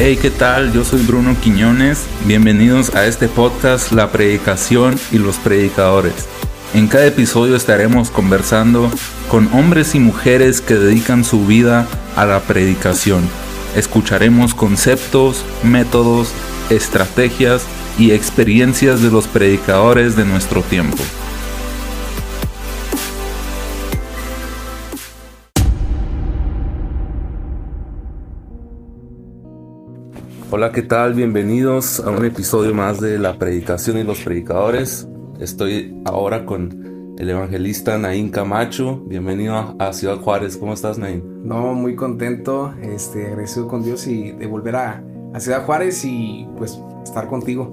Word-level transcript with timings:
Hey, 0.00 0.16
¿qué 0.22 0.30
tal? 0.30 0.72
Yo 0.72 0.84
soy 0.84 1.02
Bruno 1.02 1.34
Quiñones. 1.40 2.06
Bienvenidos 2.24 2.94
a 2.94 3.06
este 3.06 3.26
podcast 3.26 3.90
La 3.90 4.12
Predicación 4.12 4.94
y 5.10 5.18
los 5.18 5.38
Predicadores. 5.38 6.28
En 6.72 6.86
cada 6.86 7.06
episodio 7.06 7.56
estaremos 7.56 8.12
conversando 8.12 8.92
con 9.28 9.52
hombres 9.52 9.96
y 9.96 9.98
mujeres 9.98 10.60
que 10.60 10.74
dedican 10.74 11.24
su 11.24 11.44
vida 11.46 11.88
a 12.14 12.26
la 12.26 12.38
predicación. 12.38 13.28
Escucharemos 13.74 14.54
conceptos, 14.54 15.44
métodos, 15.64 16.32
estrategias 16.70 17.66
y 17.98 18.12
experiencias 18.12 19.02
de 19.02 19.10
los 19.10 19.26
predicadores 19.26 20.14
de 20.14 20.24
nuestro 20.24 20.62
tiempo. 20.62 20.96
Hola, 30.50 30.72
¿qué 30.72 30.80
tal? 30.80 31.12
Bienvenidos 31.12 32.00
a 32.00 32.10
un 32.10 32.24
episodio 32.24 32.74
más 32.74 33.00
de 33.00 33.18
La 33.18 33.38
Predicación 33.38 33.98
y 33.98 34.02
los 34.02 34.20
Predicadores. 34.20 35.06
Estoy 35.38 36.00
ahora 36.06 36.46
con 36.46 37.14
el 37.18 37.28
evangelista 37.28 37.98
Naín 37.98 38.30
Camacho. 38.30 38.96
Bienvenido 39.04 39.76
a 39.78 39.92
Ciudad 39.92 40.16
Juárez. 40.16 40.56
¿Cómo 40.56 40.72
estás, 40.72 40.96
Naín? 40.96 41.22
No, 41.46 41.74
muy 41.74 41.94
contento, 41.94 42.72
este, 42.80 43.26
agradecido 43.26 43.68
con 43.68 43.82
Dios 43.82 44.06
y 44.06 44.32
de 44.32 44.46
volver 44.46 44.76
a, 44.76 45.04
a 45.34 45.40
Ciudad 45.40 45.66
Juárez 45.66 46.02
y 46.06 46.48
pues 46.56 46.80
estar 47.04 47.28
contigo. 47.28 47.70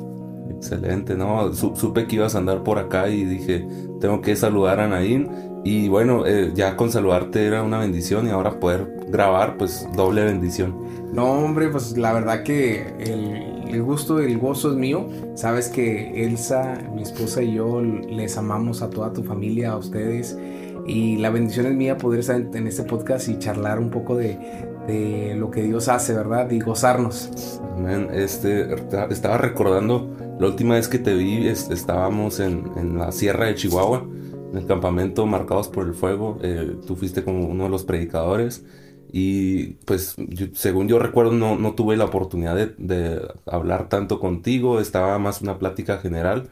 Excelente, 0.50 1.16
¿no? 1.16 1.54
supe 1.54 2.08
que 2.08 2.18
ibas 2.18 2.36
a 2.36 2.40
andar 2.40 2.64
por 2.64 2.78
acá 2.78 3.08
y 3.08 3.24
dije, 3.24 3.66
tengo 4.02 4.22
que 4.22 4.36
saludar 4.36 4.82
a 4.82 4.90
Naín. 4.90 5.30
Y 5.64 5.88
bueno, 5.88 6.28
eh, 6.28 6.52
ya 6.54 6.76
con 6.76 6.92
saludarte 6.92 7.46
era 7.46 7.64
una 7.64 7.80
bendición 7.80 8.28
y 8.28 8.32
ahora 8.32 8.60
poder 8.60 8.88
grabar, 9.08 9.58
pues 9.58 9.88
doble 9.96 10.26
bendición. 10.26 10.76
No, 11.16 11.32
hombre, 11.32 11.70
pues 11.70 11.98
la 11.98 12.12
verdad 12.12 12.44
que 12.44 12.94
el, 13.00 13.82
gusto 13.82 14.22
y 14.22 14.26
el 14.26 14.38
gozo 14.38 14.72
es 14.72 14.76
mío. 14.76 15.08
Sabes 15.36 15.70
que 15.70 16.26
Elsa, 16.26 16.77
mi 16.94 17.04
esposa 17.04 17.41
y 17.41 17.54
yo 17.54 17.82
les 17.82 18.38
amamos 18.38 18.82
a 18.82 18.90
toda 18.90 19.13
tu 19.13 19.24
familia, 19.24 19.71
a 19.71 19.77
ustedes. 19.77 20.38
Y 20.86 21.16
la 21.16 21.30
bendición 21.30 21.68
es 21.68 21.74
mía 21.74 21.98
poder 21.98 22.20
estar 22.20 22.36
en, 22.36 22.68
este 22.68 22.84
podcast 22.84 23.30
y 23.30 23.40
charlar 23.40 23.80
un 23.80 23.91
poco 23.91 24.18
de, 24.18 25.34
lo 25.38 25.52
que 25.52 25.63
Dios 25.63 25.88
hace, 25.88 26.13
¿verdad? 26.13 26.52
Y 26.52 26.60
gozarnos. 26.60 27.62
Amén. 27.77 28.10
Este, 28.12 28.76
estaba 29.10 29.38
recordando 29.38 30.10
la 30.38 30.48
última 30.48 30.76
vez 30.76 30.90
que 30.90 30.99
te 30.99 31.13
vi, 31.16 31.48
estábamos 31.48 32.41
en, 32.41 32.98
la 32.98 33.13
sierra 33.13 33.46
de 33.46 33.55
Chihuahua, 33.55 34.05
en 34.52 34.58
el 34.58 34.66
campamento 34.66 35.26
Marcados 35.26 35.70
por 35.70 35.88
el 35.88 35.93
Fuego. 35.93 36.40
Eh, 36.41 36.76
tú 36.86 36.98
fuiste 36.98 37.24
como 37.24 37.48
uno 37.48 37.63
de 37.63 37.70
los 37.70 37.86
predicadores. 37.86 38.66
Y 39.12 39.76
pues 39.86 40.16
según 40.54 40.88
yo 40.88 41.00
recuerdo 41.00 41.32
no, 41.32 41.58
no 41.58 41.74
tuve 41.74 41.98
la 41.98 42.06
oportunidad 42.06 42.56
de, 42.56 43.22
hablar 43.46 43.90
tanto 43.90 44.20
contigo, 44.20 44.80
estaba 44.80 45.18
más 45.20 45.42
una 45.42 45.58
plática 45.58 46.00
general, 46.00 46.50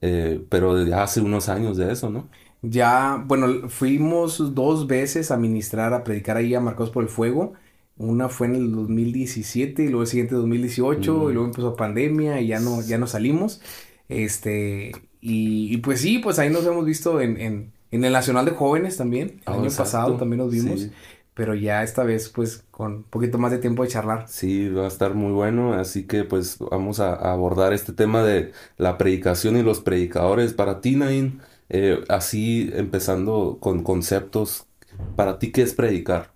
eh, 0.00 0.40
pero 0.48 0.84
ya 0.84 1.02
hace 1.02 1.20
unos 1.20 1.48
años 1.48 1.76
de 1.76 1.92
eso, 1.92 2.10
¿no? 2.10 2.28
Ya, 2.62 3.22
bueno, 3.26 3.68
fuimos 3.68 4.54
dos 4.54 4.86
veces 4.86 5.30
a 5.30 5.36
ministrar, 5.36 5.94
a 5.94 6.04
predicar 6.04 6.36
ahí 6.36 6.54
a 6.54 6.60
Marcos 6.60 6.90
por 6.90 7.02
el 7.04 7.08
Fuego. 7.08 7.54
Una 7.96 8.28
fue 8.28 8.48
en 8.48 8.56
el 8.56 8.72
2017 8.72 9.84
y 9.84 9.86
luego 9.86 10.02
el 10.02 10.08
siguiente 10.08 10.34
2018 10.34 11.30
y 11.30 11.32
luego 11.32 11.48
empezó 11.48 11.76
pandemia 11.76 12.40
y 12.40 12.48
ya 12.48 12.60
no, 12.60 12.82
ya 12.82 12.98
no 12.98 13.06
salimos. 13.06 13.60
Este, 14.08 14.92
y, 15.20 15.76
pues 15.78 16.00
sí, 16.00 16.18
pues 16.18 16.38
ahí 16.38 16.50
nos 16.50 16.66
hemos 16.66 16.84
visto 16.84 17.20
en, 17.20 17.40
en, 17.40 17.72
en 17.90 18.04
el 18.04 18.12
Nacional 18.12 18.44
de 18.44 18.52
Jóvenes 18.52 18.96
también. 18.96 19.40
El 19.46 19.54
oh, 19.54 19.60
año 19.60 19.70
pasado 19.76 20.16
también 20.16 20.38
nos 20.38 20.52
vimos 20.52 20.88
pero 21.36 21.54
ya 21.54 21.82
esta 21.82 22.02
vez 22.02 22.30
pues 22.30 22.64
con 22.70 22.94
un 22.94 23.02
poquito 23.02 23.36
más 23.36 23.52
de 23.52 23.58
tiempo 23.58 23.82
de 23.82 23.90
charlar. 23.90 24.26
Sí, 24.26 24.70
va 24.70 24.86
a 24.86 24.88
estar 24.88 25.12
muy 25.12 25.32
bueno, 25.32 25.74
así 25.74 26.06
que 26.06 26.24
pues 26.24 26.56
vamos 26.58 26.98
a, 26.98 27.14
abordar 27.14 27.74
este 27.74 27.92
tema 27.92 28.24
de 28.24 28.52
la 28.78 28.96
predicación 28.96 29.58
y 29.58 29.62
los 29.62 29.80
predicadores. 29.80 30.54
Para 30.54 30.80
ti, 30.80 30.96
Nain, 30.96 31.42
eh, 31.68 32.02
así 32.08 32.70
empezando 32.72 33.58
con 33.60 33.82
conceptos, 33.82 34.66
¿para 35.14 35.38
ti 35.38 35.52
qué 35.52 35.60
es 35.60 35.74
predicar? 35.74 36.32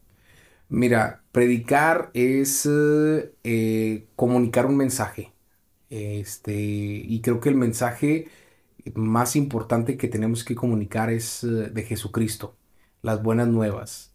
Mira, 0.69 1.23
predicar 1.33 2.11
es 2.13 2.69
eh, 2.69 4.07
comunicar 4.17 4.67
un 4.67 4.77
mensaje. 4.77 5.33
Este, 5.89 6.53
y 6.55 7.23
creo 7.23 7.41
que 7.41 7.49
el 7.49 7.57
mensaje 7.57 8.29
más 8.95 9.35
importante 9.35 9.97
que 9.97 10.09
tenemos 10.09 10.45
que 10.45 10.55
comunicar 10.55 11.09
es 11.11 11.43
eh, 11.43 11.71
de 11.71 11.83
Jesucristo, 11.85 12.55
las 13.01 13.23
buenas 13.23 13.49
nuevas 13.49 14.10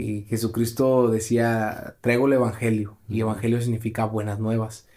y 0.00 0.24
Jesucristo 0.24 1.10
decía, 1.10 1.96
traigo 2.00 2.26
el 2.26 2.34
Evangelio, 2.34 2.98
y 3.08 3.20
Evangelio 3.20 3.60
significa 3.60 4.04
buenas 4.06 4.40
nuevas. 4.40 4.88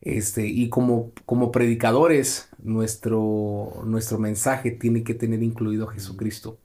Este, 0.00 0.46
y 0.46 0.68
como, 0.70 1.12
como 1.26 1.50
predicadores, 1.52 2.50
nuestro, 2.62 3.82
nuestro 3.86 4.18
mensaje 4.18 4.70
tiene 4.70 5.02
que 5.04 5.14
tener 5.14 5.42
incluido 5.42 5.88
a 5.88 5.92
Jesucristo. 5.94 6.58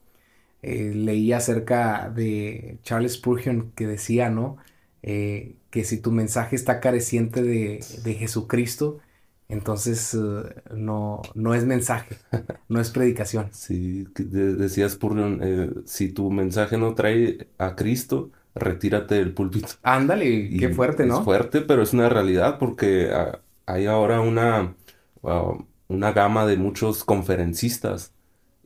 Eh, 0.61 0.94
leí 0.94 1.31
acerca 1.33 2.09
de 2.09 2.79
Charles 2.83 3.13
Spurgeon 3.13 3.72
que 3.75 3.88
decía, 3.88 4.29
¿no? 4.29 4.57
Eh, 5.03 5.56
que 5.69 5.83
si 5.85 6.00
tu 6.01 6.11
mensaje 6.11 6.56
está 6.56 6.79
careciente 6.81 7.41
de, 7.44 7.79
de 8.03 8.13
Jesucristo, 8.16 9.00
entonces 9.49 10.13
eh, 10.13 10.63
no, 10.73 11.21
no 11.35 11.53
es 11.53 11.65
mensaje, 11.65 12.15
no 12.69 12.79
es 12.79 12.89
predicación. 12.91 13.49
Sí, 13.51 14.05
decías 14.15 14.93
Spurgeon, 14.93 15.39
eh, 15.43 15.69
si 15.85 16.11
tu 16.11 16.31
mensaje 16.31 16.77
no 16.77 16.93
trae 16.95 17.49
a 17.57 17.75
Cristo, 17.75 18.31
retírate 18.55 19.15
del 19.15 19.33
púlpito. 19.33 19.67
Ándale, 19.83 20.49
qué 20.57 20.69
fuerte, 20.69 21.05
¿no? 21.05 21.19
Es 21.19 21.23
fuerte, 21.25 21.61
pero 21.61 21.81
es 21.81 21.93
una 21.93 22.09
realidad 22.09 22.59
porque 22.59 23.09
ah, 23.11 23.41
hay 23.65 23.88
ahora 23.88 24.21
una, 24.21 24.75
una 25.88 26.11
gama 26.11 26.45
de 26.45 26.57
muchos 26.57 27.03
conferencistas 27.03 28.13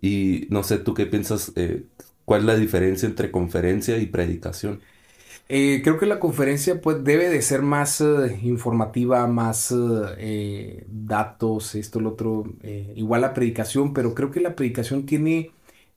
y 0.02 0.48
no 0.50 0.64
sé 0.64 0.78
tú 0.80 0.94
qué 0.94 1.06
piensas, 1.06 1.52
eh, 1.56 1.86
cuál 2.26 2.42
es 2.42 2.46
la 2.48 2.56
diferencia 2.56 3.08
entre 3.08 3.32
conferencia 3.32 3.98
y 3.98 4.08
predicación. 4.08 4.82
Eh, 5.50 5.82
creo 5.84 6.00
que 6.00 6.06
la 6.06 6.20
conferencia 6.20 6.82
pues, 6.82 7.04
debe 7.04 7.30
de 7.30 7.42
ser 7.42 7.62
más 7.62 8.02
eh, 8.02 8.40
informativa, 8.44 9.28
más 9.28 9.74
eh, 10.18 10.86
datos, 10.90 11.76
esto, 11.76 12.00
lo 12.00 12.12
otro, 12.12 12.46
igual 12.96 13.22
la 13.22 13.34
predicación, 13.34 13.94
pero 13.94 14.16
creo 14.16 14.32
que 14.32 14.40
la 14.40 14.56
predicación 14.56 15.06
tiene, 15.06 15.52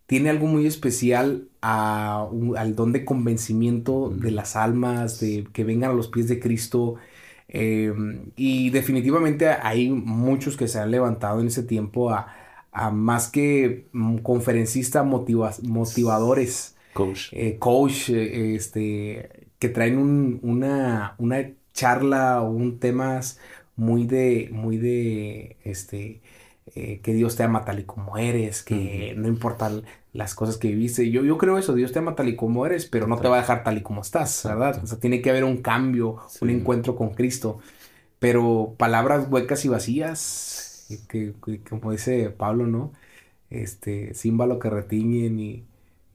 tiene 0.06 0.30
algo 0.30 0.46
muy 0.46 0.66
especial 0.66 1.48
al 1.60 2.74
don 2.76 2.92
de 2.92 3.04
convencimiento 3.04 4.10
de 4.10 4.30
las 4.32 4.56
almas, 4.56 5.20
de 5.20 5.46
que 5.52 5.64
vengan 5.64 5.90
a 5.92 5.94
los 5.94 6.08
pies 6.08 6.28
de 6.28 6.40
Cristo. 6.40 6.96
Em, 7.48 8.32
y 8.36 8.70
definitivamente 8.70 9.48
hay 9.48 9.88
muchos 9.90 10.56
que 10.56 10.68
se 10.68 10.80
han 10.80 10.90
levantado 10.90 11.40
en 11.40 11.46
ese 11.48 11.62
tiempo 11.62 12.10
a, 12.10 12.28
más 12.92 13.28
que 13.28 13.86
mm, 13.92 14.18
conferencistas 14.18 15.04
motivadores 15.06 16.75
coach, 16.96 17.28
eh, 17.32 17.58
coach 17.58 18.10
eh, 18.10 18.54
este, 18.56 19.48
que 19.58 19.68
traen 19.68 20.40
una, 20.42 21.14
una 21.18 21.52
charla 21.74 22.42
o 22.42 22.50
un 22.50 22.80
temas 22.80 23.38
muy 23.76 24.06
de, 24.06 24.48
muy 24.52 24.78
de, 24.78 25.58
este, 25.64 26.22
eh, 26.74 27.00
que 27.02 27.14
Dios 27.14 27.36
te 27.36 27.42
ama 27.44 27.64
tal 27.64 27.80
y 27.80 27.84
como 27.84 28.18
eres, 28.18 28.62
que 28.62 29.14
no 29.16 29.28
importa 29.28 29.70
las 30.12 30.34
cosas 30.34 30.56
que 30.56 30.68
viviste. 30.68 31.10
Yo, 31.10 31.24
yo 31.24 31.38
creo 31.38 31.58
eso, 31.58 31.74
Dios 31.74 31.92
te 31.92 31.98
ama 32.00 32.14
tal 32.14 32.28
y 32.28 32.36
como 32.36 32.66
eres, 32.66 32.86
pero 32.86 33.06
no 33.06 33.18
te 33.18 33.28
va 33.28 33.36
a 33.36 33.40
dejar 33.40 33.62
tal 33.64 33.78
y 33.78 33.82
como 33.82 34.00
estás, 34.00 34.42
¿verdad? 34.44 34.82
O 34.82 34.86
sea, 34.86 34.98
tiene 34.98 35.20
que 35.22 35.30
haber 35.30 35.44
un 35.44 35.58
cambio, 35.58 36.18
un 36.40 36.50
encuentro 36.50 36.96
con 36.96 37.10
Cristo. 37.10 37.60
Pero 38.18 38.74
palabras 38.78 39.28
huecas 39.30 39.64
y 39.64 39.68
vacías, 39.68 40.86
que, 41.08 41.34
como 41.68 41.92
dice 41.92 42.30
Pablo, 42.30 42.66
¿no? 42.66 42.92
Este, 43.50 44.14
símbolo 44.14 44.58
que 44.58 44.70
retiñen 44.70 45.38
y 45.40 45.65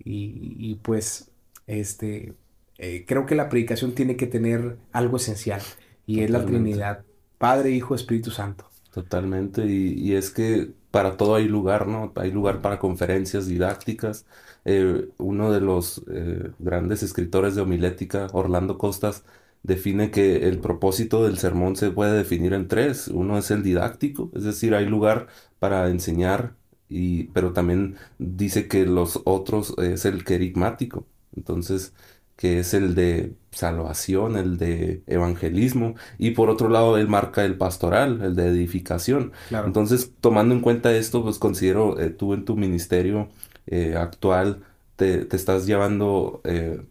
y, 0.04 0.76
pues, 0.82 1.32
este, 1.68 2.34
eh, 2.78 3.06
creo 3.08 3.26
que 3.26 3.36
la 3.36 3.50
predicación 3.50 3.94
tiene 3.94 4.16
que 4.16 4.28
tener 4.28 4.78
algo 4.92 5.18
esencial 5.18 5.62
y 6.06 6.22
es 6.22 6.30
la 6.30 6.46
Trinidad, 6.46 7.04
Padre, 7.38 7.72
Hijo, 7.72 7.96
Espíritu 7.96 8.32
Santo. 8.32 8.70
Totalmente, 8.94 9.66
y, 9.66 10.16
es 10.16 10.32
que 10.32 10.72
para 10.92 11.16
todo 11.16 11.36
hay 11.36 11.48
lugar, 11.48 11.88
¿no? 11.88 12.12
Hay 12.16 12.32
lugar 12.32 12.62
para 12.62 12.80
conferencias 12.80 13.48
didácticas. 13.48 14.26
Eh, 14.66 15.08
uno 15.18 15.52
de 15.52 15.62
los 15.62 16.04
eh, 16.12 16.52
grandes 16.60 17.02
escritores 17.04 17.56
de 17.56 17.62
homilética, 17.62 18.28
Orlando 18.34 18.78
Costas, 18.78 19.24
define 19.64 20.12
que 20.12 20.48
el 20.50 20.60
propósito 20.60 21.24
del 21.24 21.38
sermón 21.38 21.76
se 21.76 21.92
puede 21.92 22.18
definir 22.18 22.54
en 22.54 22.68
tres. 22.68 23.08
Uno 23.08 23.38
es 23.38 23.52
el 23.52 23.64
didáctico, 23.64 24.32
es 24.36 24.44
decir, 24.44 24.76
hay 24.76 24.86
lugar 24.86 25.28
para 25.60 25.88
enseñar 25.90 26.56
y, 26.92 27.26
pero 27.34 27.54
también 27.54 27.96
dice 28.20 28.68
que 28.68 28.86
los 28.86 29.22
otros 29.26 29.76
es 29.80 30.06
el 30.06 30.24
querigmático, 30.26 31.06
entonces 31.36 31.94
que 32.36 32.60
es 32.60 32.74
el 32.74 32.96
de 32.96 33.36
salvación, 33.52 34.36
el 34.36 34.58
de 34.58 35.04
evangelismo, 35.06 35.96
y 36.18 36.32
por 36.32 36.50
otro 36.50 36.70
lado 36.70 36.98
él 36.98 37.08
marca 37.08 37.46
el 37.46 37.56
pastoral, 37.58 38.20
el 38.24 38.36
de 38.36 38.48
edificación. 38.48 39.32
Entonces, 39.52 40.12
tomando 40.22 40.56
en 40.56 40.62
cuenta 40.62 40.92
esto, 40.94 41.22
pues 41.24 41.38
considero 41.38 42.00
eh, 42.00 42.10
tú 42.10 42.34
en 42.34 42.44
tu 42.46 42.56
ministerio 42.58 43.30
eh, 43.68 43.96
actual 43.96 44.64
te, 44.96 45.26
te, 45.26 45.36
estás 45.36 45.68
llevando, 45.68 46.42
eh, 46.44 46.84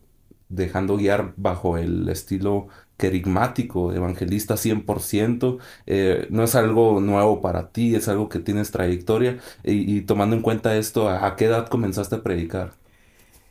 dejando 0.49 0.97
guiar 0.97 1.35
bajo 1.37 1.79
el 1.79 2.09
estilo 2.09 2.69
querigmático, 3.01 3.95
evangelista 3.95 4.57
100%, 4.57 5.59
eh, 5.87 6.27
no 6.29 6.45
es 6.45 6.55
algo 6.55 7.01
nuevo 7.01 7.41
para 7.41 7.73
ti, 7.73 7.95
es 7.95 8.09
algo 8.09 8.29
que 8.29 8.41
tienes 8.41 8.71
trayectoria. 8.71 9.39
Y, 9.65 10.03
tomando 10.03 10.37
en 10.37 10.43
cuenta 10.43 10.77
esto, 10.77 11.09
¿a, 11.09 11.35
qué 11.35 11.47
edad 11.47 11.69
comenzaste 11.69 12.17
a 12.17 12.23
predicar? 12.23 12.73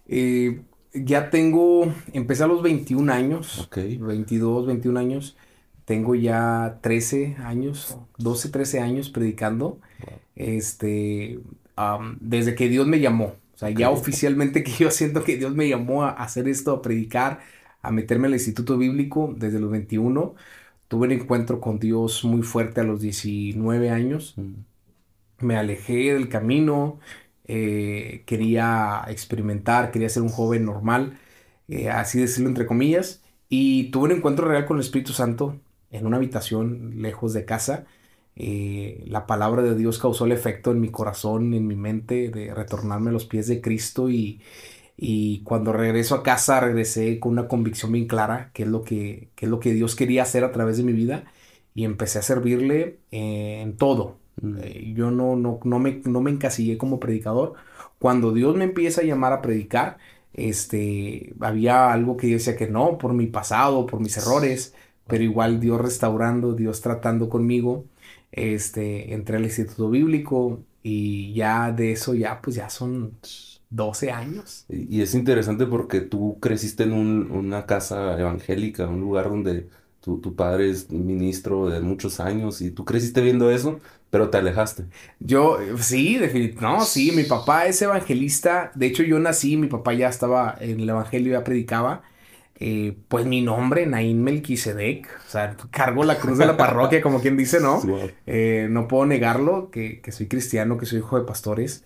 Eh, 0.08 0.62
ya 0.94 1.32
tengo, 1.32 1.92
empecé 2.14 2.44
a 2.44 2.48
los 2.48 2.62
21 2.62 3.12
años, 3.12 3.68
22, 3.76 4.68
21 4.68 5.00
años. 5.00 5.36
Tengo 5.86 6.14
ya 6.14 6.78
13 6.82 7.38
años, 7.44 7.98
12, 8.20 8.50
13 8.50 8.80
años 8.82 9.10
predicando. 9.10 9.80
Este, 10.36 11.40
desde 12.20 12.54
que 12.54 12.70
Dios 12.70 12.86
me 12.86 13.00
llamó. 13.00 13.34
O 13.56 13.58
sea, 13.60 13.72
ya 13.72 13.90
oficialmente 13.90 14.64
que 14.64 14.72
yo 14.72 14.92
siento 14.92 15.24
que 15.24 15.38
Dios 15.38 15.56
me 15.56 15.68
llamó 15.68 16.04
a 16.04 16.12
hacer 16.12 16.48
esto, 16.48 16.72
a 16.72 16.82
predicar, 16.84 17.40
a 17.82 17.92
meterme 17.92 18.28
al 18.28 18.34
instituto 18.34 18.78
bíblico 18.78 19.34
desde 19.38 19.60
los 19.60 19.72
21. 19.72 20.36
Tuve 20.88 21.08
un 21.08 21.14
encuentro 21.14 21.62
con 21.62 21.80
Dios 21.80 22.24
muy 22.26 22.42
fuerte 22.44 22.82
a 22.82 22.84
los 22.84 23.02
19 23.02 23.90
años. 23.92 24.34
Mm. 24.38 24.54
Me 25.46 25.58
alejé 25.58 26.14
del 26.14 26.30
camino, 26.30 27.00
eh, 27.46 28.24
quería 28.26 29.04
experimentar, 29.08 29.92
quería 29.92 30.10
ser 30.10 30.24
un 30.24 30.30
joven 30.30 30.66
normal, 30.66 31.20
eh, 31.68 31.90
así 31.90 32.20
decirlo 32.20 32.50
entre 32.50 32.66
comillas, 32.66 33.24
y 33.50 33.92
tuve 33.92 34.06
un 34.06 34.18
encuentro 34.18 34.48
real 34.48 34.66
con 34.66 34.78
el 34.78 34.84
Espíritu 34.84 35.14
Santo 35.14 35.60
en 35.92 36.06
una 36.06 36.18
habitación 36.18 37.02
lejos 37.02 37.34
de 37.34 37.46
casa. 37.46 37.86
Eh, 38.36 39.04
la 39.08 39.28
palabra 39.28 39.62
de 39.64 39.76
Dios 39.76 40.00
causó 40.00 40.26
el 40.26 40.32
efecto 40.32 40.72
en 40.72 40.82
mi 40.82 40.90
corazón, 40.92 41.54
en 41.54 41.68
mi 41.68 41.76
mente, 41.76 42.30
de 42.30 42.54
retornarme 42.54 43.10
a 43.10 43.14
los 43.14 43.26
pies 43.26 43.48
de 43.48 43.62
Cristo 43.62 44.10
y, 44.10 44.42
y 45.02 45.44
cuando 45.44 45.72
regreso 45.72 46.16
a 46.16 46.24
casa 46.24 46.60
regresé 46.60 47.20
con 47.22 47.32
una 47.32 47.48
convicción 47.48 47.94
bien 47.94 48.06
clara, 48.08 48.52
que 48.54 48.64
es 48.64 48.70
lo 48.70 48.84
que, 48.84 49.32
es 49.38 49.50
lo 49.50 49.60
que 49.62 49.74
Dios 49.74 49.96
quería 49.96 50.24
hacer 50.24 50.44
a 50.44 50.52
través 50.52 50.78
de 50.78 50.84
mi 50.84 50.92
vida 50.92 51.24
y 51.74 51.86
empecé 51.86 52.20
a 52.20 52.22
servirle 52.22 53.00
en 53.12 53.78
todo. 53.78 54.20
Mm. 54.42 54.58
Eh, 54.62 54.94
yo 54.96 55.10
no, 55.12 55.38
no, 55.38 55.60
no, 55.64 55.80
me, 55.80 56.02
no 56.06 56.22
me 56.22 56.32
encasillé 56.32 56.78
como 56.78 57.00
predicador. 57.00 57.54
Cuando 58.00 58.34
Dios 58.34 58.56
me 58.58 58.66
empieza 58.66 59.02
a 59.02 59.06
llamar 59.06 59.32
a 59.34 59.42
predicar, 59.42 60.00
este, 60.34 61.34
había 61.40 61.94
algo 61.94 62.18
que 62.18 62.30
yo 62.30 62.34
decía 62.36 62.58
que 62.58 62.68
no, 62.68 62.98
por 62.98 63.14
mi 63.14 63.28
pasado, 63.28 63.86
por 63.86 64.02
mis 64.02 64.18
errores, 64.18 64.76
pero 65.08 65.24
igual 65.24 65.60
Dios 65.62 65.80
restaurando, 65.82 66.54
Dios 66.56 66.82
tratando 66.82 67.30
conmigo, 67.30 67.86
este, 68.32 69.14
entré 69.14 69.38
al 69.38 69.46
instituto 69.46 69.90
bíblico 69.90 70.64
y 70.84 71.34
ya 71.34 71.72
de 71.72 71.94
eso 71.94 72.14
ya, 72.16 72.42
pues 72.42 72.58
ya 72.58 72.70
son 72.70 73.18
12 73.70 74.12
años. 74.12 74.66
Y 74.70 75.02
es 75.02 75.14
interesante 75.14 75.66
porque 75.66 76.02
tú 76.02 76.38
creciste 76.40 76.84
en 76.84 76.94
una 76.94 77.66
casa 77.66 78.20
evangélica, 78.20 78.88
un 78.88 79.00
lugar 79.00 79.30
donde 79.30 79.70
tu, 80.02 80.20
tu, 80.20 80.36
padre 80.36 80.70
es 80.70 80.90
ministro 80.90 81.70
de 81.70 81.82
muchos 81.82 82.20
años 82.20 82.62
y 82.62 82.72
tú 82.72 82.86
creciste 82.86 83.22
viendo 83.22 83.52
eso, 83.52 83.80
pero 84.10 84.30
te 84.30 84.38
alejaste. 84.38 84.86
Yo, 85.20 85.58
sí, 85.78 86.18
definitivamente, 86.18 86.80
no, 86.80 86.86
sí, 86.86 87.12
mi 87.12 87.24
papá 87.24 87.68
es 87.68 87.82
evangelista, 87.82 88.72
de 88.76 88.88
hecho 88.88 89.04
yo 89.04 89.20
nací, 89.20 89.58
mi 89.58 89.68
papá 89.68 89.94
ya 89.94 90.10
estaba 90.10 90.58
en 90.60 90.80
el 90.80 90.90
evangelio, 90.90 91.34
ya 91.34 91.44
predicaba, 91.44 92.02
eh, 92.62 92.98
pues 93.08 93.26
mi 93.26 93.42
nombre, 93.42 93.86
Naín 93.86 94.24
Melquisedec, 94.24 95.08
o 95.28 95.30
sea, 95.30 95.56
cargo 95.72 96.04
la 96.04 96.18
cruz 96.18 96.38
de 96.38 96.46
la 96.46 96.58
parroquia, 96.58 97.02
como 97.02 97.22
quien 97.22 97.38
dice, 97.38 97.60
¿no? 97.60 97.82
Eh, 98.26 98.68
no 98.70 98.88
puedo 98.88 99.06
negarlo, 99.06 99.72
que, 99.72 100.02
soy 100.12 100.28
cristiano, 100.28 100.78
que 100.78 100.86
soy 100.86 101.00
hijo 101.00 101.18
de 101.18 101.26
pastores, 101.26 101.84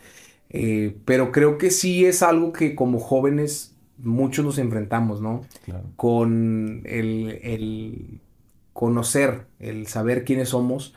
eh, 0.50 0.96
pero 1.06 1.32
creo 1.32 1.58
que 1.58 1.72
sí 1.72 2.06
es 2.06 2.22
algo 2.24 2.54
que 2.54 2.76
como 2.76 3.00
jóvenes 3.00 3.76
muchos 3.98 4.46
nos 4.46 4.58
enfrentamos, 4.58 5.22
¿no? 5.22 5.42
Con 5.96 6.82
el, 6.86 7.40
el, 7.44 8.20
conocer, 8.74 9.46
el 9.60 9.88
saber 9.88 10.26
quiénes 10.26 10.50
somos, 10.50 10.94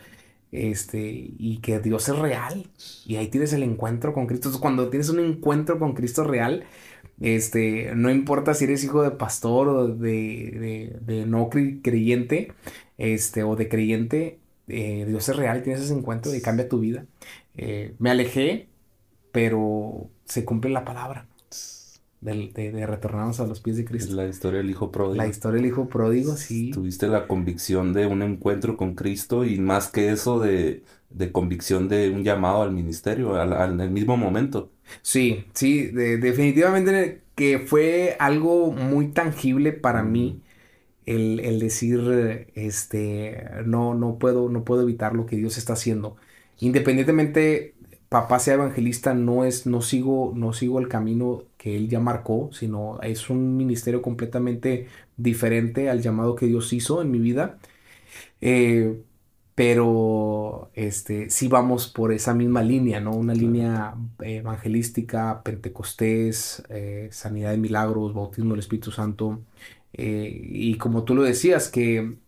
este, 0.53 1.31
y 1.39 1.59
que 1.59 1.81
Dios 1.81 2.09
es 2.09 2.19
real, 2.19 2.67
y 3.07 3.17
ahí 3.17 3.29
tienes 3.29 3.53
el 3.53 3.63
encuentro 3.63 4.13
con 4.13 4.27
Cristo. 4.27 4.49
Entonces, 4.49 4.61
cuando 4.61 4.89
tienes 4.89 5.09
un 5.09 5.21
encuentro 5.21 5.79
con 5.79 5.93
Cristo 5.95 6.25
real, 6.25 6.65
este, 7.21 7.93
no 7.95 8.11
importa 8.11 8.55
si 8.55 8.65
eres 8.65 8.85
hijo 8.85 9.03
de 9.03 9.11
pastor 9.13 9.69
o 9.69 9.89
de, 9.89 11.25
no 11.27 11.49
creyente, 11.51 12.53
este, 12.99 13.43
o 13.43 13.57
de 13.57 13.69
creyente, 13.69 14.39
eh, 14.69 15.05
Dios 15.07 15.29
es 15.29 15.37
real, 15.37 15.63
tienes 15.63 15.83
ese 15.83 15.95
encuentro 15.95 16.35
y 16.35 16.41
cambia 16.41 16.69
tu 16.69 16.81
vida. 16.81 17.07
Eh, 17.57 17.95
me 17.99 18.11
alejé, 18.11 18.69
pero 19.37 20.09
se 20.25 20.47
cumple 20.47 20.71
la 20.71 20.87
palabra. 20.87 21.27
De, 22.23 22.51
de, 22.55 22.87
retornarnos 22.87 23.39
a 23.39 23.47
los 23.47 23.61
pies 23.61 23.77
de 23.77 23.85
Cristo. 23.85 24.15
La 24.15 24.27
historia 24.27 24.59
del 24.59 24.71
hijo 24.71 24.91
pródigo. 24.91 25.15
La 25.15 25.29
historia 25.29 25.61
del 25.61 25.67
hijo 25.67 25.89
pródigo, 25.89 26.35
sí. 26.37 26.71
Tuviste 26.71 27.07
la 27.07 27.29
convicción 27.29 27.93
de 27.93 28.07
un 28.07 28.23
encuentro 28.23 28.79
con 28.79 28.95
Cristo 28.95 29.45
y 29.45 29.59
más 29.59 29.89
que 29.89 30.11
eso 30.11 30.41
de, 30.41 30.83
de 31.11 31.31
convicción 31.33 31.87
de 31.87 32.09
un 32.09 32.25
llamado 32.25 32.63
al 32.63 32.73
ministerio 32.73 33.39
al, 33.39 33.79
el 33.79 33.91
mismo 33.91 34.17
momento. 34.17 34.73
Sí, 35.03 35.45
sí, 35.53 35.89
definitivamente 35.89 37.21
que 37.35 37.59
fue 37.59 38.17
algo 38.19 38.73
muy 38.73 39.09
tangible 39.09 39.73
para 39.73 40.03
mí 40.03 40.41
el, 41.05 41.61
decir, 41.61 42.49
este, 42.55 43.45
no, 43.67 43.95
no 43.95 44.19
puedo, 44.19 44.49
no 44.49 44.65
puedo 44.65 44.83
evitar 44.83 45.15
lo 45.15 45.27
que 45.27 45.37
Dios 45.37 45.59
está 45.59 45.75
haciendo. 45.75 46.17
Independientemente 46.59 47.75
papá 48.09 48.39
sea 48.39 48.55
evangelista, 48.55 49.15
no 49.15 49.45
es, 49.45 49.67
no 49.67 49.83
sigo, 49.83 50.33
no 50.37 50.53
sigo 50.53 50.79
el 50.81 50.89
camino 50.89 51.45
que 51.59 51.77
él 51.77 51.89
ya 51.89 52.01
marcó, 52.01 52.51
sino 52.53 53.01
es 53.03 53.31
un 53.31 53.57
ministerio 53.57 54.03
completamente 54.03 54.89
diferente 55.17 55.91
al 55.91 56.03
llamado 56.03 56.37
que 56.37 56.47
Dios 56.47 56.73
hizo 56.73 57.03
en 57.03 57.11
mi 57.11 57.19
vida. 57.19 57.59
Eh, 58.41 59.03
pero 59.55 60.71
este, 60.75 61.31
sí 61.31 61.49
vamos 61.49 61.89
por 61.89 62.13
esa 62.13 62.35
misma 62.35 62.63
línea, 62.63 63.01
¿no? 63.01 63.13
Una 63.13 63.35
línea 63.35 63.95
evangelística, 64.21 65.43
pentecostés, 65.43 66.63
eh, 66.69 67.09
sanidad 67.13 67.53
de 67.53 67.57
milagros, 67.59 68.13
bautismo 68.15 68.51
del 68.53 68.61
Espíritu 68.61 68.91
Santo. 68.93 69.43
Eh, 69.95 70.41
y 70.45 70.77
como 70.79 71.05
tú 71.05 71.15
lo 71.15 71.23
decías, 71.23 71.69
que 71.71 72.19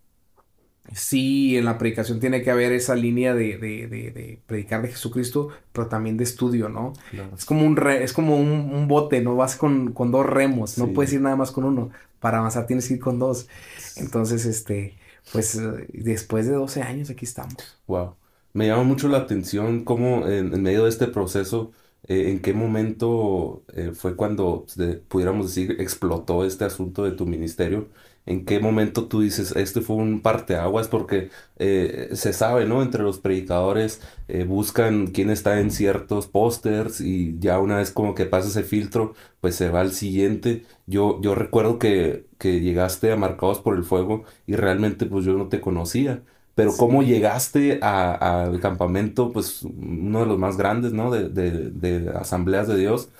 sí 0.93 1.56
en 1.56 1.64
la 1.64 1.79
predicación 1.79 2.20
tiene 2.20 2.43
que 2.43 2.50
haber 2.50 2.73
esa 2.73 2.94
línea 2.94 3.35
de, 3.35 4.40
predicar 4.46 4.82
de 4.82 4.88
Jesucristo, 4.88 5.49
pero 5.73 5.88
también 5.88 6.17
de 6.17 6.25
estudio, 6.25 6.69
¿no? 6.69 6.93
Es 7.37 7.44
como 7.44 7.64
un 7.64 7.79
es 7.88 8.12
como 8.12 8.37
un, 8.37 8.88
bote, 8.88 9.20
¿no? 9.20 9.37
Vas 9.37 9.56
con, 9.56 9.94
dos 9.94 10.26
remos, 10.26 10.79
no 10.79 10.88
puedes 10.88 11.12
ir 11.12 11.20
nada 11.20 11.37
más 11.37 11.50
con 11.50 11.64
uno. 11.64 11.90
Para 12.20 12.38
avanzar 12.38 12.67
tienes 12.67 12.88
que 12.88 12.94
ir 12.94 13.00
con 13.00 13.19
dos. 13.19 13.49
Entonces, 13.96 14.44
este 14.44 14.94
pues 15.32 15.56
eh, 15.56 15.87
después 15.93 16.46
de 16.46 16.55
12 16.55 16.82
años 16.82 17.11
aquí 17.11 17.25
estamos. 17.25 17.79
Wow. 17.86 18.15
Me 18.53 18.67
llama 18.67 18.82
mucho 18.82 19.08
la 19.08 19.19
atención 19.19 19.84
cómo 19.84 20.27
en, 20.27 20.62
medio 20.62 20.84
de 20.84 20.91
este 20.91 21.06
proceso, 21.06 21.72
eh, 22.06 22.31
en 22.31 22.41
qué 22.41 22.55
momento 22.55 23.62
eh, 23.74 23.93
fue 23.94 24.17
cuando, 24.17 24.67
pudiéramos 25.08 25.46
decir, 25.55 25.77
explotó 25.81 26.44
este 26.44 26.65
asunto 26.65 27.05
de 27.05 27.12
tu 27.12 27.27
ministerio 27.27 27.89
en 28.29 28.44
qué 28.44 28.61
momento 28.61 29.08
tú 29.08 29.20
dices, 29.23 29.53
este 29.56 29.81
fue 29.81 29.97
un 29.97 30.20
parteaguas, 30.23 30.89
porque 30.89 31.31
eh, 31.58 32.11
se 32.13 32.32
sabe, 32.32 32.67
¿no? 32.67 32.82
Entre 32.82 33.03
los 33.03 33.19
predicadores 33.20 34.01
eh, 34.29 34.44
buscan 34.44 35.08
quién 35.08 35.31
está 35.31 35.61
en 35.61 35.70
ciertos 35.70 36.27
pósters 36.29 37.01
y 37.01 37.37
ya 37.41 37.58
una 37.58 37.77
vez 37.79 37.91
como 37.91 38.15
que 38.15 38.27
pasa 38.27 38.49
ese 38.49 38.63
filtro, 38.65 39.15
pues 39.41 39.56
se 39.56 39.70
va 39.70 39.81
al 39.81 39.93
siguiente. 39.93 40.65
Yo, 40.87 41.20
yo 41.23 41.35
recuerdo 41.35 41.79
que, 41.79 42.27
que 42.39 42.61
llegaste 42.61 43.13
a 43.13 43.17
Marcados 43.17 43.61
por 43.61 43.77
el 43.77 43.85
Fuego 43.85 44.25
y 44.47 44.56
realmente 44.56 45.06
pues 45.06 45.25
yo 45.25 45.35
no 45.35 45.49
te 45.49 45.61
conocía. 45.61 46.23
Pero 46.55 46.77
cómo 46.77 47.03
llegaste 47.05 47.79
al 47.82 48.58
campamento, 48.61 49.31
pues 49.32 49.63
uno 49.63 50.20
de 50.20 50.27
los 50.27 50.39
más 50.39 50.56
grandes, 50.56 50.93
¿no? 50.93 51.11
De, 51.11 51.29
de, 51.29 51.70
de 51.70 52.11
asambleas 52.11 52.67
de 52.69 52.77
Dios. 52.77 53.11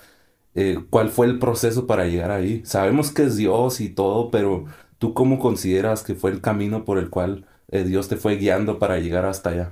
Eh, 0.55 0.79
¿Cuál 0.89 1.09
fue 1.09 1.27
el 1.27 1.39
proceso 1.39 1.87
para 1.87 2.05
llegar 2.07 2.31
ahí? 2.31 2.63
Sabemos 2.65 3.11
que 3.11 3.23
es 3.23 3.37
Dios 3.37 3.81
y 3.81 3.89
todo, 3.89 4.31
pero 4.31 4.65
¿Tú 4.99 5.13
cómo 5.13 5.39
consideras 5.39 6.03
que 6.03 6.13
fue 6.13 6.29
el 6.29 6.41
camino 6.41 6.85
por 6.85 6.97
el 6.97 7.09
cual 7.09 7.45
eh, 7.71 7.83
Dios 7.83 8.09
te 8.09 8.17
fue 8.17 8.35
guiando 8.35 8.79
para 8.79 8.99
llegar 8.99 9.25
hasta 9.25 9.49
allá? 9.49 9.71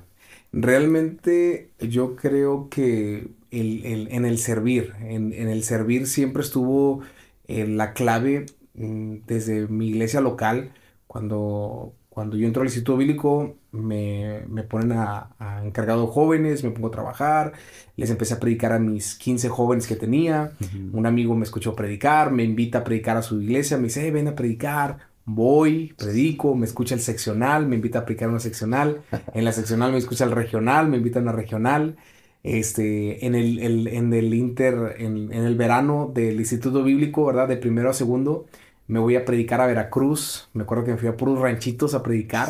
Realmente 0.53 1.71
yo 1.79 2.15
creo 2.15 2.69
que 2.69 3.27
en 3.51 4.25
el 4.25 4.37
servir, 4.39 4.93
en, 5.01 5.33
el 5.33 5.63
servir 5.63 6.07
siempre 6.07 6.41
estuvo 6.41 7.01
eh, 7.47 7.67
la 7.67 7.93
clave 7.93 8.45
mm, 8.75 9.17
desde 9.25 9.67
mi 9.67 9.89
iglesia 9.89 10.21
local, 10.21 10.71
cuando, 11.07 11.93
cuando 12.09 12.37
yo 12.37 12.47
entro 12.47 12.61
al 12.61 12.67
instituto 12.67 12.97
bíblico, 12.97 13.55
me, 13.71 14.43
ponen 14.69 14.93
a, 14.93 15.29
encargado 15.63 16.07
jóvenes, 16.07 16.63
me 16.63 16.71
pongo 16.71 16.87
a 16.87 16.91
trabajar, 16.91 17.53
les 17.95 18.09
empecé 18.09 18.35
a 18.35 18.39
predicar 18.39 18.71
a 18.71 18.79
mis 18.79 19.15
15 19.15 19.49
jóvenes 19.49 19.87
que 19.87 19.95
tenía, 19.95 20.53
un 20.93 21.05
amigo 21.05 21.35
me 21.35 21.43
escuchó 21.43 21.75
predicar, 21.75 22.31
me 22.31 22.43
invita 22.43 22.79
a 22.79 22.83
predicar 22.83 23.17
a 23.17 23.21
su 23.21 23.41
iglesia, 23.41 23.77
me 23.77 23.83
dice, 23.83 24.09
ven 24.11 24.29
a 24.29 24.35
predicar, 24.35 24.97
voy, 25.27 25.93
predico, 25.97 26.55
me 26.55 26.65
escucha 26.65 26.95
el 26.95 27.01
seccional, 27.01 27.67
me 27.67 27.75
invita 27.75 27.99
a 27.99 28.01
aplicar 28.03 28.29
una 28.29 28.39
seccional, 28.39 29.01
en 29.33 29.45
la 29.45 29.51
seccional 29.51 29.91
me 29.91 29.97
escucha 29.97 30.23
el 30.23 30.31
regional, 30.31 30.87
me 30.87 30.97
invita 30.97 31.19
a 31.19 31.21
una 31.21 31.33
regional, 31.33 31.97
este, 32.43 33.25
en 33.25 33.35
el, 33.35 33.59
en 33.59 34.13
el 34.13 34.33
inter, 34.33 34.95
en, 34.99 35.33
el 35.33 35.55
verano 35.55 36.09
del 36.13 36.39
Instituto 36.39 36.81
Bíblico, 36.81 37.25
¿verdad? 37.25 37.49
De 37.49 37.57
primero 37.57 37.89
a 37.89 37.93
segundo, 37.93 38.45
me 38.87 38.99
voy 38.99 39.17
a 39.17 39.25
predicar 39.25 39.59
a 39.59 39.67
Veracruz. 39.67 40.49
Me 40.53 40.63
acuerdo 40.63 40.85
que 40.85 40.91
me 40.91 40.97
fui 40.97 41.09
a 41.09 41.17
puros 41.17 41.39
ranchitos 41.39 41.93
a 41.93 42.03
predicar. 42.03 42.49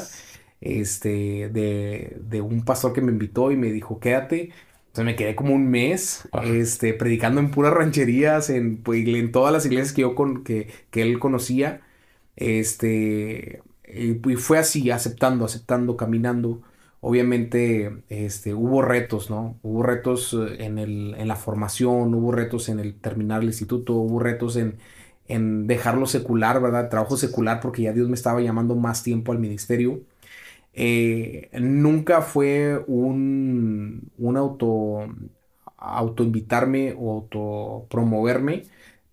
Este, 0.62 1.50
de, 1.50 2.18
de 2.20 2.42
un 2.42 2.64
pastor 2.66 2.94
que 2.94 3.02
me 3.02 3.12
invitó 3.12 3.52
y 3.52 3.58
me 3.58 3.72
dijo, 3.72 4.00
quédate. 4.00 4.52
Entonces 4.88 5.06
me 5.06 5.16
quedé 5.16 5.36
como 5.36 5.54
un 5.56 5.68
mes, 5.70 6.28
este, 6.44 6.94
predicando 6.94 7.40
en 7.42 7.52
puras 7.52 7.74
rancherías, 7.74 8.50
en, 8.50 8.78
pues, 8.78 9.06
en 9.08 9.32
todas 9.32 9.54
las 9.54 9.66
iglesias 9.66 9.94
que 9.94 10.02
yo 10.02 10.16
con, 10.16 10.44
que, 10.44 10.68
que 10.92 11.02
él 11.02 11.20
conocía. 11.20 11.82
Este, 12.38 13.64
y 13.94 14.16
fue 14.38 14.60
así, 14.60 14.92
aceptando, 14.92 15.46
aceptando, 15.46 15.98
caminando 15.98 16.64
obviamente 17.02 18.04
este, 18.10 18.54
hubo 18.56 18.82
retos, 18.84 19.30
¿no? 19.32 19.60
Hubo 19.64 19.84
retos 19.84 20.34
eh, 20.36 20.66
en, 20.66 20.80
el, 20.80 21.16
en 21.18 21.28
la 21.30 21.38
formación, 21.38 22.14
hubo 22.16 22.32
retos 22.34 22.70
en 22.70 22.80
el 22.80 23.00
terminar 23.00 23.42
el 23.44 23.48
instituto, 23.50 23.96
hubo 23.96 24.20
retos 24.20 24.58
en, 24.58 24.80
en 25.28 25.68
dejarlo 25.68 26.08
secular, 26.08 26.62
¿verdad? 26.62 26.90
Trabajo 26.90 27.18
secular 27.18 27.60
porque 27.62 27.84
ya 27.84 27.94
Dios 27.94 28.10
me 28.10 28.16
estaba 28.16 28.42
llamando 28.42 28.76
más 28.76 29.04
tiempo 29.04 29.32
al 29.34 29.40
ministerio. 29.40 30.02
Eh, 30.74 31.50
nunca 31.60 32.22
fue 32.22 32.84
un, 32.88 34.12
un 34.18 34.38
auto, 34.38 35.08
autoinvitarme 35.78 36.96
o 36.98 37.14
autopromoverme, 37.14 38.64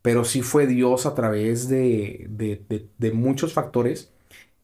pero 0.04 0.25
sí 0.25 0.42
fue 0.42 0.66
Dios 0.66 1.06
a 1.06 1.14
través 1.14 1.66
de, 1.66 2.26
de, 2.28 2.61
de, 2.68 2.88
de 2.99 3.12
muchos 3.12 3.54
factores 3.54 4.12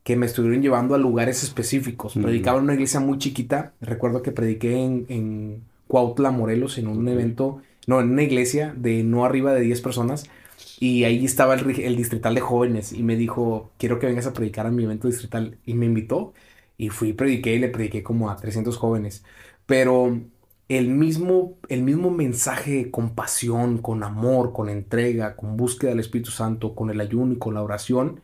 que 0.02 0.14
me 0.14 0.26
estuvieron 0.26 0.60
llevando 0.60 0.94
a 0.94 0.98
lugares 0.98 1.42
específicos. 1.42 2.12
Predicaba 2.12 2.58
en 2.58 2.64
una 2.64 2.74
iglesia 2.74 3.00
muy 3.00 3.16
chiquita. 3.16 3.72
Recuerdo 3.80 4.20
que 4.20 4.32
prediqué 4.32 4.76
en, 4.76 5.06
en 5.08 5.62
Cuautla, 5.88 6.30
Morelos, 6.30 6.76
en 6.76 6.88
un 6.88 7.08
evento, 7.08 7.62
no, 7.86 8.02
en 8.02 8.10
una 8.10 8.22
iglesia 8.22 8.74
de 8.76 9.02
no 9.02 9.24
arriba 9.24 9.54
de 9.54 9.62
10 9.62 9.80
personas. 9.80 10.28
Y 10.78 11.04
ahí 11.04 11.24
estaba 11.24 11.54
el, 11.54 11.80
el, 11.80 11.96
distrital 11.96 12.34
de 12.34 12.42
jóvenes 12.42 12.92
y 12.92 13.02
me 13.02 13.16
dijo, 13.16 13.70
quiero 13.78 13.98
que 13.98 14.08
vengas 14.08 14.26
a 14.26 14.34
predicar 14.34 14.66
a 14.66 14.70
mi 14.70 14.84
evento 14.84 15.08
distrital. 15.08 15.56
Y 15.64 15.72
me 15.72 15.86
invitó 15.86 16.34
y 16.76 16.90
fui, 16.90 17.14
prediqué 17.14 17.54
y 17.54 17.60
le 17.60 17.70
prediqué 17.70 18.02
como 18.02 18.28
a 18.28 18.36
300 18.36 18.76
jóvenes. 18.76 19.24
Pero 19.64 20.20
el 20.70 20.88
mismo, 20.88 21.58
el 21.68 21.82
mismo 21.82 22.12
mensaje 22.12 22.92
con 22.92 23.16
pasión, 23.16 23.78
con 23.78 24.04
amor, 24.04 24.52
con 24.52 24.68
entrega, 24.68 25.34
con 25.34 25.56
búsqueda 25.56 25.90
del 25.90 25.98
Espíritu 25.98 26.30
Santo, 26.30 26.76
con 26.76 26.90
el 26.90 27.00
ayuno 27.00 27.32
y 27.32 27.38
con 27.38 27.54
la 27.54 27.62
oración, 27.62 28.20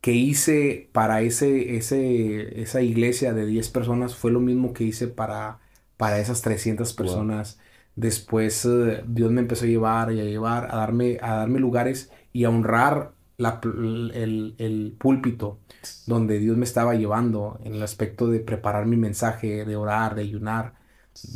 que 0.00 0.12
hice 0.12 0.90
para 0.92 1.22
ese, 1.22 1.76
ese, 1.76 2.60
esa 2.60 2.82
iglesia 2.82 3.34
de 3.34 3.46
10 3.46 3.68
personas 3.70 4.16
fue 4.16 4.32
lo 4.32 4.40
mismo 4.40 4.72
que 4.72 4.82
hice 4.82 5.06
para, 5.06 5.60
para 5.96 6.18
esas 6.18 6.42
300 6.42 6.92
personas. 6.94 7.60
Después 7.94 8.64
eh, 8.64 9.04
Dios 9.06 9.30
me 9.30 9.40
empezó 9.42 9.64
a 9.64 9.68
llevar 9.68 10.12
y 10.12 10.20
a 10.20 10.24
llevar, 10.24 10.68
a 10.72 10.76
darme, 10.76 11.18
a 11.22 11.36
darme 11.36 11.60
lugares 11.60 12.10
y 12.32 12.44
a 12.44 12.50
honrar 12.50 13.12
la, 13.36 13.60
el, 13.62 14.56
el, 14.58 14.96
púlpito 14.98 15.60
donde 16.06 16.40
Dios 16.40 16.56
me 16.56 16.64
estaba 16.64 16.94
llevando 16.96 17.60
en 17.64 17.74
el 17.74 17.82
aspecto 17.84 18.26
de 18.26 18.40
preparar 18.40 18.86
mi 18.86 18.96
mensaje, 18.96 19.64
de 19.64 19.76
orar, 19.76 20.16
de 20.16 20.22
ayunar, 20.22 20.79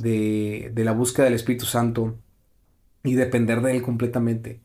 de, 0.03 0.71
de 0.75 0.85
la 0.85 0.93
búsqueda 0.93 1.25
del 1.25 1.35
Espíritu 1.35 1.67
Santo 1.67 2.19
y 3.05 3.15
depender 3.15 3.61
de 3.63 3.77
Él 3.77 3.83
completamente. 3.83 4.61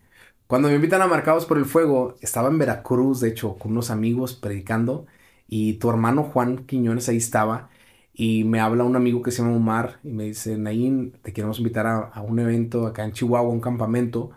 Cuando 0.47 0.69
me 0.69 0.75
invitan 0.75 1.01
a 1.03 1.07
Marcados 1.07 1.45
por 1.45 1.59
el 1.59 1.65
Fuego, 1.65 2.15
estaba 2.21 2.49
en 2.49 2.57
Veracruz, 2.57 3.19
de 3.21 3.29
hecho, 3.29 3.55
con 3.57 3.71
unos 3.73 3.91
amigos 3.91 4.33
predicando, 4.35 5.05
y 5.47 5.73
tu 5.75 5.89
hermano 5.91 6.23
Juan 6.23 6.65
Quiñones 6.65 7.09
ahí 7.09 7.17
estaba, 7.17 7.69
y 8.13 8.45
me 8.45 8.59
habla 8.59 8.83
un 8.83 8.95
amigo 8.95 9.21
que 9.21 9.31
se 9.31 9.43
llama 9.43 9.55
Omar, 9.55 9.99
y 10.03 10.09
me 10.09 10.25
dice, 10.25 10.57
Naín, 10.57 11.13
te 11.21 11.33
queremos 11.33 11.59
invitar 11.59 11.85
a, 11.87 12.21
un 12.21 12.39
evento 12.39 12.87
acá 12.87 13.05
en 13.05 13.13
Chihuahua, 13.13 13.49
un 13.51 13.61
campamento. 13.61 14.31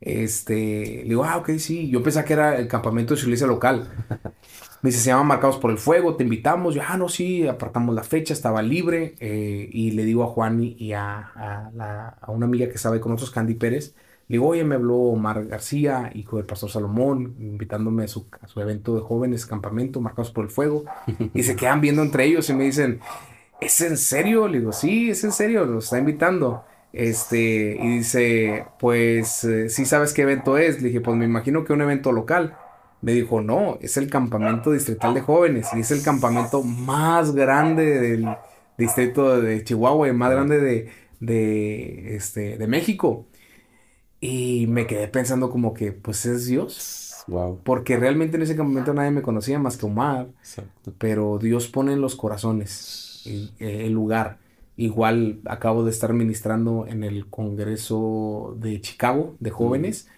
Este, 0.00 1.02
le 1.04 1.10
digo, 1.10 1.24
ah, 1.24 1.38
ok, 1.38 1.50
sí. 1.58 1.90
Yo 1.90 2.02
pensaba 2.02 2.26
que 2.26 2.34
era 2.34 2.58
el 2.58 2.68
campamento 2.68 3.14
de 3.14 3.20
su 3.20 3.26
iglesia 3.26 3.46
local. 3.46 3.88
Me 4.82 4.90
dice, 4.90 5.00
se 5.02 5.10
llama 5.10 5.24
Marcados 5.24 5.58
por 5.58 5.70
el 5.70 5.78
Fuego, 5.78 6.16
te 6.16 6.24
invitamos. 6.24 6.74
Yo, 6.74 6.82
ah, 6.86 6.96
no, 6.96 7.08
sí, 7.08 7.46
apartamos 7.46 7.94
la 7.94 8.02
fecha, 8.02 8.32
estaba 8.34 8.62
libre. 8.62 9.14
Eh, 9.20 9.68
y 9.72 9.92
le 9.92 10.04
digo 10.04 10.22
a 10.22 10.26
Juan 10.28 10.62
y 10.62 10.92
a, 10.92 11.18
a, 11.34 12.16
a, 12.20 12.30
una 12.30 12.46
amiga 12.46 12.66
que 12.68 12.74
estaba 12.74 12.94
ahí 12.94 13.00
con 13.00 13.12
nosotros, 13.12 13.34
Candy 13.34 13.54
Pérez, 13.54 13.94
le 14.28 14.34
digo, 14.34 14.48
oye, 14.48 14.64
me 14.64 14.74
habló 14.74 14.96
Omar 14.96 15.44
García, 15.46 16.10
hijo 16.14 16.36
del 16.36 16.46
pastor 16.46 16.68
Salomón, 16.70 17.36
invitándome 17.38 18.04
a 18.04 18.08
su, 18.08 18.26
a 18.40 18.48
su 18.48 18.60
evento 18.60 18.96
de 18.96 19.00
jóvenes, 19.02 19.46
campamento, 19.46 20.00
marcados 20.00 20.32
por 20.32 20.44
el 20.44 20.50
fuego. 20.50 20.84
y 21.32 21.42
se 21.44 21.54
quedan 21.54 21.80
viendo 21.80 22.02
entre 22.02 22.24
ellos 22.24 22.50
y 22.50 22.54
me 22.54 22.64
dicen, 22.64 23.00
¿es 23.60 23.80
en 23.80 23.96
serio? 23.96 24.48
Le 24.48 24.58
digo, 24.58 24.72
sí, 24.72 25.10
es 25.10 25.22
en 25.24 25.32
serio, 25.32 25.64
los 25.64 25.84
está 25.84 25.98
invitando. 25.98 26.64
Este, 26.92 27.76
y 27.80 27.98
dice, 27.98 28.66
pues, 28.78 29.44
eh, 29.44 29.68
sí 29.68 29.84
sabes 29.84 30.12
qué 30.12 30.22
evento 30.22 30.58
es. 30.58 30.80
Le 30.82 30.88
dije, 30.88 31.00
pues 31.00 31.16
me 31.16 31.24
imagino 31.26 31.64
que 31.64 31.72
un 31.72 31.82
evento 31.82 32.10
local. 32.12 32.56
Me 33.06 33.12
dijo, 33.12 33.40
no, 33.40 33.78
es 33.80 33.96
el 33.98 34.10
campamento 34.10 34.72
distrital 34.72 35.14
de 35.14 35.20
jóvenes 35.20 35.68
y 35.76 35.78
es 35.78 35.92
el 35.92 36.02
campamento 36.02 36.64
más 36.64 37.32
grande 37.36 38.00
del 38.00 38.26
distrito 38.76 39.40
de 39.40 39.62
Chihuahua 39.62 40.08
y 40.08 40.12
más 40.12 40.32
grande 40.32 40.58
de, 40.58 40.90
de, 41.20 42.16
este, 42.16 42.58
de 42.58 42.66
México. 42.66 43.24
Y 44.18 44.66
me 44.66 44.88
quedé 44.88 45.06
pensando 45.06 45.50
como 45.50 45.72
que, 45.72 45.92
pues 45.92 46.26
es 46.26 46.46
Dios. 46.46 47.22
Wow. 47.28 47.60
Porque 47.62 47.96
realmente 47.96 48.38
en 48.38 48.42
ese 48.42 48.56
campamento 48.56 48.92
nadie 48.92 49.12
me 49.12 49.22
conocía 49.22 49.60
más 49.60 49.76
que 49.76 49.86
Omar. 49.86 50.26
Exacto. 50.40 50.92
Pero 50.98 51.38
Dios 51.38 51.68
pone 51.68 51.92
en 51.92 52.00
los 52.00 52.16
corazones 52.16 53.22
el, 53.60 53.92
lugar. 53.92 54.38
Igual 54.76 55.42
acabo 55.44 55.84
de 55.84 55.92
estar 55.92 56.12
ministrando 56.12 56.88
en 56.88 57.04
el 57.04 57.30
Congreso 57.30 58.56
de 58.58 58.80
Chicago 58.80 59.36
de 59.38 59.50
jóvenes. 59.50 60.08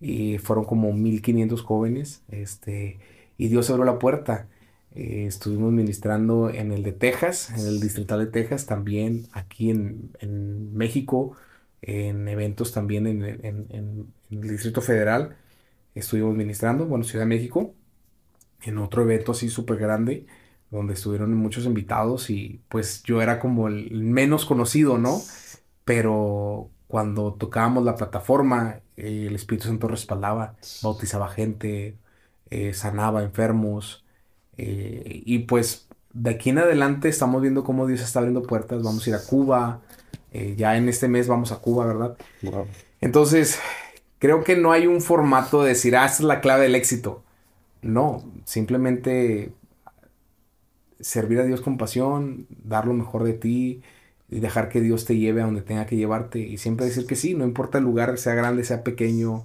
Y 0.00 0.38
fueron 0.38 0.64
como 0.64 0.92
1500 0.92 1.62
jóvenes. 1.62 2.22
Este, 2.28 2.98
y 3.38 3.48
Dios 3.48 3.70
abrió 3.70 3.84
la 3.84 3.98
puerta. 3.98 4.48
Eh, 4.94 5.26
estuvimos 5.26 5.72
ministrando 5.72 6.50
en 6.50 6.72
el 6.72 6.82
de 6.82 6.92
Texas, 6.92 7.50
en 7.50 7.66
el 7.66 7.80
distrital 7.80 8.20
de 8.20 8.26
Texas, 8.30 8.66
también 8.66 9.26
aquí 9.32 9.70
en, 9.70 10.10
en 10.20 10.74
México 10.76 11.36
en 11.86 12.28
eventos 12.28 12.72
también 12.72 13.06
en, 13.06 13.22
el 14.30 14.40
Distrito 14.40 14.80
Federal. 14.80 15.36
Estuvimos 15.94 16.34
ministrando, 16.34 16.86
bueno, 16.86 17.04
Ciudad 17.04 17.24
de 17.24 17.28
México, 17.28 17.74
en 18.62 18.78
otro 18.78 19.02
evento 19.02 19.32
así 19.32 19.48
súper 19.50 19.76
grande, 19.78 20.26
donde 20.70 20.94
estuvieron 20.94 21.34
muchos 21.34 21.66
invitados 21.66 22.30
y 22.30 22.62
pues 22.68 23.02
yo 23.04 23.20
era 23.22 23.38
como 23.38 23.68
el 23.68 24.02
menos 24.02 24.46
conocido, 24.46 24.98
¿no? 24.98 25.20
Pero 25.84 26.70
cuando 26.94 27.34
tocábamos 27.34 27.82
la 27.82 27.96
plataforma, 27.96 28.78
el 28.96 29.34
Espíritu 29.34 29.66
Santo 29.66 29.88
respaldaba, 29.88 30.54
bautizaba 30.80 31.26
gente, 31.26 31.96
eh, 32.50 32.72
sanaba 32.72 33.24
enfermos. 33.24 34.04
Eh, 34.58 35.22
y 35.26 35.40
pues 35.40 35.88
de 36.12 36.30
aquí 36.30 36.50
en 36.50 36.58
adelante 36.58 37.08
estamos 37.08 37.42
viendo 37.42 37.64
cómo 37.64 37.88
Dios 37.88 38.00
está 38.00 38.20
abriendo 38.20 38.44
puertas. 38.44 38.84
Vamos 38.84 39.04
a 39.04 39.10
ir 39.10 39.16
a 39.16 39.24
Cuba, 39.24 39.80
eh, 40.30 40.54
ya 40.56 40.76
en 40.76 40.88
este 40.88 41.08
mes 41.08 41.26
vamos 41.26 41.50
a 41.50 41.56
Cuba, 41.56 41.84
¿verdad? 41.84 42.16
Entonces, 43.00 43.58
creo 44.20 44.44
que 44.44 44.54
no 44.54 44.70
hay 44.70 44.86
un 44.86 45.00
formato 45.00 45.64
de 45.64 45.70
decir, 45.70 45.96
ah, 45.96 46.06
es 46.06 46.20
la 46.20 46.40
clave 46.40 46.62
del 46.62 46.76
éxito. 46.76 47.24
No, 47.82 48.22
simplemente 48.44 49.52
servir 51.00 51.40
a 51.40 51.44
Dios 51.44 51.60
con 51.60 51.76
pasión, 51.76 52.46
dar 52.50 52.86
lo 52.86 52.92
mejor 52.92 53.24
de 53.24 53.32
ti 53.32 53.82
y 54.34 54.40
dejar 54.40 54.68
que 54.68 54.80
Dios 54.80 55.04
te 55.04 55.16
lleve 55.16 55.42
a 55.42 55.44
donde 55.44 55.62
tenga 55.62 55.86
que 55.86 55.96
llevarte 55.96 56.40
y 56.40 56.58
siempre 56.58 56.86
decir 56.86 57.06
que 57.06 57.16
sí, 57.16 57.34
no 57.34 57.44
importa 57.44 57.78
el 57.78 57.84
lugar, 57.84 58.18
sea 58.18 58.34
grande, 58.34 58.64
sea 58.64 58.82
pequeño, 58.82 59.44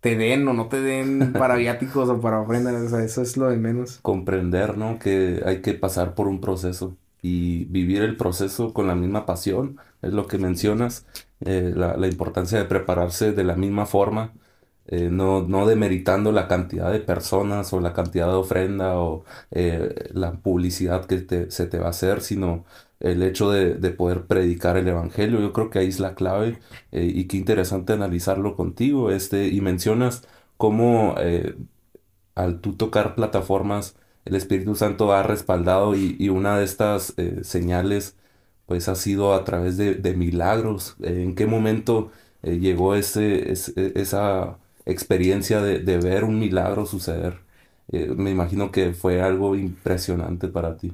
te 0.00 0.16
den 0.16 0.46
o 0.46 0.52
no 0.52 0.68
te 0.68 0.80
den 0.80 1.32
para 1.38 1.56
viáticos 1.56 2.08
o 2.08 2.20
para 2.20 2.40
ofrendas, 2.40 2.74
o 2.74 2.88
sea, 2.88 3.02
eso 3.02 3.22
es 3.22 3.36
lo 3.36 3.48
de 3.48 3.56
menos. 3.56 3.98
Comprender, 4.02 4.76
¿no? 4.76 4.98
Que 4.98 5.42
hay 5.46 5.62
que 5.62 5.74
pasar 5.74 6.14
por 6.14 6.28
un 6.28 6.40
proceso 6.40 6.96
y 7.22 7.64
vivir 7.66 8.02
el 8.02 8.16
proceso 8.16 8.74
con 8.74 8.86
la 8.86 8.94
misma 8.94 9.26
pasión, 9.26 9.78
es 10.02 10.12
lo 10.12 10.26
que 10.26 10.38
mencionas, 10.38 11.06
eh, 11.40 11.72
la, 11.74 11.96
la, 11.96 12.06
importancia 12.06 12.58
de 12.58 12.64
prepararse 12.66 13.32
de 13.32 13.44
la 13.44 13.56
misma 13.56 13.86
forma, 13.86 14.32
eh, 14.86 15.08
no, 15.10 15.42
no 15.42 15.66
demeritando 15.66 16.32
la 16.32 16.48
cantidad 16.48 16.90
de 16.90 16.98
personas 17.00 17.72
o 17.72 17.80
la 17.80 17.92
cantidad 17.92 18.26
de 18.26 18.34
ofrenda 18.34 18.98
o 18.98 19.24
eh, 19.52 20.10
la 20.12 20.32
publicidad 20.32 21.04
que 21.06 21.18
te, 21.18 21.50
se 21.50 21.66
te 21.66 21.78
va 21.78 21.86
a 21.86 21.90
hacer, 21.90 22.22
sino 22.22 22.64
el 23.00 23.22
hecho 23.22 23.50
de, 23.50 23.74
de, 23.74 23.90
poder 23.90 24.26
predicar 24.26 24.76
el 24.76 24.88
Evangelio. 24.88 25.40
Yo 25.40 25.52
creo 25.52 25.70
que 25.70 25.80
ahí 25.80 25.88
es 25.88 26.00
la 26.00 26.14
clave 26.14 26.58
y 26.92 27.24
qué 27.26 27.36
interesante 27.36 27.92
analizarlo 27.92 28.56
contigo. 28.56 29.10
Este, 29.10 29.48
y 29.48 29.60
mencionas 29.60 30.22
cómo 30.56 31.16
al 32.34 32.60
tú 32.60 32.74
tocar 32.74 33.14
plataformas, 33.14 33.96
el 34.24 34.34
Espíritu 34.36 34.74
Santo 34.76 35.12
ha 35.12 35.22
respaldado 35.22 35.94
y, 35.96 36.28
una 36.28 36.58
de 36.58 36.64
estas 36.64 37.14
eh, 37.16 37.40
señales 37.44 38.16
pues 38.66 38.88
ha 38.88 38.94
sido 38.94 39.34
a 39.34 39.44
través 39.44 39.76
de, 39.76 40.14
milagros. 40.16 40.96
Eh, 41.02 41.22
¿En 41.24 41.34
qué 41.34 41.46
momento 41.46 42.12
eh, 42.42 42.58
llegó 42.58 42.94
ese, 42.94 43.52
esa 43.52 44.58
experiencia 44.86 45.60
de, 45.62 45.98
ver 45.98 46.24
un 46.24 46.38
milagro 46.38 46.86
suceder? 46.86 47.38
me 47.92 48.30
imagino 48.30 48.70
que 48.70 48.92
fue 48.92 49.20
algo 49.20 49.56
impresionante 49.56 50.48
para 50.48 50.76
ti. 50.76 50.92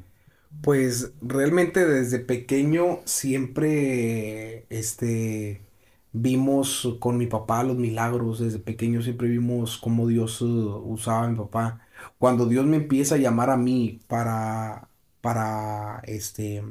Pues 0.60 1.12
realmente 1.22 1.86
desde 1.86 2.18
pequeño 2.18 3.00
siempre 3.04 4.66
este, 4.70 5.64
vimos 6.12 6.96
con 7.00 7.18
mi 7.18 7.26
papá 7.28 7.62
los 7.62 7.76
milagros, 7.76 8.40
desde 8.40 8.58
pequeño 8.58 9.00
siempre 9.02 9.28
vimos 9.28 9.78
cómo 9.78 10.08
Dios 10.08 10.40
uh, 10.42 10.78
usaba 10.84 11.24
a 11.24 11.28
mi 11.28 11.36
papá. 11.36 11.86
Cuando 12.18 12.46
Dios 12.46 12.66
me 12.66 12.76
empieza 12.78 13.14
a 13.14 13.18
llamar 13.18 13.50
a 13.50 13.56
mí 13.56 14.00
para, 14.08 14.90
para, 15.20 16.00
este, 16.04 16.64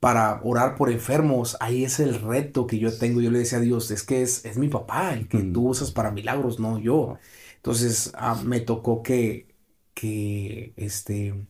para 0.00 0.40
orar 0.44 0.76
por 0.76 0.90
enfermos, 0.90 1.56
ahí 1.60 1.84
es 1.84 1.98
el 2.00 2.20
reto 2.20 2.66
que 2.66 2.78
yo 2.78 2.96
tengo. 2.98 3.20
Yo 3.20 3.30
le 3.30 3.38
decía 3.40 3.58
a 3.58 3.60
Dios, 3.62 3.90
es 3.90 4.02
que 4.02 4.22
es, 4.22 4.44
es 4.44 4.58
mi 4.58 4.68
papá 4.68 5.14
el 5.14 5.28
que 5.28 5.42
Mm. 5.42 5.44
tú 5.44 5.68
usas 5.70 5.92
para 5.92 6.10
milagros, 6.10 6.60
no 6.60 6.78
yo. 6.78 7.18
Entonces 7.56 8.12
ah, 8.16 8.34
me 8.44 8.60
tocó 8.60 9.02
que, 9.02 9.48
que, 9.94 10.74
este, 10.76 11.46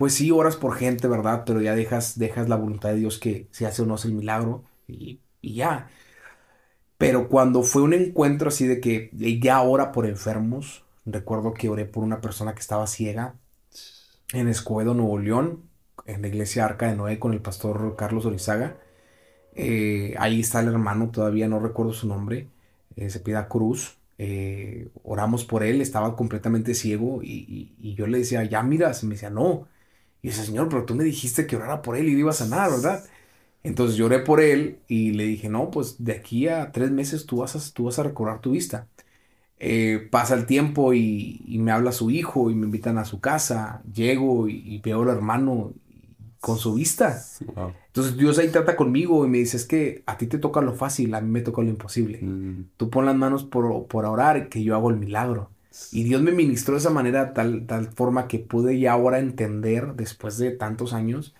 pues 0.00 0.14
sí, 0.16 0.32
oras 0.32 0.56
por 0.56 0.76
gente, 0.76 1.08
¿verdad? 1.08 1.44
Pero 1.46 1.62
ya 1.62 1.76
dejas, 1.76 2.18
dejas 2.18 2.50
la 2.50 2.56
voluntad 2.56 2.90
de 2.90 2.96
Dios 2.96 3.20
que 3.20 3.48
se 3.52 3.66
hace 3.68 3.82
o 3.84 3.86
no 3.86 3.94
hace 3.96 4.08
el 4.08 4.16
milagro 4.16 4.64
y, 4.88 5.20
y 5.42 5.54
ya. 5.56 5.90
Pero 6.98 7.28
cuando 7.28 7.62
fue 7.62 7.82
un 7.82 7.94
encuentro 7.94 8.48
así 8.48 8.66
de 8.66 8.80
que 8.80 9.10
ya 9.40 9.62
ora 9.62 9.90
por 9.92 10.06
enfermos, 10.06 10.84
recuerdo 11.06 11.54
que 11.54 11.68
oré 11.68 11.86
por 11.86 12.04
una 12.04 12.20
persona 12.20 12.54
que 12.54 12.60
estaba 12.60 12.86
ciega 12.86 13.34
en 14.32 14.48
Escobedo, 14.48 14.94
Nuevo 14.94 15.18
León, 15.18 15.64
en 16.06 16.22
la 16.22 16.28
iglesia 16.28 16.64
Arca 16.66 16.88
de 16.88 16.96
Noé 16.96 17.18
con 17.18 17.32
el 17.32 17.40
pastor 17.42 17.96
Carlos 17.96 18.26
Orizaga. 18.26 18.78
Eh, 19.54 20.14
ahí 20.18 20.40
está 20.40 20.60
el 20.60 20.68
hermano, 20.68 21.10
todavía 21.10 21.48
no 21.48 21.60
recuerdo 21.60 21.92
su 21.94 22.08
nombre, 22.08 22.48
eh, 22.96 23.10
se 23.10 23.20
pida 23.20 23.48
Cruz. 23.48 23.98
Eh, 24.18 24.90
oramos 25.04 25.44
por 25.44 25.64
él, 25.64 25.80
estaba 25.82 26.16
completamente 26.16 26.74
ciego 26.74 27.22
y, 27.22 27.46
y- 27.48 27.90
y 27.92 27.94
yo 27.96 28.06
le 28.06 28.18
decía, 28.18 28.44
ya 28.44 28.62
miras, 28.62 29.02
y 29.02 29.06
me 29.06 29.14
decía, 29.14 29.30
no. 29.30 29.68
Y 30.22 30.28
dice, 30.28 30.44
Señor, 30.44 30.68
pero 30.68 30.84
tú 30.84 30.94
me 30.94 31.04
dijiste 31.04 31.46
que 31.46 31.56
orara 31.56 31.82
por 31.82 31.96
él 31.96 32.08
y 32.08 32.12
le 32.14 32.20
iba 32.20 32.30
a 32.30 32.34
sanar, 32.34 32.70
¿verdad? 32.70 33.04
Entonces 33.62 33.96
lloré 33.96 34.20
por 34.20 34.40
él 34.40 34.82
y 34.88 35.12
le 35.12 35.24
dije, 35.24 35.48
no, 35.50 35.70
pues 35.70 36.04
de 36.04 36.12
aquí 36.14 36.48
a 36.48 36.72
tres 36.72 36.90
meses 36.92 37.26
tú 37.26 37.38
vas 37.38 37.56
a, 37.56 37.74
tú 37.74 37.84
vas 37.84 37.98
a 37.98 38.04
recobrar 38.04 38.40
tu 38.40 38.52
vista. 38.52 38.88
Eh, 39.58 40.08
pasa 40.10 40.34
el 40.34 40.46
tiempo 40.46 40.94
y, 40.94 41.42
y 41.46 41.58
me 41.58 41.72
habla 41.72 41.92
su 41.92 42.10
hijo 42.10 42.50
y 42.50 42.54
me 42.54 42.66
invitan 42.66 42.98
a 42.98 43.04
su 43.04 43.20
casa. 43.20 43.82
Llego 43.92 44.48
y, 44.48 44.62
y 44.66 44.80
veo 44.80 45.02
al 45.02 45.10
hermano 45.10 45.74
con 46.40 46.58
su 46.58 46.74
vista. 46.74 47.22
Wow. 47.54 47.74
Entonces 47.88 48.16
Dios 48.16 48.38
ahí 48.38 48.50
trata 48.50 48.76
conmigo 48.76 49.24
y 49.26 49.28
me 49.28 49.38
dice, 49.38 49.56
es 49.56 49.66
que 49.66 50.02
a 50.06 50.16
ti 50.18 50.26
te 50.26 50.38
toca 50.38 50.60
lo 50.62 50.74
fácil, 50.74 51.14
a 51.14 51.20
mí 51.20 51.30
me 51.30 51.42
toca 51.42 51.62
lo 51.62 51.68
imposible. 51.68 52.20
Mm, 52.20 52.70
Tú 52.76 52.90
pon 52.90 53.06
las 53.06 53.16
manos 53.16 53.44
por, 53.44 53.86
por 53.88 54.06
orar 54.06 54.48
que 54.48 54.62
yo 54.64 54.74
hago 54.76 54.90
el 54.90 54.96
milagro. 54.98 55.50
Y 55.90 56.04
Dios 56.04 56.22
me 56.22 56.32
ministró 56.32 56.74
de 56.74 56.80
esa 56.80 56.90
manera, 56.90 57.32
tal, 57.34 57.66
tal 57.66 57.88
forma 57.92 58.28
que 58.28 58.38
pude 58.38 58.78
ya 58.78 58.92
ahora 58.92 59.18
entender, 59.18 59.94
después 59.96 60.38
de 60.38 60.52
tantos 60.52 60.92
años, 60.92 61.34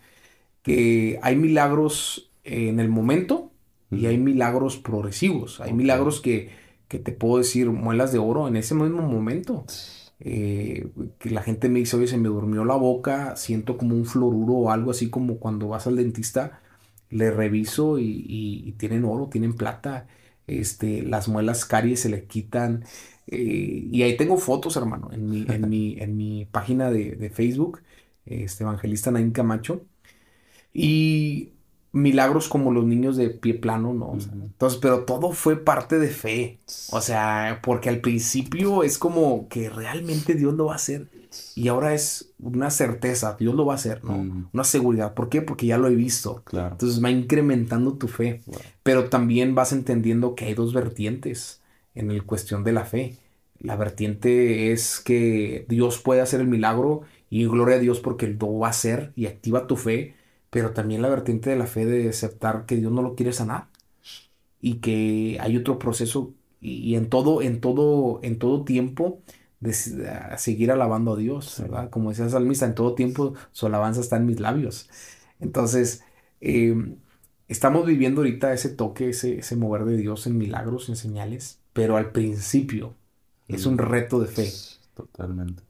que 0.63 1.19
hay 1.23 1.35
milagros 1.35 2.31
en 2.43 2.79
el 2.79 2.89
momento 2.89 3.51
y 3.91 4.05
hay 4.07 4.17
milagros 4.17 4.77
progresivos. 4.77 5.59
Hay 5.61 5.73
milagros 5.73 6.21
que, 6.21 6.51
que 6.87 6.99
te 6.99 7.11
puedo 7.11 7.37
decir, 7.39 7.69
muelas 7.71 8.11
de 8.11 8.19
oro 8.19 8.47
en 8.47 8.55
ese 8.57 8.75
mismo 8.75 9.01
momento. 9.03 9.65
Eh, 10.19 10.91
que 11.19 11.31
la 11.31 11.41
gente 11.41 11.67
me 11.69 11.79
dice, 11.79 11.97
oye, 11.97 12.07
se 12.07 12.17
me 12.17 12.27
durmió 12.29 12.63
la 12.65 12.75
boca, 12.75 13.35
siento 13.35 13.77
como 13.77 13.95
un 13.95 14.05
fluoruro 14.05 14.53
o 14.53 14.71
algo 14.71 14.91
así 14.91 15.09
como 15.09 15.37
cuando 15.39 15.67
vas 15.69 15.87
al 15.87 15.95
dentista, 15.95 16.61
le 17.09 17.31
reviso 17.31 17.97
y, 17.99 18.05
y- 18.27 18.63
y 18.69 18.71
tienen 18.73 19.03
oro, 19.05 19.29
tienen 19.29 19.55
plata, 19.55 20.07
este, 20.47 21.01
las 21.03 21.27
muelas 21.27 21.65
caries 21.65 22.01
se 22.01 22.09
le 22.09 22.25
quitan. 22.25 22.85
Eh, 23.31 23.87
y 23.91 24.03
ahí 24.03 24.17
tengo 24.17 24.37
fotos, 24.37 24.75
hermano, 24.77 25.09
en 25.11 25.29
mi, 25.29 25.45
en 25.49 25.69
mi, 25.69 25.97
en 25.99 26.17
mi 26.17 26.45
página 26.45 26.91
de, 26.91 27.15
de 27.15 27.29
Facebook, 27.31 27.81
este, 28.25 28.63
Evangelista 28.63 29.11
Naín 29.11 29.31
Camacho. 29.31 29.85
Y 30.73 31.53
milagros 31.93 32.47
como 32.47 32.71
los 32.71 32.85
niños 32.85 33.17
de 33.17 33.29
pie 33.29 33.53
plano, 33.55 33.93
¿no? 33.93 34.11
O 34.11 34.19
sea, 34.19 34.31
Ujú. 34.33 34.43
entonces, 34.43 34.79
pero 34.81 35.03
todo 35.05 35.31
fue 35.33 35.57
parte 35.57 35.99
de 35.99 36.07
fe. 36.09 36.59
O 36.91 37.01
sea, 37.01 37.59
porque 37.63 37.89
al 37.89 37.99
principio 37.99 38.83
es 38.83 38.97
como 38.97 39.47
que 39.49 39.69
realmente 39.69 40.35
Dios 40.35 40.53
lo 40.53 40.65
va 40.67 40.73
a 40.73 40.75
hacer. 40.77 41.09
Y 41.55 41.67
ahora 41.69 41.93
es 41.93 42.33
una 42.39 42.69
certeza, 42.71 43.35
Dios 43.39 43.55
lo 43.55 43.65
va 43.65 43.73
a 43.73 43.75
hacer, 43.75 44.03
¿no? 44.03 44.47
Una 44.53 44.63
seguridad. 44.63 45.13
¿Por 45.13 45.29
qué? 45.29 45.41
Porque 45.41 45.65
ya 45.65 45.77
lo 45.77 45.87
he 45.87 45.95
visto. 45.95 46.43
claro. 46.45 46.71
Entonces 46.73 47.03
va 47.03 47.09
incrementando 47.11 47.93
tu 47.97 48.07
fe. 48.07 48.41
Wow. 48.47 48.59
Pero 48.83 49.09
también 49.09 49.55
vas 49.55 49.71
entendiendo 49.73 50.35
que 50.35 50.45
hay 50.45 50.53
dos 50.53 50.73
vertientes 50.73 51.61
en 51.95 52.11
el 52.11 52.23
cuestión 52.25 52.63
de 52.63 52.71
la 52.73 52.85
fe. 52.85 53.17
La 53.61 53.75
vertiente 53.75 54.71
es 54.71 54.99
que 54.99 55.65
Dios 55.69 55.99
puede 56.01 56.21
hacer 56.21 56.41
el 56.41 56.47
milagro 56.47 57.01
y 57.29 57.45
gloria 57.45 57.75
a 57.77 57.79
Dios 57.79 57.99
porque 57.99 58.25
Él 58.25 58.37
lo 58.39 58.57
va 58.59 58.67
a 58.67 58.69
hacer 58.71 59.13
y 59.15 59.27
activa 59.27 59.67
tu 59.67 59.75
fe, 59.77 60.15
pero 60.49 60.71
también 60.73 61.01
la 61.01 61.09
vertiente 61.09 61.49
de 61.51 61.55
la 61.57 61.67
fe 61.67 61.85
de 61.85 62.09
aceptar 62.09 62.65
que 62.65 62.75
Dios 62.77 62.91
no 62.91 63.01
lo 63.01 63.15
quiere 63.15 63.33
sanar 63.33 63.67
y 64.61 64.75
que 64.75 65.37
hay 65.41 65.57
otro 65.57 65.79
proceso 65.79 66.33
y, 66.59 66.75
y 66.91 66.95
en 66.95 67.09
todo, 67.09 67.41
en 67.41 67.61
todo, 67.61 68.19
en 68.23 68.39
todo 68.39 68.63
tiempo 68.65 69.21
de 69.59 69.73
seguir 69.73 70.71
alabando 70.71 71.13
a 71.13 71.17
Dios. 71.17 71.57
¿verdad? 71.61 71.89
Como 71.89 72.09
decía 72.09 72.25
el 72.25 72.31
salmista, 72.31 72.65
en 72.65 72.75
todo 72.75 72.95
tiempo 72.95 73.33
su 73.51 73.67
alabanza 73.67 74.01
está 74.01 74.17
en 74.17 74.25
mis 74.25 74.39
labios. 74.39 74.89
Entonces, 75.39 76.03
eh, 76.41 76.75
estamos 77.47 77.85
viviendo 77.85 78.21
ahorita 78.21 78.53
ese 78.53 78.69
toque, 78.69 79.09
ese, 79.09 79.39
ese 79.39 79.55
mover 79.55 79.85
de 79.85 79.97
Dios 79.97 80.27
en 80.27 80.37
milagros, 80.37 80.89
en 80.89 80.95
señales, 80.95 81.59
pero 81.73 81.97
al 81.97 82.11
principio 82.11 82.95
es 83.55 83.65
un 83.65 83.77
reto 83.77 84.19
de 84.19 84.27
fe. 84.27 84.51
Totalmente. 84.95 85.63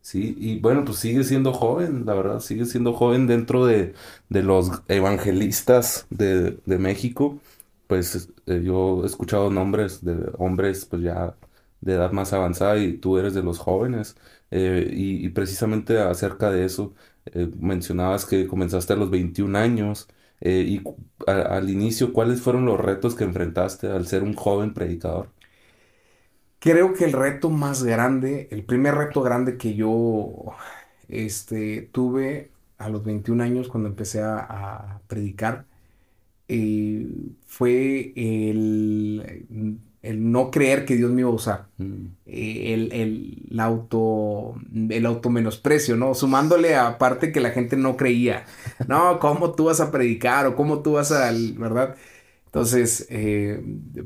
Sí, 0.00 0.34
y 0.38 0.58
bueno, 0.60 0.84
pues 0.86 0.98
sigue 0.98 1.22
siendo 1.22 1.52
joven, 1.52 2.06
la 2.06 2.14
verdad, 2.14 2.40
sigue 2.40 2.64
siendo 2.64 2.94
joven 2.94 3.26
dentro 3.26 3.66
de, 3.66 3.94
de 4.30 4.42
los 4.42 4.70
evangelistas 4.88 6.06
de, 6.08 6.52
de 6.64 6.78
México. 6.78 7.38
Pues 7.86 8.30
eh, 8.46 8.62
yo 8.64 9.02
he 9.04 9.06
escuchado 9.06 9.50
nombres 9.50 10.04
de 10.04 10.30
hombres 10.38 10.86
pues 10.86 11.02
ya 11.02 11.36
de 11.80 11.94
edad 11.94 12.12
más 12.12 12.32
avanzada 12.32 12.78
y 12.78 12.94
tú 12.98 13.18
eres 13.18 13.34
de 13.34 13.42
los 13.42 13.58
jóvenes. 13.58 14.16
Eh, 14.50 14.88
y, 14.90 15.28
precisamente 15.30 15.98
acerca 15.98 16.50
de 16.50 16.64
eso, 16.64 16.94
eh, 17.26 17.50
mencionabas 17.60 18.24
que 18.24 18.46
comenzaste 18.46 18.94
a 18.94 18.96
los 18.96 19.10
21 19.10 19.56
años. 19.56 20.08
y 20.40 20.82
al 21.26 21.68
inicio, 21.70 22.12
¿cuáles 22.12 22.40
fueron 22.40 22.64
los 22.66 22.78
retos 22.80 23.14
que 23.14 23.24
enfrentaste 23.24 23.88
al 23.88 24.06
ser 24.06 24.22
un 24.22 24.34
joven 24.34 24.72
predicador? 24.74 25.30
Creo 26.60 26.92
que 26.94 27.04
el 27.04 27.12
reto 27.12 27.50
más 27.50 27.84
grande, 27.84 28.48
el 28.50 28.64
primer 28.64 28.94
reto 28.96 29.22
grande 29.22 29.56
que 29.56 29.74
yo 29.74 30.32
este, 31.08 31.82
tuve 31.92 32.50
a 32.78 32.88
los 32.88 33.04
21 33.04 33.40
años 33.40 33.68
cuando 33.68 33.88
empecé 33.88 34.22
a, 34.22 34.38
a 34.40 35.00
predicar, 35.06 35.66
eh, 36.48 37.06
fue 37.46 38.12
el, 38.16 39.84
el 40.02 40.32
no 40.32 40.50
creer 40.50 40.84
que 40.86 40.96
Dios 40.96 41.10
me 41.12 41.22
iba 41.22 41.30
a 41.30 41.34
usar. 41.34 41.68
Mm, 41.78 42.06
eh, 42.26 42.74
el, 42.74 42.92
el, 42.92 43.46
la 43.50 43.64
auto, 43.64 44.54
el 44.90 45.06
automenosprecio, 45.06 45.96
¿no? 45.96 46.14
Sumándole 46.14 46.76
aparte 46.76 47.32
que 47.32 47.40
la 47.40 47.50
gente 47.50 47.76
no 47.76 47.96
creía. 47.96 48.46
No, 48.88 49.18
¿cómo 49.20 49.52
tú 49.54 49.66
vas 49.66 49.80
a 49.80 49.90
predicar? 49.92 50.46
O 50.46 50.56
¿cómo 50.56 50.82
tú 50.82 50.92
vas 50.94 51.12
a, 51.12 51.32
¿verdad? 51.56 51.96
Entonces, 52.48 53.06
eh, 53.10 53.62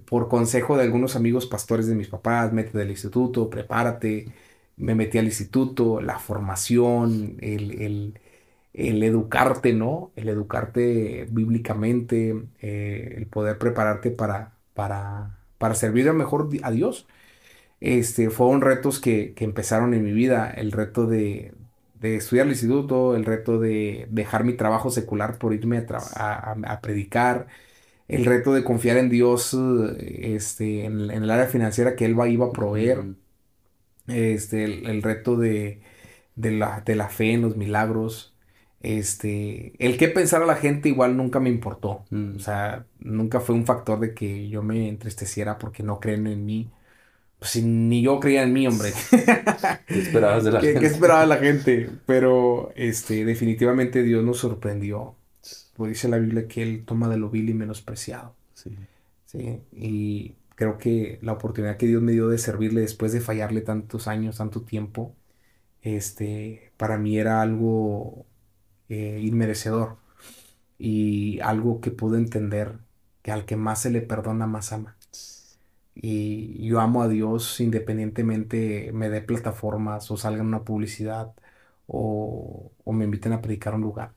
por 0.06 0.28
consejo 0.28 0.76
de 0.76 0.82
algunos 0.84 1.16
amigos 1.16 1.46
pastores 1.46 1.86
de 1.86 1.94
mis 1.94 2.08
papás, 2.08 2.52
métete 2.52 2.82
al 2.82 2.90
instituto, 2.90 3.48
prepárate. 3.50 4.32
Me 4.76 4.94
metí 4.94 5.18
al 5.18 5.26
instituto, 5.26 6.00
la 6.00 6.18
formación, 6.18 7.36
el, 7.40 7.80
el, 7.82 8.20
el 8.74 9.02
educarte, 9.02 9.72
¿no? 9.74 10.12
El 10.16 10.28
educarte 10.28 11.26
bíblicamente, 11.30 12.34
eh, 12.60 13.14
el 13.18 13.26
poder 13.26 13.58
prepararte 13.58 14.10
para, 14.10 14.54
para, 14.74 15.38
para 15.58 15.74
servir 15.74 16.12
mejor 16.12 16.48
a 16.62 16.70
Dios. 16.70 17.06
Este, 17.80 18.30
fueron 18.30 18.60
retos 18.60 19.00
que, 19.00 19.34
que 19.34 19.44
empezaron 19.44 19.92
en 19.94 20.04
mi 20.04 20.12
vida, 20.12 20.50
el 20.50 20.70
reto 20.72 21.06
de, 21.06 21.52
de 22.00 22.16
estudiar 22.16 22.44
al 22.46 22.52
instituto, 22.52 23.16
el 23.16 23.24
reto 23.24 23.58
de 23.58 24.06
dejar 24.10 24.44
mi 24.44 24.54
trabajo 24.54 24.90
secular 24.90 25.38
por 25.38 25.52
irme 25.54 25.78
a- 26.16 26.56
a 26.74 26.80
predicar, 26.80 27.48
el 28.14 28.24
reto 28.24 28.52
de 28.54 28.64
confiar 28.64 28.96
en 28.98 29.08
Dios 29.10 29.56
este, 30.00 30.84
en, 30.84 31.10
en 31.10 31.22
el 31.24 31.30
área 31.30 31.46
financiera 31.46 31.96
que 31.96 32.04
Él 32.06 32.18
va, 32.18 32.28
iba 32.28 32.46
a 32.46 32.52
proveer, 32.52 33.04
este, 34.06 34.64
el, 34.64 34.86
el 34.86 35.02
reto 35.02 35.36
de, 35.36 35.82
de 36.36 36.52
la, 36.52 36.82
de 36.82 36.96
la 36.96 37.08
fe 37.08 37.32
en 37.34 37.42
los 37.42 37.56
milagros, 37.56 38.36
este, 38.80 39.74
el 39.84 39.96
qué 39.98 40.08
pensar 40.08 40.42
a 40.42 40.46
la 40.46 40.56
gente 40.56 40.88
igual 40.88 41.16
nunca 41.16 41.40
me 41.40 41.50
importó, 41.50 42.04
mm. 42.10 42.36
o 42.36 42.38
sea, 42.40 42.86
nunca 43.00 43.40
fue 43.40 43.54
un 43.54 43.66
factor 43.66 44.00
de 44.00 44.14
que 44.14 44.48
yo 44.48 44.62
me 44.62 44.88
entristeciera 44.88 45.58
porque 45.58 45.82
no 45.82 46.00
creen 46.00 46.26
en 46.26 46.44
mí. 46.46 46.72
Pues 47.38 47.56
ni 47.62 48.02
yo 48.02 48.20
creía 48.20 48.42
en 48.44 48.52
mí, 48.52 48.66
hombre. 48.66 48.94
¿Qué 49.92 49.98
esperabas 50.00 50.44
de 50.44 50.52
la 50.52 50.60
¿Qué, 50.60 50.78
qué 50.78 50.88
gente? 50.88 50.88
esperaba 50.88 51.26
la 51.26 51.38
gente? 51.38 52.00
Pero 52.06 52.72
este, 52.76 53.24
definitivamente 53.24 54.02
Dios 54.02 54.24
nos 54.24 54.38
sorprendió. 54.38 55.16
Pues 55.74 55.90
dice 55.90 56.08
la 56.08 56.18
Biblia 56.18 56.48
que 56.48 56.62
Él 56.62 56.84
toma 56.84 57.08
de 57.08 57.16
lo 57.18 57.30
vil 57.30 57.48
y 57.50 57.54
menospreciado. 57.54 58.36
Sí. 58.54 58.76
¿sí? 59.26 59.62
Y 59.72 60.36
creo 60.54 60.78
que 60.78 61.18
la 61.22 61.32
oportunidad 61.32 61.76
que 61.76 61.86
Dios 61.86 62.02
me 62.02 62.12
dio 62.12 62.28
de 62.28 62.38
servirle 62.38 62.82
después 62.82 63.12
de 63.12 63.20
fallarle 63.20 63.62
tantos 63.62 64.08
años, 64.08 64.38
tanto 64.38 64.62
tiempo, 64.64 65.16
este, 65.82 66.72
para 66.76 66.98
mí 66.98 67.18
era 67.18 67.42
algo 67.42 68.26
eh, 68.88 69.20
inmerecedor 69.22 69.98
y 70.78 71.40
algo 71.40 71.80
que 71.80 71.90
pude 71.92 72.18
entender 72.18 72.78
que 73.22 73.32
al 73.32 73.46
que 73.46 73.56
más 73.56 73.82
se 73.82 73.90
le 73.90 74.02
perdona, 74.02 74.46
más 74.46 74.72
ama. 74.72 74.98
Y 75.94 76.66
yo 76.66 76.80
amo 76.80 77.02
a 77.02 77.08
Dios 77.08 77.60
independientemente 77.60 78.92
me 78.92 79.10
dé 79.10 79.20
plataformas 79.22 80.10
o 80.10 80.16
salga 80.16 80.40
en 80.40 80.46
una 80.48 80.64
publicidad 80.64 81.34
o, 81.86 82.72
o 82.84 82.92
me 82.92 83.04
inviten 83.04 83.32
a 83.32 83.42
predicar 83.42 83.74
a 83.74 83.76
un 83.76 83.82
lugar. 83.82 84.14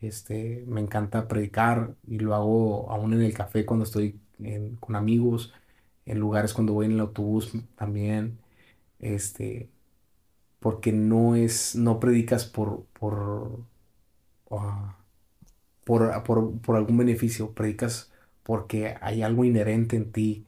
Este, 0.00 0.64
me 0.66 0.80
encanta 0.80 1.28
predicar 1.28 1.94
y 2.06 2.18
lo 2.18 2.34
hago 2.34 2.90
aún 2.90 3.12
en 3.12 3.22
el 3.22 3.34
café 3.34 3.66
cuando 3.66 3.84
estoy 3.84 4.18
con 4.80 4.96
amigos, 4.96 5.52
en 6.06 6.18
lugares 6.18 6.54
cuando 6.54 6.72
voy 6.72 6.86
en 6.86 6.92
el 6.92 7.00
autobús 7.00 7.52
también. 7.76 8.38
Este, 8.98 9.70
porque 10.58 10.92
no 10.92 11.34
es, 11.34 11.74
no 11.76 12.00
predicas 12.00 12.46
por, 12.46 12.84
por, 12.98 13.64
ah, 14.50 14.96
por, 15.84 16.60
por, 16.60 16.76
algún 16.76 16.98
beneficio, 16.98 17.52
predicas 17.52 18.12
porque 18.42 18.94
hay 19.00 19.22
algo 19.22 19.44
inherente 19.44 19.96
en 19.96 20.12
ti 20.12 20.46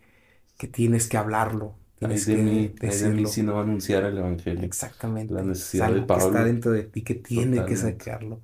que 0.59 0.69
tienes 0.69 1.09
que 1.09 1.17
hablarlo. 1.17 1.75
Tienes 1.99 2.27
de 2.27 2.37
que 2.37 2.43
mí, 2.43 2.69
de 2.81 3.09
mí 3.11 3.27
si 3.27 3.43
no 3.43 3.61
anunciar 3.61 4.05
el 4.05 4.19
evangelio. 4.19 4.65
Exactamente. 4.65 5.33
La 5.33 5.43
necesidad 5.43 5.88
es 5.91 5.95
de 5.95 6.03
Pablo. 6.03 6.25
que 6.25 6.31
está 6.31 6.45
dentro 6.45 6.73
de 6.73 6.83
ti 6.85 7.03
que 7.03 7.15
tiene 7.15 7.65
que 7.65 7.77
sacarlo. 7.77 8.41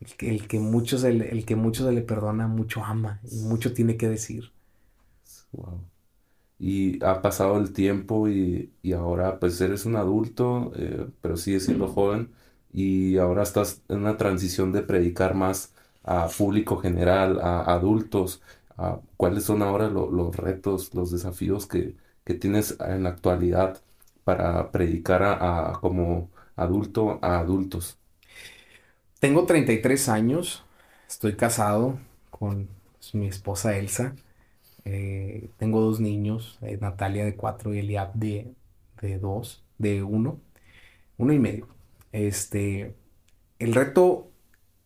El 0.00 0.16
que, 0.16 0.28
el 0.30 0.48
que 0.48 0.58
mucho 0.58 0.98
se 0.98 1.12
le, 1.12 1.30
el 1.30 1.44
que 1.46 1.54
mucho 1.56 1.86
se 1.86 1.92
le 1.92 2.02
perdona, 2.02 2.48
mucho 2.48 2.84
ama 2.84 3.20
y 3.30 3.36
mucho 3.38 3.72
tiene 3.74 3.96
que 3.96 4.08
decir. 4.08 4.52
Wow. 5.52 5.80
Y 6.58 7.04
ha 7.04 7.22
pasado 7.22 7.58
el 7.58 7.72
tiempo 7.72 8.28
y, 8.28 8.74
y 8.82 8.92
ahora 8.94 9.40
pues 9.40 9.60
eres 9.60 9.86
un 9.86 9.96
adulto, 9.96 10.72
eh, 10.76 11.08
pero 11.22 11.36
sigues 11.36 11.64
siendo 11.66 11.88
joven 11.88 12.32
y 12.72 13.18
ahora 13.18 13.42
estás 13.44 13.82
en 13.88 13.98
una 14.00 14.16
transición 14.16 14.72
de 14.72 14.82
predicar 14.82 15.34
más 15.34 15.74
a 16.04 16.28
público 16.28 16.78
general, 16.78 17.40
a 17.40 17.62
adultos. 17.74 18.42
a 18.78 19.00
¿cuáles 19.16 19.44
son 19.44 19.62
ahora 19.62 19.88
lo- 19.90 20.10
los 20.10 20.36
retos, 20.36 20.94
los 20.94 21.10
desafíos 21.12 21.66
que, 21.66 21.96
que 22.24 22.34
tienes 22.34 22.76
en 22.80 23.04
la 23.04 23.10
actualidad 23.10 23.82
para 24.24 24.70
predicar 24.72 25.22
a, 25.24 25.70
a- 25.72 25.80
como 25.80 26.30
adulto 26.56 27.18
a 27.22 27.38
adultos? 27.40 27.98
Tengo 29.20 29.46
33 29.46 30.08
años, 30.08 30.64
estoy 31.08 31.34
casado 31.36 31.98
con 32.30 32.68
pues, 32.92 33.14
mi 33.14 33.26
esposa 33.28 33.76
Elsa. 33.76 34.14
Eh, 34.84 35.50
tengo 35.58 35.80
dos 35.80 36.00
niños, 36.00 36.58
eh, 36.62 36.78
Natalia 36.80 37.24
de 37.24 37.36
4 37.36 37.74
y 37.74 37.80
Eliab 37.80 38.14
de, 38.14 38.54
de 39.02 39.18
2, 39.18 39.64
de 39.78 40.02
1, 40.04 40.40
uno 41.18 41.32
y 41.32 41.38
medio. 41.38 41.68
Este, 42.12 42.96
el 43.58 43.74
reto 43.74 44.30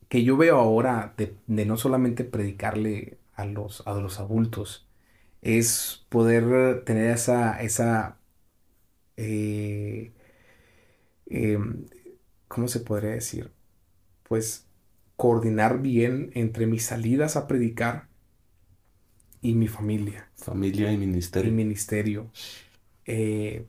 que 0.08 0.24
yo 0.24 0.36
veo 0.36 0.58
ahora 0.58 1.14
de, 1.18 1.36
de 1.46 1.66
no 1.66 1.76
solamente 1.78 2.24
predicarle 2.24 3.18
a 3.34 3.46
los, 3.46 3.86
a 3.86 3.94
los 3.94 4.20
adultos, 4.20 4.86
es 5.42 6.06
poder 6.10 6.84
tener 6.84 7.10
esa, 7.12 7.62
esa 7.62 8.18
eh, 9.16 10.12
em, 11.26 11.86
¿cómo 12.48 12.68
se 12.68 12.80
podría 12.80 13.12
decir? 13.12 13.52
Pues 14.32 14.66
coordinar 15.16 15.82
bien 15.82 16.30
entre 16.34 16.66
mis 16.66 16.86
salidas 16.86 17.36
a 17.36 17.46
predicar 17.46 18.08
y 19.40 19.54
mi 19.54 19.68
familia 19.68 20.30
Familia 20.36 20.92
y 20.92 20.96
y 20.96 20.98
ministerio. 20.98 21.52
ministerio. 21.52 22.30
Eh, 23.06 23.66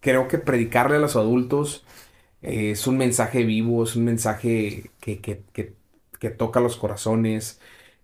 creo 0.00 0.28
que 0.28 0.38
predicarle 0.38 0.96
a 0.96 0.98
los 0.98 1.16
adultos 1.16 1.84
eh, 2.42 2.72
es 2.72 2.86
un 2.86 2.98
mensaje 2.98 3.44
vivo, 3.44 3.84
es 3.84 3.96
un 3.96 4.04
mensaje 4.04 4.92
que, 5.00 5.20
que- 5.20 5.44
que- 5.52 5.74
que 6.20 6.30
toca 6.30 6.60
los 6.60 6.76
corazones. 6.76 7.60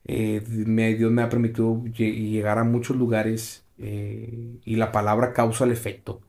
Eh, 0.07 0.43
me- 0.49 0.95
Dios 0.97 1.13
me 1.13 1.23
ha 1.23 1.29
permitido 1.31 1.77
lle- 1.85 2.15
llegar 2.31 2.59
a 2.59 2.65
muchos 2.65 2.97
lugares 2.97 3.65
eh, 3.79 4.59
y 4.65 4.77
la 4.77 4.93
palabra 4.93 5.33
causa 5.35 5.65
el 5.65 5.73
efecto. 5.73 6.23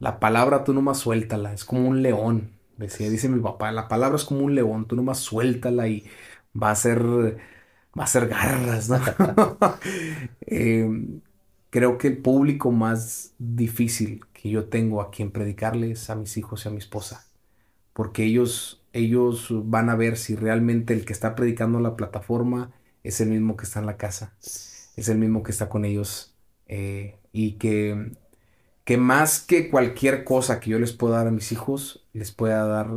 La 0.00 0.20
palabra 0.20 0.64
tú 0.64 0.74
nomás 0.74 0.98
suéltala, 1.00 1.54
es 1.54 1.64
como 1.66 1.88
un 1.88 2.02
león, 2.02 2.50
decía, 2.86 3.10
dice 3.10 3.28
mi 3.28 3.40
papá, 3.40 3.72
la 3.72 3.88
palabra 3.88 4.16
es 4.16 4.24
como 4.24 4.40
un 4.42 4.54
león, 4.54 4.86
tú 4.86 4.96
nomás 4.96 5.18
suéltala 5.18 5.88
y 5.88 6.04
va 6.60 6.70
a 6.70 6.76
ser, 6.76 7.02
va 7.98 8.04
a 8.04 8.06
ser 8.06 8.28
garras, 8.28 8.88
¿no? 8.88 9.00
Eh, 10.46 10.88
creo 11.70 11.98
que 11.98 12.08
el 12.08 12.18
público 12.18 12.72
más 12.72 13.34
difícil 13.38 14.24
que 14.32 14.50
yo 14.50 14.68
tengo 14.68 15.00
a 15.00 15.10
quien 15.10 15.30
predicarle 15.30 15.92
es 15.92 16.10
a 16.10 16.16
mis 16.16 16.36
hijos 16.36 16.64
y 16.64 16.68
a 16.68 16.72
mi 16.72 16.78
esposa, 16.78 17.26
porque 17.92 18.24
ellos, 18.24 18.84
ellos 18.92 19.48
van 19.50 19.90
a 19.90 19.96
ver 19.96 20.16
si 20.16 20.34
realmente 20.36 20.94
el 20.94 21.04
que 21.04 21.12
está 21.12 21.34
predicando 21.36 21.80
la 21.80 21.96
plataforma 21.96 22.72
es 23.04 23.20
el 23.20 23.30
mismo 23.30 23.56
que 23.56 23.64
está 23.64 23.80
en 23.80 23.86
la 23.86 23.96
casa, 23.96 24.34
es 24.40 25.08
el 25.08 25.18
mismo 25.18 25.42
que 25.42 25.52
está 25.52 25.68
con 25.68 25.84
ellos 25.84 26.36
eh, 26.66 27.18
y 27.32 27.52
que, 27.52 28.12
que 28.90 28.96
más 28.98 29.40
que 29.40 29.70
cualquier 29.70 30.24
cosa 30.24 30.60
que 30.60 30.70
yo 30.70 30.78
les 30.80 30.92
pueda 30.92 31.18
dar 31.18 31.28
a 31.28 31.30
mis 31.30 31.52
hijos, 31.52 32.04
les 32.12 32.32
pueda 32.32 32.66
dar 32.66 32.88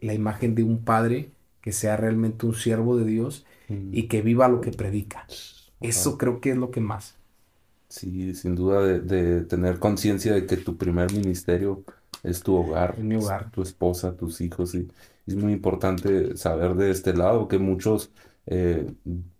la 0.00 0.14
imagen 0.14 0.54
de 0.54 0.62
un 0.64 0.84
padre 0.84 1.32
que 1.60 1.72
sea 1.72 1.96
realmente 1.98 2.46
un 2.46 2.54
siervo 2.54 2.96
de 2.96 3.04
Dios 3.04 3.44
Mm. 3.68 3.98
y 3.98 4.08
que 4.08 4.22
viva 4.22 4.48
lo 4.48 4.60
que 4.60 4.72
predica. 4.72 5.26
Eso 5.80 6.18
creo 6.18 6.40
que 6.40 6.52
es 6.52 6.56
lo 6.56 6.70
que 6.70 6.80
más. 6.80 7.16
Sí, 7.88 8.34
sin 8.34 8.56
duda 8.56 8.82
de, 8.82 9.00
de 9.00 9.44
tener 9.44 9.78
conciencia 9.78 10.34
de 10.34 10.46
que 10.46 10.56
tu 10.56 10.76
primer 10.76 11.12
ministerio 11.12 11.84
es 12.22 12.42
tu 12.42 12.56
hogar, 12.56 12.96
mi 12.96 13.14
es 13.14 13.14
hogar. 13.16 13.50
tu 13.50 13.62
esposa, 13.62 14.16
tus 14.16 14.40
hijos, 14.40 14.74
y 14.74 14.88
es 15.26 15.36
muy 15.36 15.52
importante 15.52 16.36
saber 16.36 16.74
de 16.74 16.90
este 16.90 17.14
lado 17.14 17.46
que 17.46 17.58
muchos 17.58 18.12
eh, 18.46 18.92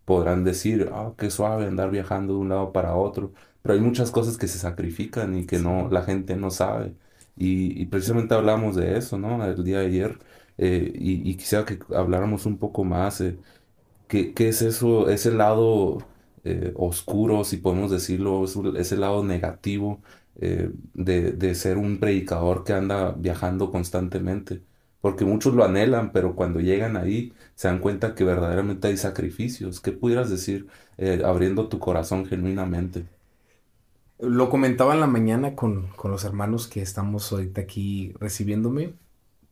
podrán 0.05 0.45
decir, 0.45 0.89
ah, 0.93 1.15
qué 1.19 1.31
suave 1.31 1.67
andar 1.67 1.91
viajando 1.91 2.35
de 2.35 2.39
un 2.41 2.49
lado 2.51 2.73
para 2.73 2.95
otro, 2.95 3.33
pero 3.65 3.75
hay 3.77 3.81
muchas 3.83 4.13
cosas 4.13 4.39
que 4.39 4.49
se 4.49 4.61
sacrifican 4.61 5.37
y 5.39 5.47
que 5.47 5.59
no, 5.61 5.91
la 5.91 6.05
gente 6.05 6.37
no 6.37 6.53
sabe. 6.53 6.97
Y, 7.37 7.81
y 7.83 7.87
precisamente 7.89 8.35
hablamos 8.37 8.77
de 8.77 8.99
eso, 8.99 9.19
¿no? 9.19 9.45
El 9.45 9.65
día 9.65 9.81
de 9.81 9.87
ayer, 9.89 10.21
eh, 10.59 10.93
y, 10.97 11.29
y 11.31 11.37
quisiera 11.39 11.67
que 11.67 11.81
habláramos 11.97 12.47
un 12.47 12.59
poco 12.59 12.85
más. 12.85 13.21
eh, 13.23 13.41
¿Qué, 14.09 14.35
qué 14.35 14.49
es 14.49 14.63
eso? 14.63 15.09
Ese 15.11 15.33
lado 15.33 15.99
eh, 16.45 16.73
oscuro, 16.77 17.45
si 17.45 17.59
podemos 17.59 17.91
decirlo, 17.91 18.45
ese 18.79 18.97
lado 18.97 19.25
negativo 19.25 20.03
de, 20.95 21.33
de 21.33 21.55
ser 21.55 21.79
un 21.79 21.99
predicador 22.01 22.65
que 22.65 22.73
anda 22.73 23.13
viajando 23.13 23.71
constantemente. 23.71 24.63
Porque 25.01 25.25
muchos 25.25 25.55
lo 25.55 25.65
anhelan, 25.65 26.13
pero 26.13 26.35
cuando 26.35 26.61
llegan 26.61 26.97
ahí 26.97 27.35
se 27.55 27.69
dan 27.69 27.79
cuenta 27.81 28.15
que 28.15 28.25
verdaderamente 28.25 28.89
hay 28.89 28.97
sacrificios. 28.97 29.81
¿Qué 29.81 29.93
pudieras 29.93 30.31
decir 30.31 30.67
abriendo 31.25 31.69
tu 31.69 31.79
corazón 31.79 32.27
genuinamente? 32.27 33.07
Lo 34.19 34.49
comentaba 34.49 34.95
en 34.95 35.01
la 35.01 35.07
mañana 35.07 35.55
con, 35.57 35.89
con 35.97 36.11
los 36.11 36.25
hermanos 36.25 36.69
que 36.69 36.81
estamos 36.83 37.31
ahorita 37.33 37.61
aquí 37.63 38.13
recibiéndome. 38.21 38.95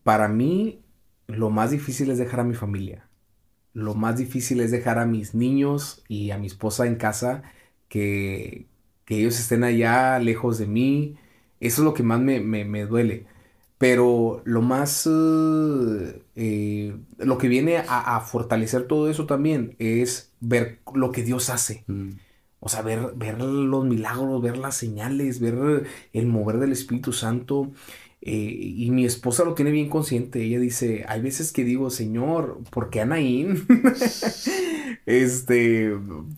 Para 0.05 0.29
mí, 0.29 0.83
lo 1.27 1.51
más 1.51 1.71
difícil 1.73 2.11
es 2.11 2.19
dejar 2.19 2.41
a 2.41 2.45
mi 2.45 2.55
familia. 2.55 3.09
Lo 3.75 3.95
más 3.95 4.19
difícil 4.19 4.61
es 4.61 4.71
dejar 4.73 4.99
a 4.99 5.07
mis 5.07 5.35
niños 5.35 6.05
y 6.09 6.31
a 6.33 6.39
mi 6.39 6.47
esposa 6.49 6.87
en 6.87 6.97
casa, 6.97 7.43
que, 7.89 8.69
que 9.07 9.19
ellos 9.21 9.39
estén 9.41 9.65
allá 9.65 10.19
lejos 10.21 10.59
de 10.59 10.67
mí. 10.69 11.17
Eso 11.61 11.83
es 11.83 11.87
lo 11.87 11.95
que 11.95 12.03
más 12.05 12.21
me, 12.21 12.41
me- 12.41 12.65
me 12.65 12.87
duele. 12.87 13.27
Pero 13.79 14.43
lo 14.45 14.63
más, 14.63 15.07
eh, 15.09 16.23
eh, 16.37 16.97
lo 17.19 17.39
que 17.39 17.49
viene 17.49 17.79
a, 17.79 18.17
a 18.17 18.21
fortalecer 18.21 18.87
todo 18.87 19.11
eso 19.11 19.27
también 19.27 19.77
es 19.79 20.33
ver 20.41 20.81
lo 20.95 21.13
que 21.13 21.23
Dios 21.25 21.51
hace. 21.51 21.85
Mm, 21.89 22.11
O 22.65 22.69
sea, 22.69 22.83
ver, 22.83 23.13
ver 23.17 23.41
los 23.41 23.85
milagros, 23.85 24.41
ver 24.41 24.57
las 24.57 24.77
señales, 24.77 25.41
ver 25.41 25.85
el 26.13 26.27
mover 26.27 26.59
del 26.59 26.73
Espíritu 26.73 27.13
Santo. 27.13 27.73
Eh, 28.25 28.57
y 28.77 28.91
mi 28.93 29.05
esposa 29.05 29.45
lo 29.45 29.55
tiene 29.55 29.73
bien 29.73 29.89
consciente. 29.91 30.43
Ella 30.45 30.61
dice, 30.61 31.05
hay 31.09 31.21
veces 31.21 31.51
que 31.53 31.65
digo, 31.65 31.91
Señor, 31.91 32.61
¿por 32.71 32.89
qué 32.91 33.01
Anaín? 33.01 33.67
Este, 35.07 35.93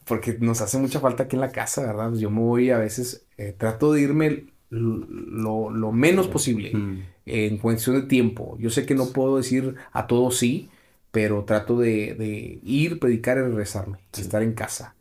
porque 0.06 0.36
nos 0.40 0.60
hace 0.60 0.78
mucha 0.78 1.00
falta 1.00 1.24
aquí 1.24 1.36
en 1.36 1.40
la 1.40 1.52
casa, 1.52 1.82
¿verdad? 1.86 2.14
Yo 2.14 2.30
me 2.30 2.40
voy 2.40 2.70
a 2.70 2.78
veces, 2.78 3.26
eh, 3.36 3.54
trato 3.56 3.92
de 3.92 4.00
irme 4.02 4.46
lo, 4.70 5.70
lo 5.70 5.92
menos 5.92 6.28
posible 6.28 6.72
mm, 6.74 6.98
en 7.26 7.58
cuestión 7.58 7.96
de 8.00 8.06
tiempo. 8.06 8.56
Yo 8.58 8.70
sé 8.70 8.86
que 8.86 8.94
no 8.94 9.08
puedo 9.12 9.36
decir 9.36 9.74
a 9.92 10.06
todos 10.06 10.38
sí, 10.38 10.68
pero 11.10 11.44
trato 11.44 11.78
de, 11.78 12.14
de 12.14 12.58
ir, 12.64 12.98
predicar 12.98 13.36
y 13.38 13.42
regresarme, 13.42 13.98
Sí. 14.12 14.22
estar 14.22 14.42
en 14.42 14.54
casa, 14.54 14.94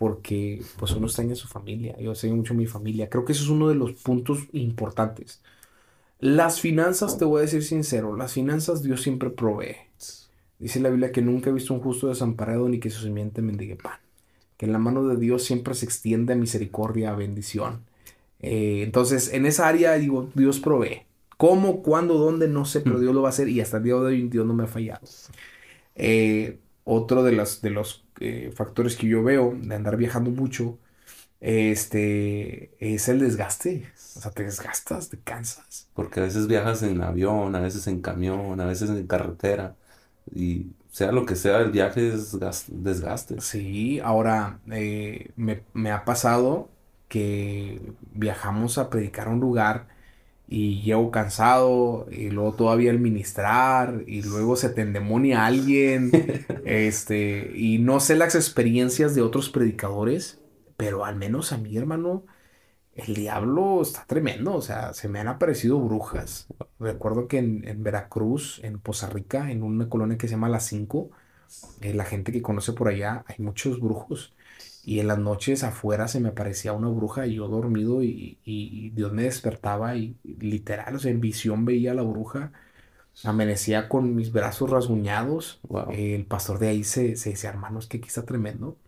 porque 0.00 0.62
pues 0.78 0.92
uno 0.92 1.08
extraña 1.08 1.34
a 1.34 1.36
su 1.36 1.46
familia, 1.46 1.94
yo 1.98 2.12
extraño 2.12 2.34
mucho 2.34 2.54
a 2.54 2.56
mi 2.56 2.64
familia. 2.64 3.10
Creo 3.10 3.26
que 3.26 3.32
eso 3.32 3.44
es 3.44 3.50
uno 3.50 3.68
de 3.68 3.74
los 3.74 3.92
puntos 3.92 4.38
importantes. 4.52 5.42
Las 6.20 6.58
finanzas, 6.58 7.18
te 7.18 7.26
voy 7.26 7.40
a 7.40 7.42
decir 7.42 7.62
sincero, 7.62 8.16
las 8.16 8.32
finanzas 8.32 8.82
Dios 8.82 9.02
siempre 9.02 9.28
provee. 9.28 9.76
Dice 10.58 10.80
la 10.80 10.88
Biblia 10.88 11.12
que 11.12 11.20
nunca 11.20 11.50
he 11.50 11.52
visto 11.52 11.74
un 11.74 11.80
justo 11.80 12.08
desamparado 12.08 12.66
ni 12.70 12.80
que 12.80 12.88
su 12.88 13.02
simiente 13.02 13.42
mendigue 13.42 13.76
pan. 13.76 13.98
Que 14.56 14.64
en 14.64 14.72
la 14.72 14.78
mano 14.78 15.06
de 15.06 15.18
Dios 15.18 15.44
siempre 15.44 15.74
se 15.74 15.84
extiende 15.84 16.32
a 16.32 16.36
misericordia, 16.36 17.10
a 17.10 17.14
bendición. 17.14 17.82
Eh, 18.40 18.80
entonces, 18.82 19.30
en 19.34 19.44
esa 19.44 19.68
área, 19.68 19.92
digo, 19.98 20.30
Dios 20.34 20.60
provee. 20.60 21.02
¿Cómo, 21.36 21.82
cuándo, 21.82 22.14
dónde? 22.14 22.48
No 22.48 22.64
sé, 22.64 22.80
pero 22.80 23.00
Dios 23.00 23.14
lo 23.14 23.20
va 23.20 23.28
a 23.28 23.32
hacer 23.32 23.50
y 23.50 23.60
hasta 23.60 23.76
el 23.76 23.82
día 23.82 23.96
de 23.96 24.00
hoy 24.00 24.28
Dios 24.28 24.46
no 24.46 24.54
me 24.54 24.64
ha 24.64 24.66
fallado. 24.66 25.06
Eh, 25.94 26.58
otro 26.84 27.22
de 27.22 27.32
los, 27.32 27.60
de 27.60 27.68
los 27.68 28.02
eh, 28.20 28.52
factores 28.54 28.96
que 28.96 29.06
yo 29.08 29.22
veo 29.22 29.54
de 29.56 29.74
andar 29.74 29.96
viajando 29.96 30.30
mucho, 30.30 30.78
este, 31.40 32.72
es 32.80 33.08
el 33.08 33.20
desgaste. 33.20 33.88
O 34.16 34.20
sea, 34.20 34.30
te 34.32 34.44
desgastas, 34.44 35.08
te 35.10 35.20
cansas. 35.20 35.88
Porque 35.94 36.20
a 36.20 36.22
veces 36.24 36.46
viajas 36.46 36.82
en 36.82 37.02
avión, 37.02 37.54
a 37.56 37.60
veces 37.60 37.86
en 37.86 38.00
camión, 38.02 38.60
a 38.60 38.66
veces 38.66 38.90
en 38.90 39.06
carretera. 39.06 39.76
Y 40.34 40.72
sea 40.90 41.12
lo 41.12 41.26
que 41.26 41.36
sea, 41.36 41.58
el 41.60 41.70
viaje 41.72 42.08
es 42.14 42.38
desgaste. 42.68 43.40
Sí, 43.40 44.00
ahora 44.00 44.60
eh, 44.70 45.32
me, 45.36 45.64
me 45.72 45.90
ha 45.92 46.04
pasado 46.04 46.70
que 47.08 47.80
viajamos 48.12 48.76
a 48.78 48.90
predicar 48.90 49.28
a 49.28 49.30
un 49.30 49.40
lugar 49.40 49.88
y 50.52 50.82
llego 50.82 51.12
cansado 51.12 52.08
y 52.10 52.30
luego 52.30 52.54
todavía 52.54 52.90
el 52.90 52.98
ministrar 52.98 54.02
y 54.08 54.22
luego 54.22 54.56
se 54.56 54.68
te 54.68 54.82
endemonia 54.82 55.46
alguien 55.46 56.10
este 56.64 57.52
y 57.54 57.78
no 57.78 58.00
sé 58.00 58.16
las 58.16 58.34
experiencias 58.34 59.14
de 59.14 59.22
otros 59.22 59.48
predicadores 59.48 60.40
pero 60.76 61.04
al 61.04 61.14
menos 61.14 61.52
a 61.52 61.58
mi 61.58 61.76
hermano 61.76 62.24
el 62.94 63.14
diablo 63.14 63.80
está 63.80 64.04
tremendo 64.06 64.54
o 64.54 64.60
sea 64.60 64.92
se 64.92 65.08
me 65.08 65.20
han 65.20 65.28
aparecido 65.28 65.78
brujas. 65.78 66.48
Recuerdo 66.80 67.28
que 67.28 67.38
en, 67.38 67.82
Veracruz 67.84 68.60
en 68.64 68.80
Poza 68.80 69.08
Rica 69.08 69.52
en 69.52 69.62
una 69.62 69.88
colonia 69.88 70.18
que 70.18 70.26
se 70.26 70.32
llama 70.32 70.48
Las 70.48 70.66
Cinco 70.66 71.10
eh, 71.80 71.94
la 71.94 72.04
gente 72.04 72.32
que 72.32 72.42
conoce 72.42 72.72
por 72.72 72.88
allá 72.88 73.24
hay 73.28 73.36
muchos 73.38 73.80
brujos 73.80 74.34
y 74.84 75.00
en 75.00 75.08
las 75.08 75.18
noches 75.18 75.62
afuera 75.62 76.08
se 76.08 76.20
me 76.20 76.30
aparecía 76.30 76.72
una 76.72 76.88
bruja 76.88 77.26
y 77.26 77.34
yo 77.34 77.48
dormido 77.48 78.02
y, 78.02 78.90
Dios 78.94 79.12
me 79.12 79.24
despertaba 79.24 79.96
y, 79.96 80.16
literal, 80.24 80.96
o 80.96 80.98
sea, 80.98 81.10
en 81.10 81.20
visión 81.20 81.64
veía 81.64 81.92
a 81.92 81.94
la 81.94 82.02
bruja. 82.02 82.52
Amanecía 83.24 83.88
con 83.88 84.14
mis 84.14 84.32
brazos 84.32 84.70
rasguñados. 84.70 85.60
el 85.92 86.24
pastor 86.26 86.58
de 86.58 86.68
ahí 86.68 86.84
se, 86.84 87.16
se 87.16 87.30
decía, 87.30 87.50
hermanos, 87.50 87.86
que 87.86 87.98
aquí 87.98 88.08
está 88.08 88.24
tremendo. 88.24 88.78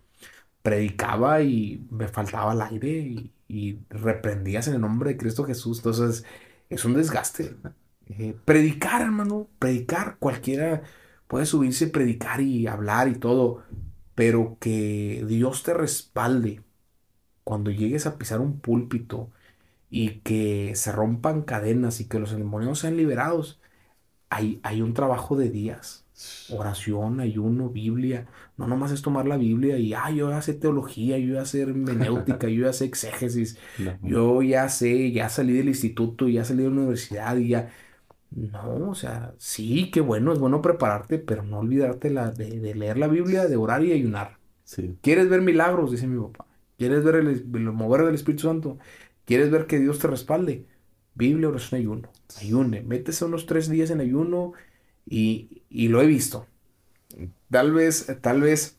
Predicaba 0.63 1.43
y 1.43 1.87
me 1.91 2.09
faltaba 2.09 2.53
el 2.55 2.63
aire 2.63 2.89
y, 2.89 3.33
y 3.49 3.79
reprendías 3.91 4.69
en 4.69 4.75
el 4.75 4.81
nombre 4.81 5.11
de 5.11 5.17
Cristo 5.19 5.45
Jesús. 5.45 5.79
Entonces, 5.79 6.25
es 6.71 6.85
un 6.85 6.95
desgaste. 6.95 7.55
Eh, 8.09 8.35
predicar, 8.45 9.03
hermano, 9.03 9.49
predicar. 9.59 10.17
Cualquiera 10.19 10.83
puede 11.29 11.47
subirse, 11.47 11.89
predicar 11.89 12.41
y 12.41 12.67
hablar 12.67 13.09
y 13.09 13.15
todo 13.17 13.65
pero 14.15 14.59
que 14.61 15.25
Dios 15.29 15.63
te 15.63 15.75
respalde 15.75 16.63
cuando 17.45 17.71
llegues 17.71 18.07
a 18.07 18.19
pisar 18.19 18.41
un 18.41 18.61
púlpito 18.61 19.31
y 19.91 20.21
que 20.21 20.75
se 20.77 20.93
rompan 20.93 21.43
cadenas 21.43 22.01
y 22.01 22.09
que 22.09 22.19
los 22.19 22.33
endemoniados 22.33 22.81
sean 22.81 22.97
liberados, 22.97 23.61
hay, 24.31 24.61
hay 24.63 24.83
un 24.83 24.95
trabajo 24.95 25.37
de 25.37 25.51
días. 25.51 26.07
Oración, 26.51 27.21
ayuno, 27.21 27.69
Biblia. 27.71 28.29
No 28.57 28.67
nomás 28.67 28.93
es 28.93 29.03
tomar 29.03 29.27
la 29.27 29.37
Biblia 29.37 29.79
y, 29.79 29.93
ah, 29.95 30.11
yo 30.11 30.31
ya 30.31 30.41
sé 30.43 30.55
teología, 30.55 31.19
yo 31.19 31.35
ya 31.35 31.45
sé 31.45 31.63
hermenéutica, 31.63 32.49
yo 32.49 32.67
ya 32.67 32.73
sé 32.73 32.85
exégesis, 32.87 33.59
yo 34.03 34.43
ya 34.43 34.69
sé, 34.69 35.13
ya 35.13 35.29
salí 35.29 35.53
del 35.55 35.69
instituto, 35.69 36.29
ya 36.29 36.45
salí 36.45 36.63
de 36.63 36.71
la 36.71 36.77
universidad 36.77 37.37
y 37.37 37.49
ya 37.49 37.73
no, 38.35 38.91
o 38.91 38.95
sea, 38.95 39.35
sí, 39.39 39.91
qué 39.91 40.01
bueno, 40.01 40.33
es 40.33 40.39
bueno 40.39 40.63
prepararte, 40.63 41.19
pero 41.19 41.43
no 41.43 41.59
olvidarte 41.59 42.11
la, 42.11 42.31
de, 42.31 42.75
leer 42.75 42.99
la 42.99 43.09
Biblia, 43.09 43.47
de 43.47 43.57
orar 43.57 43.85
y 43.85 43.93
ayunar. 43.93 44.39
Sí. 44.65 44.97
¿Quieres 45.03 45.29
ver 45.29 45.43
milagros? 45.43 45.91
Dice 45.91 46.07
mi 46.07 46.21
papá. 46.21 46.47
¿Quieres 46.79 47.05
ver 47.05 47.17
el, 47.17 47.45
mover 47.53 48.05
del 48.05 48.15
Espíritu 48.15 48.45
Santo? 48.45 48.79
¿Quieres 49.25 49.51
ver 49.51 49.67
que 49.67 49.79
Dios 49.79 49.99
te 49.99 50.09
respalde? 50.09 50.67
Biblia, 51.15 51.49
oración, 51.49 51.81
ayuno. 51.81 52.09
Ayune. 52.41 52.83
Métese 52.83 53.25
unos 53.25 53.47
tres 53.47 53.69
días 53.69 53.91
en 53.91 54.01
ayuno 54.01 54.53
y, 55.07 55.63
lo 55.71 56.01
he 56.01 56.07
visto. 56.07 56.47
Tal 57.51 57.73
vez, 57.73 58.17
tal 58.23 58.41
vez 58.41 58.79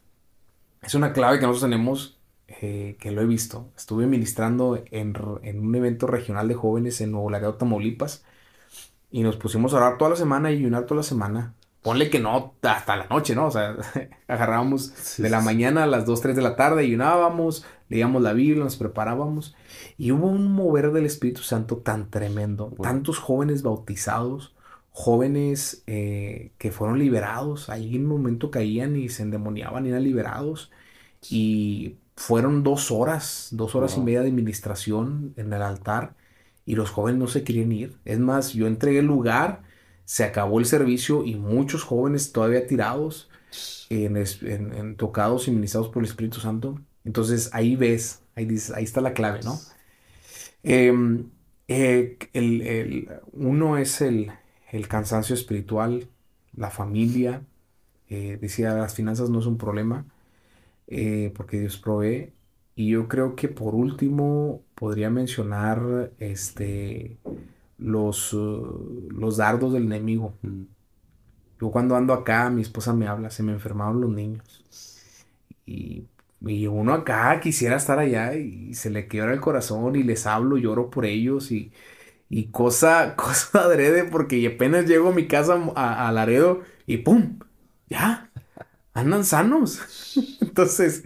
es 0.81 0.95
una 0.95 1.13
clave 1.13 1.37
que 1.37 1.45
nosotros 1.45 1.69
tenemos 1.69 2.19
eh, 2.47 2.97
que 2.99 3.11
lo 3.11 3.21
he 3.21 3.25
visto. 3.25 3.71
Estuve 3.77 4.07
ministrando 4.07 4.83
en, 4.91 5.13
en, 5.43 5.59
un 5.59 5.75
evento 5.75 6.07
regional 6.07 6.47
de 6.47 6.55
jóvenes 6.55 6.99
en 7.01 7.11
Nuevo 7.11 7.29
Laredo, 7.29 7.55
Tamaulipas 7.55 8.25
y 9.13 9.21
nos 9.21 9.37
pusimos 9.37 9.73
a 9.73 9.77
orar 9.77 9.99
toda 9.99 10.09
la 10.09 10.15
semana 10.15 10.51
y 10.51 10.55
ayunar 10.57 10.85
toda 10.85 10.97
la 10.97 11.03
semana. 11.03 11.53
Ponle 11.83 12.09
que 12.09 12.19
no 12.19 12.55
hasta 12.63 12.95
la 12.95 13.05
noche, 13.05 13.35
¿no? 13.35 13.45
O 13.45 13.51
sea, 13.51 13.75
agarrábamos 14.27 15.17
de 15.19 15.29
la 15.29 15.39
mañana 15.39 15.83
a 15.83 15.87
las 15.87 16.07
2, 16.07 16.19
3 16.19 16.35
de 16.35 16.41
la 16.41 16.55
tarde, 16.55 16.81
ayunábamos, 16.81 17.63
leíamos 17.89 18.23
la 18.23 18.33
Biblia, 18.33 18.63
nos 18.63 18.75
preparábamos. 18.75 19.55
Y 19.99 20.11
hubo 20.11 20.25
un 20.25 20.51
mover 20.51 20.91
del 20.91 21.05
Espíritu 21.05 21.43
Santo 21.43 21.77
tan 21.77 22.09
tremendo. 22.09 22.73
Tantos 22.81 23.19
jóvenes 23.19 23.61
bautizados, 23.61 24.55
jóvenes 24.89 25.83
eh, 25.85 26.51
que 26.57 26.71
fueron 26.71 26.97
liberados. 26.97 27.69
Ahí 27.69 27.95
en 27.95 28.05
un 28.05 28.17
momento 28.17 28.49
caían 28.49 28.95
y 28.95 29.09
se 29.09 29.21
endemoniaban 29.21 29.85
y 29.85 29.89
eran 29.89 30.03
liberados. 30.03 30.71
Y 31.29 31.97
fueron 32.15 32.63
dos 32.63 32.89
horas, 32.89 33.49
dos 33.51 33.75
horas 33.75 33.95
y 33.95 34.01
media 34.01 34.21
de 34.21 34.29
administración 34.29 35.35
en 35.37 35.53
el 35.53 35.61
altar 35.61 36.15
y 36.65 36.75
los 36.75 36.89
jóvenes 36.89 37.19
no 37.19 37.27
se 37.27 37.43
querían 37.43 37.71
ir. 37.71 37.97
Es 38.05 38.19
más, 38.19 38.53
yo 38.53 38.67
entregué 38.67 38.99
el 38.99 39.05
lugar, 39.05 39.63
se 40.05 40.23
acabó 40.23 40.59
el 40.59 40.65
servicio 40.65 41.23
y 41.25 41.35
muchos 41.35 41.83
jóvenes 41.83 42.31
todavía 42.31 42.67
tirados, 42.67 43.29
en, 43.89 44.95
tocados 44.97 45.47
y 45.47 45.51
ministrados 45.51 45.89
por 45.89 46.03
el 46.03 46.09
Espíritu 46.09 46.39
Santo. 46.39 46.79
Entonces 47.05 47.49
ahí 47.53 47.75
ves, 47.75 48.21
ahí, 48.35 48.47
ahí 48.75 48.83
está 48.83 49.01
la 49.01 49.13
clave, 49.13 49.41
¿no? 49.43 49.59
Em, 50.63 51.29
eh, 51.67 52.17
el, 52.33 53.09
uno 53.33 53.77
es 53.77 54.01
el, 54.01 54.31
cansancio 54.87 55.35
espiritual, 55.35 56.09
la 56.55 56.69
familia. 56.69 57.43
Eh, 58.09 58.37
decía, 58.41 58.73
las 58.73 58.95
finanzas 58.95 59.29
no 59.29 59.39
es 59.39 59.45
un 59.45 59.57
problema 59.57 60.05
eh, 60.87 61.31
porque 61.35 61.59
Dios 61.59 61.77
provee. 61.77 62.33
Y 62.75 62.89
yo 62.89 63.07
creo 63.07 63.35
que 63.35 63.47
por 63.49 63.75
último 63.75 64.63
podría 64.75 65.09
mencionar 65.09 66.11
este, 66.19 67.17
los, 67.77 68.33
uh, 68.33 69.09
los 69.11 69.37
dardos 69.37 69.73
del 69.73 69.83
enemigo. 69.83 70.33
Mm. 70.41 70.63
Yo 71.61 71.71
cuando 71.71 71.95
ando 71.95 72.13
acá, 72.13 72.49
mi 72.49 72.61
esposa 72.61 72.93
me 72.93 73.07
habla, 73.07 73.29
se 73.29 73.43
me 73.43 73.53
enfermaron 73.53 74.01
los 74.01 74.11
niños. 74.11 74.65
Y, 75.65 76.07
uno 76.67 76.93
acá 76.93 77.39
quisiera 77.39 77.77
estar 77.77 77.99
allá 77.99 78.35
y 78.35 78.73
se 78.73 78.89
le 78.89 79.07
quiebra 79.07 79.33
el 79.33 79.39
corazón 79.39 79.95
y 79.95 80.03
les 80.03 80.27
hablo, 80.27 80.57
lloro 80.57 80.89
por 80.89 81.05
ellos 81.05 81.51
y, 81.53 81.71
y 82.29 82.47
cosa, 82.47 83.15
cosa 83.17 83.61
adrede 83.61 84.03
porque 84.03 84.45
apenas 84.47 84.85
llego 84.85 85.09
a 85.09 85.13
mi 85.13 85.27
casa 85.27 85.57
a, 85.75 86.07
a 86.09 86.11
Laredo 86.11 86.61
y 86.85 86.97
¡pum! 86.97 87.39
Ya, 87.89 88.29
andan 88.93 89.23
sanos. 89.25 90.17
Entonces, 90.41 91.03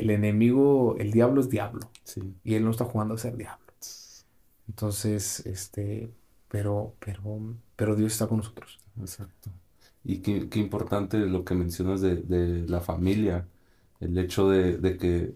el 0.00 0.10
enemigo, 0.10 0.96
el 0.98 1.12
diablo 1.12 1.40
es 1.40 1.48
diablo. 1.48 1.90
Y 2.44 2.54
él 2.54 2.64
no 2.64 2.70
está 2.70 2.84
jugando 2.84 3.14
a 3.14 3.18
ser 3.18 3.36
diablo. 3.36 3.66
Entonces, 4.68 5.46
este, 5.46 6.10
pero, 6.48 6.94
pero, 7.04 7.40
pero 7.76 7.94
Dios 7.96 8.12
está 8.12 8.26
con 8.26 8.38
nosotros. 8.38 8.80
Exacto. 8.98 9.50
Y 10.04 10.18
qué, 10.18 10.58
importante 10.58 11.18
lo 11.18 11.44
que 11.44 11.54
mencionas 11.54 12.00
de, 12.00 12.64
la 12.68 12.80
familia, 12.80 13.48
el 14.00 14.16
hecho 14.18 14.48
de, 14.50 14.96
que 14.98 15.34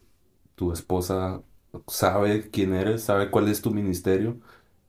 tu 0.54 0.72
esposa 0.72 1.42
sabe 1.88 2.50
quién 2.50 2.74
eres, 2.74 3.02
sabe 3.02 3.30
cuál 3.30 3.48
es 3.48 3.62
tu 3.62 3.72
ministerio 3.72 4.40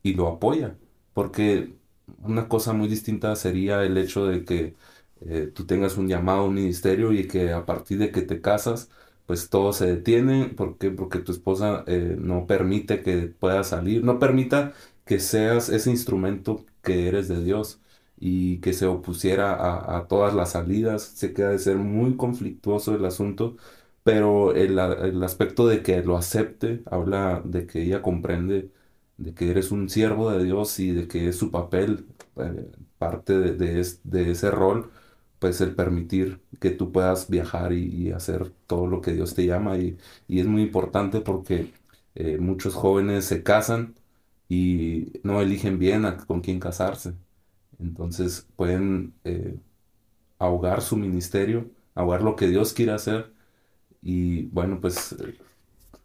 y 0.02 0.14
lo 0.14 0.28
apoya. 0.28 0.76
Porque 1.14 1.76
una 2.22 2.48
cosa 2.48 2.72
muy 2.72 2.88
distinta 2.88 3.36
sería 3.36 3.84
el 3.84 3.96
hecho 3.98 4.26
de 4.26 4.44
que 4.44 4.76
eh, 5.20 5.50
tú 5.54 5.66
tengas 5.66 5.96
un 5.96 6.08
llamado 6.08 6.40
a 6.40 6.44
un 6.44 6.54
ministerio 6.54 7.12
y 7.12 7.26
que 7.28 7.52
a 7.52 7.66
partir 7.66 7.98
de 7.98 8.12
que 8.12 8.22
te 8.22 8.40
casas, 8.40 8.90
pues 9.32 9.48
todo 9.48 9.72
se 9.72 9.86
detiene. 9.86 10.48
¿Por 10.48 10.76
Porque 10.76 11.18
tu 11.20 11.32
esposa 11.32 11.84
eh, 11.86 12.16
no 12.18 12.46
permite 12.46 13.02
que 13.02 13.28
puedas 13.28 13.68
salir, 13.68 14.04
no 14.04 14.18
permita 14.18 14.74
que 15.06 15.20
seas 15.20 15.70
ese 15.70 15.90
instrumento 15.90 16.66
que 16.82 17.08
eres 17.08 17.28
de 17.28 17.42
Dios 17.42 17.80
y 18.18 18.58
que 18.60 18.74
se 18.74 18.84
opusiera 18.86 19.54
a, 19.96 20.06
todas 20.06 20.34
las 20.34 20.50
salidas. 20.52 21.02
Se 21.02 21.32
queda 21.32 21.48
de 21.50 21.58
ser 21.60 21.78
muy 21.78 22.16
conflictuoso 22.18 22.94
el 22.94 23.06
asunto, 23.06 23.56
pero 24.04 24.54
el, 24.54 24.78
aspecto 25.22 25.66
de 25.66 25.82
que 25.82 26.02
lo 26.02 26.18
acepte 26.18 26.82
habla 26.90 27.40
de 27.44 27.66
que 27.66 27.82
ella 27.82 28.02
comprende 28.02 28.70
de 29.16 29.34
que 29.34 29.50
eres 29.50 29.70
un 29.72 29.88
siervo 29.88 30.30
de 30.30 30.44
Dios 30.44 30.78
y 30.80 30.90
de 30.92 31.08
que 31.08 31.28
es 31.28 31.36
su 31.36 31.50
papel, 31.50 32.06
eh, 32.36 32.70
parte 32.98 33.38
de, 33.38 33.86
de 34.04 34.30
ese 34.30 34.50
rol 34.50 34.90
pues 35.42 35.60
el 35.60 35.74
permitir 35.74 36.40
que 36.60 36.70
tú 36.70 36.92
puedas 36.92 37.28
viajar 37.28 37.72
y, 37.72 38.12
hacer 38.12 38.52
todo 38.68 38.86
lo 38.86 39.00
que 39.00 39.12
Dios 39.12 39.34
te 39.34 39.44
llama 39.44 39.76
y, 39.76 39.98
es 40.28 40.46
muy 40.46 40.62
importante 40.62 41.20
porque 41.20 41.72
eh, 42.14 42.38
muchos 42.38 42.74
jóvenes 42.74 43.24
se 43.24 43.42
casan 43.42 43.96
y 44.48 45.08
no 45.24 45.40
eligen 45.40 45.80
bien 45.80 46.04
con 46.28 46.42
quién 46.42 46.60
casarse. 46.60 47.14
Entonces 47.80 48.46
pueden 48.54 49.14
eh, 49.24 49.56
ahogar 50.38 50.80
su 50.80 50.96
ministerio, 50.96 51.66
ahogar 51.96 52.22
lo 52.22 52.36
que 52.36 52.46
Dios 52.46 52.72
quiere 52.72 52.92
hacer 52.92 53.32
y 54.00 54.44
bueno, 54.44 54.80
pues 54.80 55.10
eh, 55.10 55.36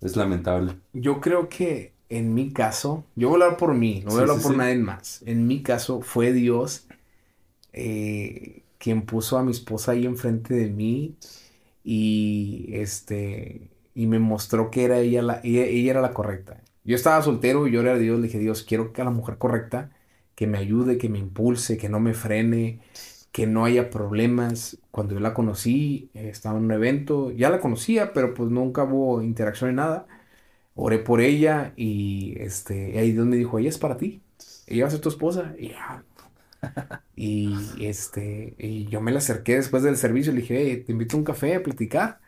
es 0.01 0.15
lamentable. 0.15 0.73
Yo 0.93 1.21
creo 1.21 1.47
que 1.47 1.93
en 2.09 2.33
mi 2.33 2.51
caso, 2.51 3.05
yo 3.15 3.29
voy 3.29 3.39
a 3.39 3.45
hablar 3.45 3.59
por 3.59 3.75
mí, 3.75 4.01
no 4.03 4.09
voy 4.09 4.21
a 4.21 4.21
hablar 4.23 4.41
por 4.41 4.57
nadie 4.57 4.77
más. 4.77 5.21
En 5.27 5.45
mi 5.45 5.61
caso 5.61 6.01
fue 6.01 6.33
Dios 6.33 6.87
quien 8.77 9.03
puso 9.05 9.37
a 9.37 9.43
mi 9.43 9.51
esposa 9.51 9.93
ahí 9.93 10.05
enfrente 10.05 10.53
de 10.55 10.69
mí 10.69 11.17
y 11.83 12.69
este 12.73 13.71
y 13.93 14.07
me 14.07 14.19
mostró 14.19 14.69
que 14.71 14.85
era 14.85 14.99
ella 14.99 15.21
la 15.21 15.41
ella, 15.43 15.65
ella 15.65 15.91
era 15.91 16.01
la 16.01 16.13
correcta. 16.13 16.61
Yo 16.83 16.95
estaba 16.95 17.21
soltero 17.21 17.67
y 17.67 17.71
yo 17.71 17.81
a 17.81 17.97
Dios, 17.97 18.19
le 18.19 18.27
dije, 18.27 18.39
"Dios, 18.39 18.63
quiero 18.63 18.93
que 18.93 19.01
a 19.01 19.05
la 19.05 19.11
mujer 19.11 19.37
correcta 19.37 19.91
que 20.35 20.47
me 20.47 20.57
ayude, 20.57 20.97
que 20.97 21.09
me 21.09 21.19
impulse, 21.19 21.77
que 21.77 21.89
no 21.89 21.99
me 21.99 22.13
frene, 22.13 22.81
que 23.31 23.47
no 23.47 23.65
haya 23.65 23.89
problemas." 23.89 24.79
Cuando 24.91 25.13
yo 25.15 25.19
la 25.19 25.33
conocí, 25.33 26.09
eh, 26.13 26.29
estaba 26.29 26.57
en 26.57 26.65
un 26.65 26.71
evento, 26.71 27.31
ya 27.31 27.49
la 27.49 27.59
conocía, 27.59 28.13
pero 28.13 28.33
pues 28.33 28.49
nunca 28.49 28.83
hubo 28.83 29.21
interacción 29.21 29.71
ni 29.71 29.75
nada. 29.77 30.07
Oré 30.75 30.99
por 30.99 31.21
ella 31.21 31.73
y 31.75 32.35
este 32.39 32.99
ahí 32.99 33.11
Dios 33.13 33.25
me 33.27 33.35
dijo, 33.37 33.59
"Ella 33.59 33.69
es 33.69 33.77
para 33.79 33.97
ti. 33.97 34.21
Ella 34.67 34.83
va 34.85 34.87
a 34.89 34.91
ser 34.91 35.01
tu 35.01 35.09
esposa." 35.09 35.55
Y 35.59 35.69
ya, 35.69 36.05
y 37.15 37.75
este, 37.85 38.55
y 38.59 38.85
yo 38.87 39.01
me 39.01 39.11
la 39.11 39.19
acerqué 39.19 39.55
después 39.55 39.83
del 39.83 39.97
servicio 39.97 40.31
y 40.31 40.35
le 40.35 40.41
dije, 40.41 40.61
"Hey, 40.61 40.83
te 40.85 40.91
invito 40.91 41.15
a 41.17 41.19
un 41.19 41.25
café 41.25 41.55
a 41.55 41.63
platicar. 41.63 42.19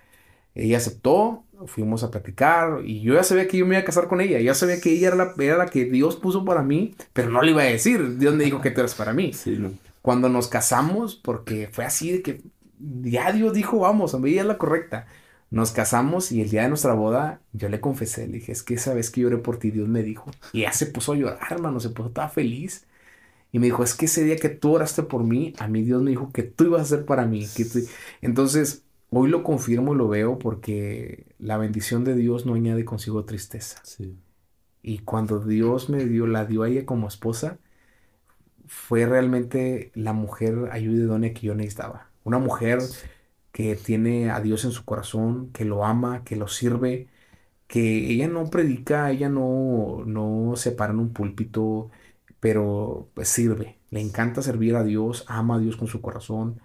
Ella 0.56 0.78
aceptó, 0.78 1.46
fuimos 1.68 2.04
a 2.04 2.12
platicar 2.12 2.82
y 2.86 3.02
yo 3.02 3.14
ya 3.16 3.24
sabía 3.24 3.48
que 3.48 3.58
yo 3.58 3.66
me 3.66 3.76
iba 3.76 3.82
a 3.82 3.86
casar 3.86 4.08
con 4.08 4.22
ella, 4.22 4.40
ya 4.40 4.54
sabía 4.56 4.82
que 4.82 4.92
ella 4.92 5.10
era 5.10 5.16
la, 5.18 5.34
era 5.40 5.58
la 5.58 5.68
que 5.68 5.86
Dios 5.86 6.16
puso 6.18 6.46
para 6.46 6.64
mí, 6.64 6.96
pero 7.14 7.30
no 7.30 7.42
le 7.42 7.52
iba 7.52 7.62
a 7.62 7.66
decir, 7.66 8.18
Dios 8.18 8.36
me 8.36 8.44
dijo 8.46 8.62
que 8.62 8.72
tú 8.72 8.82
eres 8.82 8.96
para 8.96 9.14
mí. 9.14 9.34
Sí, 9.34 9.58
¿no? 9.58 9.74
Cuando 10.02 10.30
nos 10.30 10.48
casamos, 10.48 11.16
porque 11.16 11.70
fue 11.72 11.86
así 11.86 12.12
de 12.12 12.22
que 12.24 12.42
ya 12.80 13.32
Dios 13.32 13.54
dijo, 13.54 13.80
vamos, 13.80 14.14
a 14.14 14.20
mí 14.20 14.32
ella 14.32 14.42
es 14.42 14.48
la 14.48 14.58
correcta. 14.58 15.08
Nos 15.52 15.72
casamos 15.72 16.32
y 16.32 16.42
el 16.42 16.50
día 16.50 16.64
de 16.64 16.70
nuestra 16.70 16.94
boda 16.94 17.42
yo 17.54 17.70
le 17.70 17.82
confesé, 17.82 18.28
le 18.28 18.34
dije, 18.36 18.52
es 18.52 18.64
que 18.64 18.76
esa 18.76 18.94
vez 18.94 19.10
que 19.10 19.22
lloré 19.22 19.38
por 19.38 19.58
ti, 19.60 19.72
Dios 19.72 19.88
me 19.88 20.04
dijo. 20.04 20.32
Y 20.52 20.62
ella 20.62 20.74
se 20.74 20.86
puso 20.88 21.14
a 21.14 21.16
llorar, 21.16 21.40
hermano, 21.52 21.80
se 21.80 21.90
puso 21.90 22.12
toda 22.12 22.30
feliz. 22.30 22.88
Y 23.52 23.60
me 23.60 23.68
dijo, 23.68 23.84
es 23.84 23.96
que 23.96 24.06
ese 24.06 24.24
día 24.24 24.36
que 24.38 24.50
tú 24.50 24.74
oraste 24.74 25.04
por 25.04 25.24
mí, 25.24 25.54
a 25.60 25.68
mí 25.68 25.82
Dios 25.84 26.02
me 26.04 26.12
dijo 26.12 26.32
que 26.32 26.44
tú 26.44 26.66
ibas 26.66 26.82
a 26.82 26.86
ser 26.98 27.06
para 27.06 27.26
mí. 27.26 27.48
Que 27.56 27.66
tú-". 27.66 27.80
Entonces, 28.22 28.86
hoy 29.10 29.30
lo 29.30 29.44
confirmo 29.44 29.94
y 29.94 29.98
lo 29.98 30.08
veo 30.08 30.38
porque 30.40 31.26
la 31.40 31.58
bendición 31.58 32.04
de 32.04 32.16
Dios 32.16 32.46
no 32.46 32.54
añade 32.56 32.86
consigo 32.86 33.26
tristeza. 33.26 33.80
Sí. 33.84 34.18
Y 34.82 35.00
cuando 35.00 35.40
Dios 35.40 35.90
me 35.90 36.06
dio, 36.06 36.28
la 36.28 36.46
dio 36.46 36.64
a 36.64 36.70
ella 36.70 36.86
como 36.86 37.08
esposa, 37.08 37.60
fue 38.68 39.06
realmente 39.06 39.92
la 39.96 40.14
mujer 40.14 40.70
ayuda 40.72 41.04
idónea 41.04 41.34
que 41.34 41.42
yo 41.48 41.56
necesitaba. 41.56 42.12
Una 42.24 42.40
mujer 42.40 42.80
que 43.52 43.76
tiene 43.76 44.30
a 44.32 44.42
Dios 44.42 44.66
en 44.66 44.72
su 44.72 44.86
corazón, 44.86 45.52
que 45.52 45.66
lo 45.66 45.86
ama, 45.86 46.24
que 46.24 46.36
lo 46.36 46.48
sirve, 46.48 47.08
que 47.68 48.12
ella 48.12 48.28
no 48.28 48.50
predica, 48.50 49.12
ella 49.12 49.30
no, 49.30 50.04
no 50.06 50.56
se 50.58 50.72
para 50.72 50.94
en 50.94 51.00
un 51.00 51.14
púlpito, 51.14 51.92
pero 52.40 53.10
pues, 53.14 53.30
sirve. 53.30 53.80
Le 53.92 54.02
encanta 54.02 54.42
servir 54.42 54.76
a 54.76 54.84
Dios, 54.84 55.26
ama 55.28 55.56
a 55.56 55.60
Dios 55.60 55.78
con 55.78 55.88
su 55.88 56.02
corazón, 56.02 56.62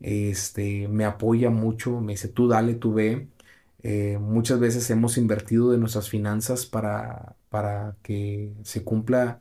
este, 0.00 0.88
me 0.88 1.04
apoya 1.04 1.50
mucho, 1.50 2.00
me 2.00 2.12
dice, 2.12 2.28
tú 2.28 2.48
dale, 2.48 2.74
tú 2.74 2.94
ve. 2.94 3.28
Eh, 3.82 4.18
muchas 4.20 4.58
veces 4.60 4.90
hemos 4.90 5.16
invertido 5.18 5.70
de 5.70 5.78
nuestras 5.78 6.08
finanzas 6.08 6.66
para, 6.66 7.36
para 7.50 7.96
que 8.02 8.52
se 8.62 8.84
cumpla 8.84 9.40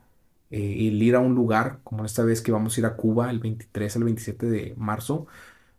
eh, 0.52 0.88
el 0.88 1.02
ir 1.02 1.16
a 1.16 1.20
un 1.20 1.36
lugar, 1.36 1.80
como 1.84 2.06
esta 2.06 2.24
vez 2.24 2.42
que 2.42 2.52
vamos 2.52 2.78
a 2.78 2.80
ir 2.82 2.86
a 2.86 2.96
Cuba 2.96 3.30
el 3.32 3.40
23 3.40 3.96
al 3.96 4.04
27 4.06 4.46
de 4.48 4.74
marzo. 4.78 5.28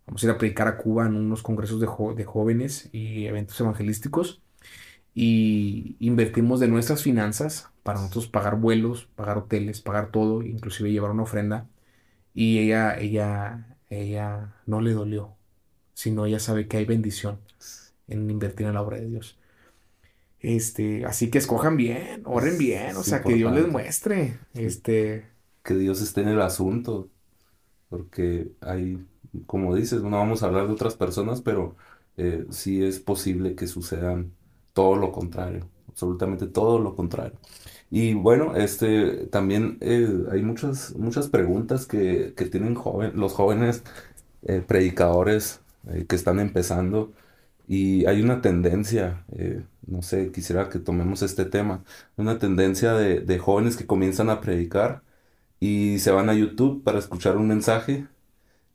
Vamos 0.06 0.22
a 0.22 0.26
ir 0.26 0.32
a 0.32 0.38
predicar 0.38 0.68
a 0.68 0.78
Cuba 0.78 1.06
en 1.06 1.16
unos 1.16 1.42
congresos 1.42 1.80
de, 1.80 1.88
de 2.16 2.24
jóvenes 2.24 2.88
y 2.92 3.26
eventos 3.26 3.60
evangelísticos. 3.60 4.42
Y 5.14 5.96
invertimos 6.00 6.60
de 6.60 6.68
nuestras 6.68 7.02
finanzas 7.02 7.70
para 7.86 8.00
nosotros 8.00 8.28
pagar 8.28 8.58
vuelos, 8.60 9.06
pagar 9.16 9.38
hoteles, 9.38 9.82
pagar 9.82 10.12
todo, 10.12 10.42
inclusive 10.44 10.92
llevar 10.92 11.12
una 11.12 11.24
ofrenda. 11.24 11.70
Y 12.34 12.60
ella, 12.60 12.98
ella, 12.98 13.78
ella 13.90 14.54
no 14.66 14.80
le 14.82 14.92
dolió, 14.92 15.36
sino 15.94 16.26
ella 16.26 16.40
sabe 16.40 16.68
que 16.68 16.78
hay 16.78 16.86
bendición 16.86 17.40
en 18.08 18.30
invertir 18.30 18.66
en 18.68 18.74
la 18.74 18.82
obra 18.82 18.98
de 18.98 19.08
Dios. 19.08 19.38
Este, 20.40 21.04
así 21.06 21.30
que 21.30 21.38
escojan 21.38 21.76
bien, 21.76 22.22
oren 22.26 22.58
bien, 22.58 22.96
o 22.96 23.02
sea, 23.02 23.24
que 23.24 23.34
Dios 23.34 23.52
les 23.52 23.66
muestre. 23.68 24.38
Este, 24.54 25.26
Que 25.62 25.74
Dios 25.74 26.00
esté 26.00 26.20
en 26.22 26.28
el 26.28 26.40
asunto, 26.42 27.10
porque 27.88 28.52
hay, 28.62 29.06
como 29.46 29.74
dices, 29.76 30.02
no 30.02 30.10
vamos 30.18 30.42
a 30.42 30.46
hablar 30.46 30.66
de 30.68 30.74
otras 30.74 30.96
personas, 30.96 31.42
pero 31.42 31.76
eh, 32.16 32.46
sí 32.50 32.84
es 32.84 33.00
posible 33.00 33.54
que 33.56 33.66
sucedan 33.68 34.36
todo 34.74 34.96
lo 34.96 35.12
contrario, 35.12 35.70
absolutamente 35.88 36.46
todo 36.48 36.78
lo 36.80 36.96
contrario. 36.96 37.40
Y 37.90 38.14
bueno, 38.14 38.56
este, 38.56 39.26
también 39.28 39.78
eh, 39.80 40.08
hay 40.32 40.42
muchas, 40.42 40.94
muchas 40.96 41.28
preguntas 41.28 41.86
que, 41.86 42.34
que 42.36 42.46
tienen 42.46 42.74
joven, 42.74 43.12
los 43.16 43.32
jóvenes 43.34 43.84
eh, 44.42 44.62
predicadores 44.66 45.62
eh, 45.88 46.06
que 46.08 46.16
están 46.16 46.40
empezando. 46.40 47.12
Y 47.68 48.06
hay 48.06 48.22
una 48.22 48.40
tendencia, 48.42 49.24
no 49.86 50.00
sé, 50.02 50.30
quisiera 50.32 50.68
que 50.68 50.78
tomemos 50.78 51.22
este 51.22 51.44
tema, 51.44 51.84
una 52.16 52.38
tendencia 52.38 52.94
de, 52.94 53.20
de 53.20 53.38
jóvenes 53.40 53.76
que 53.76 53.86
comienzan 53.86 54.30
a 54.30 54.40
predicar 54.40 55.02
y 55.60 55.98
se 56.00 56.10
van 56.12 56.28
a 56.30 56.34
YouTube 56.34 56.84
para 56.84 56.98
escuchar 56.98 57.36
un 57.36 57.48
mensaje 57.48 58.06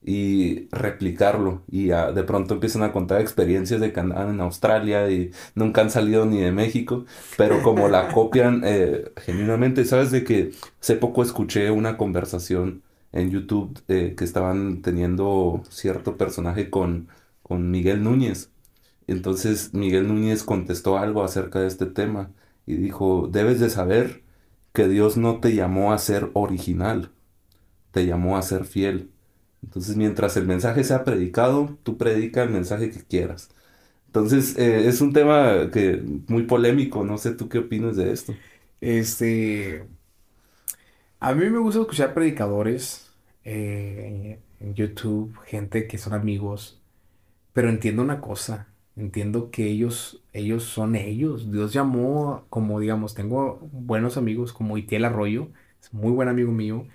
y 0.04 0.68
replicarlo 0.72 1.64
y 1.70 1.88
de 1.90 2.24
pronto 2.24 2.56
empiezan 2.56 2.84
a 2.84 2.92
contar 2.92 3.22
experiencias 3.22 3.80
de 3.80 3.94
que 3.94 4.00
andaban 4.00 4.32
en 4.32 4.42
Australia 4.42 5.10
y 5.12 5.32
nunca 5.56 5.82
han 5.82 5.92
salido 5.92 6.26
ni 6.26 6.40
de 6.42 6.52
México, 6.52 7.06
pero 7.38 7.62
como 7.62 7.88
la 7.88 8.08
copian 8.14 8.62
eh, 8.66 9.12
genuinamente, 9.18 9.86
sabes 9.86 10.12
de 10.12 10.24
que 10.24 10.52
hace 10.82 10.96
poco 10.96 11.22
escuché 11.24 11.70
una 11.72 11.98
conversación 11.98 12.82
en 13.12 13.30
YouTube 13.32 13.80
eh, 13.88 14.16
que 14.18 14.24
estaban 14.24 14.82
teniendo 14.82 15.62
cierto 15.70 16.18
personaje 16.18 16.70
con, 16.70 17.10
con 17.44 17.70
Miguel 17.72 18.04
Núñez. 18.04 18.52
Entonces 19.08 19.74
Miguel 19.74 20.08
Núñez 20.08 20.44
contestó 20.44 20.98
algo 20.98 21.24
acerca 21.24 21.60
de 21.60 21.68
este 21.68 21.86
tema 21.86 22.32
y 22.66 22.76
dijo, 22.76 23.30
debes 23.32 23.60
de 23.60 23.70
saber 23.70 24.24
que 24.74 24.88
Dios 24.88 25.18
no 25.18 25.40
te 25.40 25.54
llamó 25.56 25.94
a 25.94 25.98
ser 25.98 26.32
original, 26.34 27.12
te 27.92 28.06
llamó 28.06 28.38
a 28.38 28.42
ser 28.42 28.66
fiel. 28.66 29.12
Entonces, 29.63 29.95
mientras 29.95 30.38
el 30.38 30.47
mensaje 30.47 30.84
sea 30.84 31.04
predicado, 31.04 31.78
tú 31.84 31.97
predica 31.97 32.43
el 32.43 32.50
mensaje 32.50 32.89
que 32.91 33.04
quieras. 33.04 33.50
Entonces, 34.08 34.58
eh, 34.58 34.88
es 34.89 35.02
un 35.02 35.13
tema 35.13 35.69
que 35.71 36.04
muy 36.28 36.43
polémico, 36.45 37.04
no 37.06 37.17
sé 37.17 37.34
tú 37.36 37.50
qué 37.50 37.60
opinas 37.60 37.97
de 37.97 38.12
esto. 38.13 38.39
este, 38.82 39.88
a 41.19 41.34
mí 41.34 41.50
me 41.50 41.60
gusta 41.60 41.82
escuchar 41.82 42.13
predicadores 42.13 43.12
eh, 43.43 44.39
en 44.60 44.74
YouTube, 44.76 45.38
gente 45.45 45.88
que 45.88 45.97
son 45.97 46.13
amigos, 46.13 46.82
pero 47.54 47.69
entiendo 47.69 48.04
una 48.04 48.21
cosa, 48.21 48.69
entiendo 48.95 49.52
que 49.52 49.67
ellos, 49.67 50.24
ellos 50.34 50.63
son 50.65 50.95
ellos. 50.95 51.52
Dios 51.52 51.74
llamó, 51.74 52.45
como 52.50 52.80
digamos, 52.80 53.15
tengo 53.15 53.60
buenos 53.74 54.17
amigos 54.17 54.54
como 54.54 54.78
Itiel 54.78 55.06
Arroyo, 55.06 55.50
es 55.82 55.93
muy 55.93 56.12
buen 56.12 56.30
amigo 56.30 56.52
mío, 56.52 56.88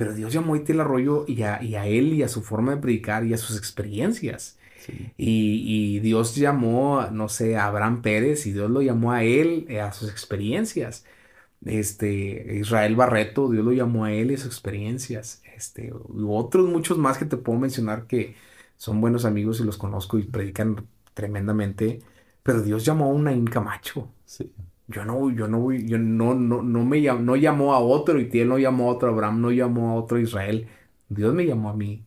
pero 0.00 0.14
Dios 0.14 0.32
llamó 0.32 0.54
a 0.54 0.58
Itiel 0.58 0.80
Arroyo 0.80 1.26
y 1.28 1.42
a, 1.44 1.62
y 1.62 1.76
a 1.76 1.86
él 1.86 2.14
y 2.14 2.22
a 2.24 2.28
su 2.28 2.42
forma 2.42 2.74
de 2.76 2.82
predicar 2.82 3.26
y 3.26 3.34
a 3.34 3.38
sus 3.38 3.58
experiencias. 3.58 4.58
Sí, 4.74 5.14
Y, 5.16 5.96
y 5.96 6.00
Dios 6.00 6.34
llamó, 6.36 7.06
no 7.12 7.28
sé, 7.28 7.56
a 7.56 7.66
Abraham 7.66 8.02
Pérez 8.02 8.46
y 8.46 8.52
Dios 8.52 8.70
lo 8.70 8.82
llamó 8.82 9.12
a 9.12 9.24
él, 9.24 9.66
eh, 9.68 9.80
a 9.80 9.92
sus 9.92 10.10
experiencias. 10.10 11.04
Este, 11.64 12.56
Israel 12.58 12.96
Barreto, 12.96 13.50
Dios 13.50 13.64
lo 13.64 13.72
llamó 13.72 14.04
a 14.06 14.12
él 14.12 14.30
y 14.30 14.34
a 14.34 14.38
sus 14.38 14.46
experiencias. 14.48 15.42
Este, 15.56 15.88
y 15.88 15.92
otros 16.28 16.68
muchos 16.68 16.98
más 16.98 17.18
que 17.18 17.26
te 17.26 17.36
puedo 17.36 17.58
mencionar 17.58 18.06
que 18.06 18.36
son 18.76 19.00
buenos 19.00 19.24
amigos 19.26 19.60
y 19.60 19.64
los 19.64 19.78
conozco 19.78 20.18
y 20.18 20.24
predican 20.24 20.88
tremendamente. 21.14 22.00
Pero 22.42 22.62
Dios 22.62 22.84
llamó 22.84 23.06
a 23.06 23.08
un 23.08 23.24
Naín 23.24 23.46
Camacho. 23.46 24.10
sí, 24.24 24.54
Yo 24.90 25.04
no, 25.04 25.30
yo 25.30 25.46
no, 25.48 25.72
yo 25.72 25.98
no, 25.98 26.34
no, 26.34 26.62
no 26.62 26.84
me 26.84 26.98
llam- 27.00 27.20
no 27.20 27.36
llamó 27.36 27.74
a 27.74 27.80
otro, 27.80 28.20
y 28.20 28.28
él 28.40 28.48
no 28.48 28.58
llamó 28.58 28.90
a 28.90 28.94
otro, 28.94 29.10
Abraham 29.10 29.40
no 29.40 29.50
llamó 29.52 29.90
a 29.90 29.94
otro 29.94 30.18
Israel. 30.18 30.68
Dios 31.08 31.34
me 31.34 31.46
llamó 31.46 31.70
a 31.70 31.74
mí. 31.76 32.06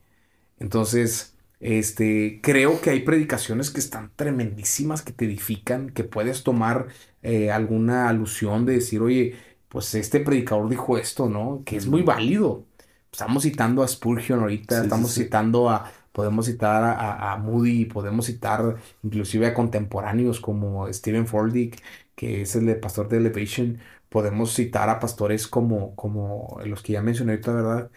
Entonces, 0.59 1.37
este, 1.59 2.39
creo 2.43 2.81
que 2.81 2.91
hay 2.91 3.01
predicaciones 3.01 3.71
que 3.71 3.79
están 3.79 4.11
tremendísimas, 4.15 5.01
que 5.01 5.13
te 5.13 5.25
edifican, 5.25 5.89
que 5.91 6.03
puedes 6.03 6.43
tomar 6.43 6.87
eh, 7.21 7.51
alguna 7.51 8.09
alusión 8.09 8.65
de 8.65 8.73
decir, 8.73 9.01
oye, 9.01 9.35
pues 9.69 9.95
este 9.95 10.19
predicador 10.21 10.69
dijo 10.69 10.97
esto, 10.97 11.29
¿no? 11.29 11.63
Que 11.65 11.77
es 11.77 11.87
muy 11.87 12.01
válido. 12.03 12.65
Estamos 13.11 13.43
citando 13.43 13.83
a 13.83 13.87
Spurgeon 13.87 14.39
ahorita, 14.41 14.81
sí, 14.81 14.81
estamos 14.81 15.11
sí, 15.11 15.23
citando 15.23 15.69
a, 15.69 15.91
podemos 16.11 16.45
citar 16.47 16.83
a, 16.83 17.33
a- 17.33 17.37
Moody, 17.37 17.85
podemos 17.85 18.25
citar 18.25 18.77
inclusive 19.03 19.45
a 19.47 19.53
contemporáneos 19.53 20.39
como 20.39 20.91
Stephen 20.91 21.27
Furtick, 21.27 21.79
que 22.15 22.41
es 22.41 22.55
el 22.55 22.65
de 22.65 22.75
pastor 22.75 23.09
de 23.09 23.17
Elevation. 23.17 23.79
Podemos 24.09 24.53
citar 24.53 24.89
a 24.89 24.99
pastores 24.99 25.47
como, 25.47 25.95
como 25.95 26.59
los 26.65 26.81
que 26.83 26.93
ya 26.93 27.01
mencioné 27.01 27.33
ahorita, 27.33 27.53
¿verdad? 27.53 27.91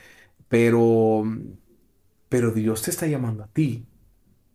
Pero, 0.49 1.25
pero 2.29 2.51
Dios 2.53 2.83
te 2.83 2.91
está 2.91 3.07
llamando 3.07 3.45
a 3.45 3.49
ti. 3.49 3.87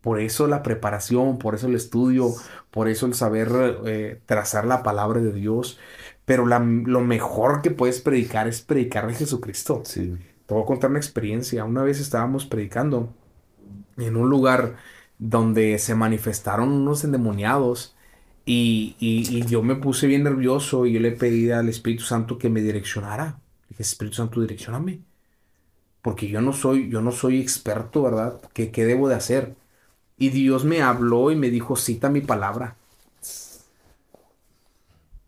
Por 0.01 0.19
eso 0.19 0.47
la 0.47 0.63
preparación, 0.63 1.39
por 1.39 1.55
eso 1.55 1.67
el 1.67 1.75
estudio, 1.75 2.33
por 2.71 2.89
eso 2.89 3.05
el 3.07 3.15
saber 3.15 3.49
eh, 3.85 4.21
trazar 4.25 4.65
la 4.65 4.83
palabra 4.83 5.21
de 5.21 5.33
Dios. 5.33 5.79
Pero 6.25 6.47
la- 6.47 6.59
lo 6.59 7.01
mejor 7.01 7.61
que 7.61 7.71
puedes 7.71 8.01
predicar 8.01 8.47
es 8.47 8.61
predicar 8.61 9.07
de 9.07 9.15
Jesucristo. 9.15 9.83
sí, 9.83 10.17
Te 10.47 10.53
voy 10.55 10.63
a 10.63 10.67
contar 10.67 10.89
una 10.91 10.99
experiencia. 10.99 11.65
Una 11.65 11.83
vez 11.83 11.99
estábamos 12.01 12.45
predicando 12.45 13.15
en 13.97 14.15
un 14.17 14.29
lugar 14.29 14.77
donde 15.17 15.77
se 15.79 15.95
manifestaron 15.95 16.69
unos 16.71 17.03
endemoniados 17.03 17.95
y, 18.45 18.95
y, 18.99 19.45
yo 19.45 19.61
me 19.61 19.75
puse 19.75 20.07
bien 20.07 20.23
nervioso 20.23 20.85
y 20.85 20.93
yo 20.93 20.99
le 20.99 21.11
pedí 21.11 21.51
al 21.51 21.69
Espíritu 21.69 22.03
Santo 22.03 22.37
que 22.37 22.49
me 22.49 22.61
direccionara. 22.61 23.39
dije, 23.69 23.83
Espíritu 23.83 24.17
Santo, 24.17 24.41
direccioname. 24.41 25.01
Porque 26.01 26.27
yo 26.27 26.41
no 26.41 26.53
soy, 26.53 26.89
yo 26.89 27.01
no 27.01 27.11
soy 27.11 27.39
experto, 27.39 28.01
¿verdad? 28.03 28.41
¿Qué, 28.53 28.71
¿Qué 28.71 28.85
debo 28.85 29.07
de 29.07 29.15
hacer? 29.15 29.55
Y 30.17 30.29
Dios 30.29 30.65
me 30.65 30.81
habló 30.81 31.31
y 31.31 31.35
me 31.35 31.49
dijo, 31.49 31.75
cita 31.75 32.09
mi 32.09 32.21
palabra. 32.21 32.75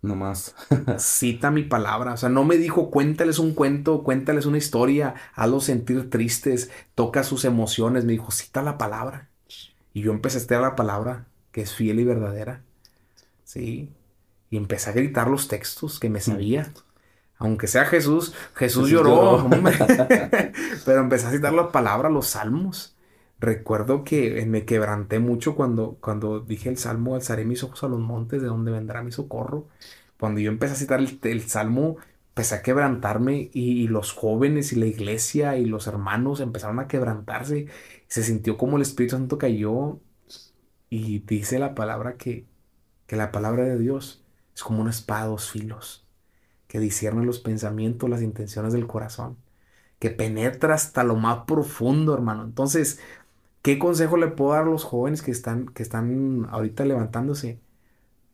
No 0.02 0.16
más. 0.16 0.56
cita 0.98 1.52
mi 1.52 1.64
palabra. 1.64 2.14
O 2.14 2.18
sea, 2.18 2.30
no 2.30 2.44
me 2.44 2.58
dijo, 2.58 2.92
cuéntales 2.92 3.40
un 3.40 3.54
cuento, 3.54 4.04
cuéntales 4.04 4.46
una 4.46 4.58
historia, 4.58 5.16
hazlos 5.36 5.66
sentir 5.66 6.10
tristes, 6.10 6.72
toca 6.96 7.24
sus 7.24 7.46
emociones. 7.46 8.06
Me 8.06 8.14
dijo, 8.14 8.32
cita 8.32 8.62
la 8.62 8.78
palabra. 8.78 9.30
Y 9.94 10.02
yo 10.02 10.12
empecé 10.12 10.38
a 10.38 10.42
estar 10.42 10.62
la 10.62 10.76
palabra, 10.76 11.26
que 11.52 11.62
es 11.62 11.74
fiel 11.74 12.00
y 12.00 12.04
verdadera. 12.04 12.62
Sí. 13.54 13.94
Y 14.50 14.58
empecé 14.58 14.90
a 14.90 14.94
gritar 14.94 15.30
los 15.30 15.48
textos 15.48 16.00
que 16.00 16.10
me 16.10 16.22
sabía. 16.22 16.74
Aunque 17.38 17.68
sea 17.68 17.86
Jesús, 17.86 18.34
Jesús, 18.56 18.90
lloró, 18.90 19.48
pero 20.86 21.02
empecé 21.02 21.28
a 21.28 21.32
citar 21.32 21.54
la 21.54 21.72
palabra, 21.72 22.10
los 22.10 22.28
salmos. 22.28 22.96
Recuerdo 23.40 24.04
que 24.04 24.44
me 24.48 24.66
quebranté 24.66 25.20
mucho 25.20 25.56
cuando, 25.56 25.98
cuando 26.02 26.40
dije 26.40 26.70
el 26.70 26.78
salmo, 26.78 27.14
alzaré 27.14 27.46
mis 27.46 27.64
ojos 27.64 27.84
a 27.84 27.90
los 27.90 28.00
montes, 28.00 28.42
de 28.42 28.48
donde 28.48 28.72
vendrá 28.72 29.04
mi 29.04 29.12
socorro. 29.12 29.68
Cuando 30.20 30.40
yo 30.42 30.50
empecé 30.50 30.74
a 30.74 30.78
citar 30.78 31.00
el, 31.00 31.42
salmo, 31.48 31.98
empecé 32.30 32.56
a 32.56 32.62
quebrantarme 32.64 33.52
y, 33.54 33.88
los 33.88 34.14
jóvenes 34.14 34.74
y 34.74 34.78
la 34.78 34.88
iglesia 34.88 35.58
y 35.58 35.66
los 35.66 35.86
hermanos 35.86 36.40
empezaron 36.40 36.80
a 36.80 36.88
quebrantarse. 36.88 37.68
Se 38.08 38.24
sintió 38.24 38.58
como 38.58 38.78
el 38.78 38.84
Espíritu 38.84 39.16
Santo 39.16 39.38
cayó 39.38 40.00
y 40.90 41.20
dice 41.20 41.60
la 41.60 41.76
palabra 41.76 42.18
que 42.18 42.48
que 43.08 43.16
la 43.16 43.32
palabra 43.32 43.64
de 43.66 43.78
Dios 43.78 44.24
es 44.56 44.64
como 44.64 44.82
una 44.82 44.92
espada 44.92 45.26
dos 45.28 45.50
filos, 45.52 46.06
que 46.68 46.80
discierne 46.80 47.26
los 47.26 47.40
pensamientos, 47.40 48.10
las 48.10 48.22
intenciones 48.22 48.74
del 48.74 48.88
corazón, 48.88 49.38
que 50.00 50.10
penetra 50.12 50.76
hasta 50.76 51.04
lo 51.04 51.16
más 51.16 51.46
profundo, 51.46 52.14
hermano. 52.14 52.44
Entonces, 52.44 53.00
¿qué 53.62 53.80
consejo 53.80 54.18
le 54.18 54.28
puedo 54.28 54.54
dar 54.54 54.64
a 54.64 54.66
los 54.66 54.84
jóvenes 54.84 55.22
que 55.22 55.32
están, 55.32 55.68
que 55.68 55.84
están 55.84 56.48
ahorita 56.52 56.86
levantándose? 56.86 57.60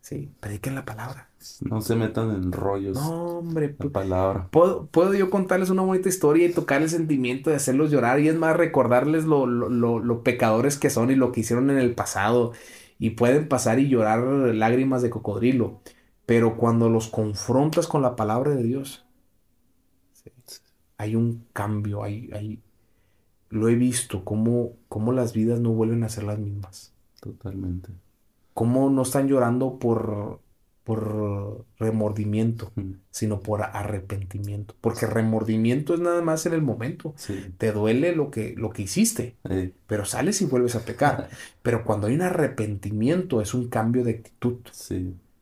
Sí, 0.02 0.34
prediquen 0.40 0.76
la 0.76 0.86
palabra. 0.86 1.30
No 1.62 1.82
se 1.82 1.96
metan 1.96 2.32
en 2.32 2.52
rollos. 2.52 2.98
No, 2.98 3.38
hombre. 3.40 3.76
La 3.80 3.90
palabra. 3.90 4.48
Puedo, 4.52 4.88
puedo, 4.88 5.14
yo 5.14 5.30
contarles 5.30 5.70
una 5.70 5.84
bonita 5.84 6.10
historia 6.10 6.48
y 6.48 6.54
tocar 6.54 6.82
el 6.82 6.90
sentimiento 6.90 7.50
de 7.50 7.58
hacerlos 7.58 7.92
llorar 7.92 8.20
y 8.20 8.28
es 8.28 8.36
más 8.36 8.56
recordarles 8.58 9.26
lo, 9.26 9.46
lo, 9.46 9.70
lo, 9.70 10.00
lo 10.00 10.24
pecadores 10.24 10.78
que 10.78 10.90
son 10.90 11.12
y 11.12 11.16
lo 11.16 11.32
que 11.32 11.42
hicieron 11.42 11.70
en 11.70 11.78
el 11.78 11.96
pasado 11.96 12.54
y 13.00 13.12
pueden 13.12 13.48
pasar 13.48 13.80
y 13.80 13.88
llorar 13.88 14.20
lágrimas 14.54 15.02
de 15.02 15.10
cocodrilo, 15.10 15.82
pero 16.26 16.58
cuando 16.58 16.90
los 16.90 17.08
confrontas 17.08 17.88
con 17.88 18.02
la 18.02 18.16
palabra 18.16 18.52
de 18.52 18.62
Dios, 18.62 19.06
hay 20.98 21.16
un 21.16 21.46
cambio, 21.54 22.04
hay, 22.04 22.30
hay, 22.34 22.62
lo 23.50 23.70
he 23.70 23.76
visto, 23.76 24.26
cómo, 24.26 24.74
cómo 24.90 25.14
las 25.14 25.34
vidas 25.34 25.62
no 25.62 25.72
vuelven 25.72 26.04
a 26.04 26.10
ser 26.10 26.26
las 26.26 26.38
mismas. 26.38 26.94
Totalmente. 27.22 27.90
Cómo 28.54 28.90
no 28.90 29.04
están 29.04 29.30
llorando 29.30 29.80
por, 29.80 30.42
por 30.90 31.68
remordimiento, 31.78 32.72
sino 33.12 33.42
por 33.42 33.62
arrepentimiento. 33.62 34.74
Porque 34.82 35.06
remordimiento 35.06 35.94
es 35.94 36.00
nada 36.00 36.24
más 36.24 36.48
en 36.48 36.54
el 36.54 36.64
momento. 36.64 37.14
Te 37.60 37.72
duele 37.72 38.16
lo 38.16 38.32
que, 38.32 38.56
lo 38.58 38.72
que 38.72 38.82
hiciste, 38.82 39.36
pero 39.86 40.06
sales 40.06 40.42
y 40.42 40.46
vuelves 40.46 40.74
a 40.76 40.80
pecar. 40.80 41.30
pero 41.62 41.84
cuando 41.84 42.08
hay 42.08 42.16
un 42.16 42.24
arrepentimiento 42.24 43.40
es 43.40 43.54
un 43.54 43.70
cambio 43.70 44.04
de 44.04 44.14
actitud. 44.14 44.58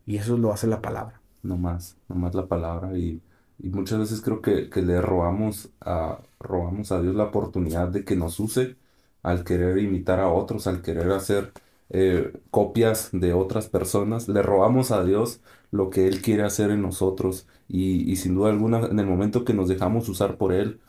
Y 0.05 0.17
eso 0.17 0.37
lo 0.37 0.51
hace 0.51 0.67
la 0.67 0.81
palabra. 0.81 1.21
No 1.43 1.55
más, 1.55 1.95
no 2.09 2.15
más 2.15 2.35
la 2.35 2.47
palabra. 2.47 2.97
Y, 2.97 3.21
muchas 3.63 3.99
veces 3.99 4.19
creo 4.19 4.41
que, 4.41 4.69
le 4.81 5.01
robamos 5.01 5.69
a, 5.79 6.19
robamos 6.41 6.91
a 6.91 7.01
Dios 7.01 7.15
la 7.15 7.23
oportunidad 7.23 7.87
de 7.87 8.03
que 8.03 8.17
nos 8.17 8.37
use 8.41 8.75
al 9.23 9.45
querer 9.45 9.77
imitar 9.77 10.19
a 10.19 10.27
otros, 10.27 10.67
al 10.67 10.81
querer 10.81 11.09
hacer 11.11 11.53
eh, 11.89 12.33
copias 12.51 13.09
de 13.13 13.33
otras 13.33 13.67
personas, 13.69 14.27
le 14.27 14.41
robamos 14.41 14.91
a 14.91 15.03
Dios 15.03 15.41
lo 15.71 15.89
que 15.89 16.07
Él 16.07 16.21
quiere 16.21 16.43
hacer 16.43 16.71
en 16.71 16.81
nosotros 16.81 17.47
y, 17.67 18.15
sin 18.17 18.35
duda 18.35 18.49
alguna 18.49 18.85
en 18.87 18.99
el 18.99 19.05
momento 19.05 19.45
que 19.45 19.53
nos 19.53 19.67
dejamos 19.69 20.09
usar 20.09 20.37
por 20.37 20.53
Él, 20.53 20.79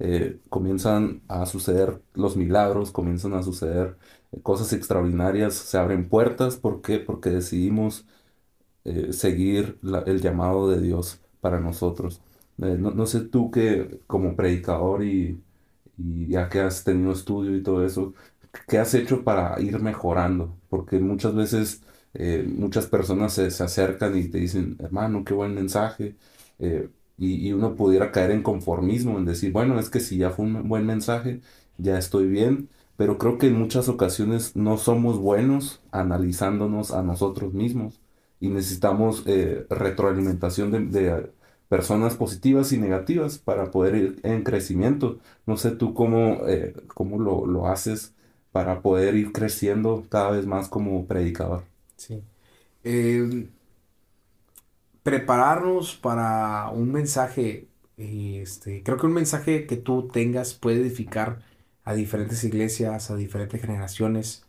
eh, 0.00 0.38
comienzan 0.48 1.22
a 1.28 1.46
suceder 1.46 2.00
los 2.14 2.36
milagros, 2.36 2.92
comienzan 2.92 3.34
a 3.34 3.42
suceder 3.42 3.96
eh, 4.32 4.40
cosas 4.42 4.72
extraordinarias, 4.72 5.54
se 5.54 5.78
abren 5.78 6.08
puertas, 6.08 6.56
¿por 6.56 6.82
qué? 6.82 6.98
Porque 6.98 7.30
decidimos 7.30 8.06
seguir 9.10 9.78
el 10.06 10.20
llamado 10.20 10.70
de 10.70 10.80
Dios 10.80 11.20
para 11.40 11.60
nosotros. 11.60 12.22
No, 12.56 13.06
sé 13.06 13.20
tú 13.20 13.50
que 13.50 14.00
como 14.06 14.34
predicador 14.34 15.04
y, 15.04 15.42
y 15.96 16.28
ya 16.28 16.48
que 16.48 16.60
has 16.60 16.84
tenido 16.84 17.12
estudio 17.12 17.56
y 17.56 17.62
todo 17.62 17.84
eso, 17.84 18.14
¿qué 18.66 18.78
has 18.78 18.94
hecho 18.94 19.24
para 19.24 19.60
ir 19.60 19.80
mejorando? 19.80 20.56
Porque 20.68 20.98
muchas 20.98 21.34
veces 21.34 21.82
eh, 22.14 22.44
muchas 22.46 22.86
personas 22.86 23.32
se, 23.34 23.46
acercan 23.46 24.16
y 24.16 24.28
te 24.28 24.38
dicen, 24.38 24.76
hermano, 24.80 25.24
qué 25.24 25.34
buen 25.34 25.54
mensaje. 25.54 26.16
Eh, 26.58 26.88
y, 27.16 27.52
uno 27.52 27.74
pudiera 27.74 28.12
caer 28.12 28.30
en 28.30 28.42
conformismo, 28.42 29.18
en 29.18 29.24
decir, 29.24 29.52
bueno, 29.52 29.78
es 29.80 29.90
que 29.90 30.00
si 30.00 30.18
ya 30.18 30.30
fue 30.30 30.46
un 30.46 30.68
buen 30.68 30.86
mensaje, 30.86 31.40
ya 31.78 31.98
estoy 31.98 32.26
bien. 32.28 32.68
Pero 32.96 33.18
creo 33.18 33.38
que 33.38 33.48
en 33.48 33.58
muchas 33.58 33.88
ocasiones 33.88 34.56
no 34.56 34.76
somos 34.76 35.18
buenos 35.18 35.80
analizándonos 35.92 36.90
a 36.92 37.02
nosotros 37.02 37.54
mismos 37.54 38.00
y 38.40 38.48
necesitamos 38.48 39.24
eh, 39.26 39.66
retroalimentación 39.70 40.90
de, 40.90 41.30
personas 41.68 42.16
positivas 42.16 42.72
y 42.72 42.78
negativas 42.78 43.38
para 43.38 43.70
poder 43.70 43.94
ir 43.96 44.20
en 44.22 44.42
crecimiento. 44.42 45.18
No 45.46 45.56
sé 45.56 45.72
tú 45.72 45.94
cómo, 45.94 46.40
cómo 46.94 47.18
lo, 47.18 47.46
lo 47.46 47.68
haces 47.68 48.14
para 48.52 48.80
poder 48.80 49.14
ir 49.14 49.32
creciendo 49.32 50.06
cada 50.08 50.30
vez 50.30 50.46
más 50.46 50.68
como 50.68 51.06
predicador. 51.06 51.64
Sí. 51.96 52.22
Em, 52.84 53.48
prepararnos 55.02 55.94
para 55.94 56.70
un 56.70 56.92
mensaje, 56.92 57.68
este, 57.96 58.82
creo 58.82 58.96
que 58.96 59.06
un 59.06 59.14
mensaje 59.14 59.66
que 59.66 59.76
tú 59.76 60.08
tengas 60.08 60.54
puede 60.54 60.80
edificar 60.80 61.40
a 61.84 61.94
diferentes 61.94 62.44
iglesias, 62.44 63.10
a 63.10 63.16
diferentes 63.16 63.60
generaciones, 63.60 64.44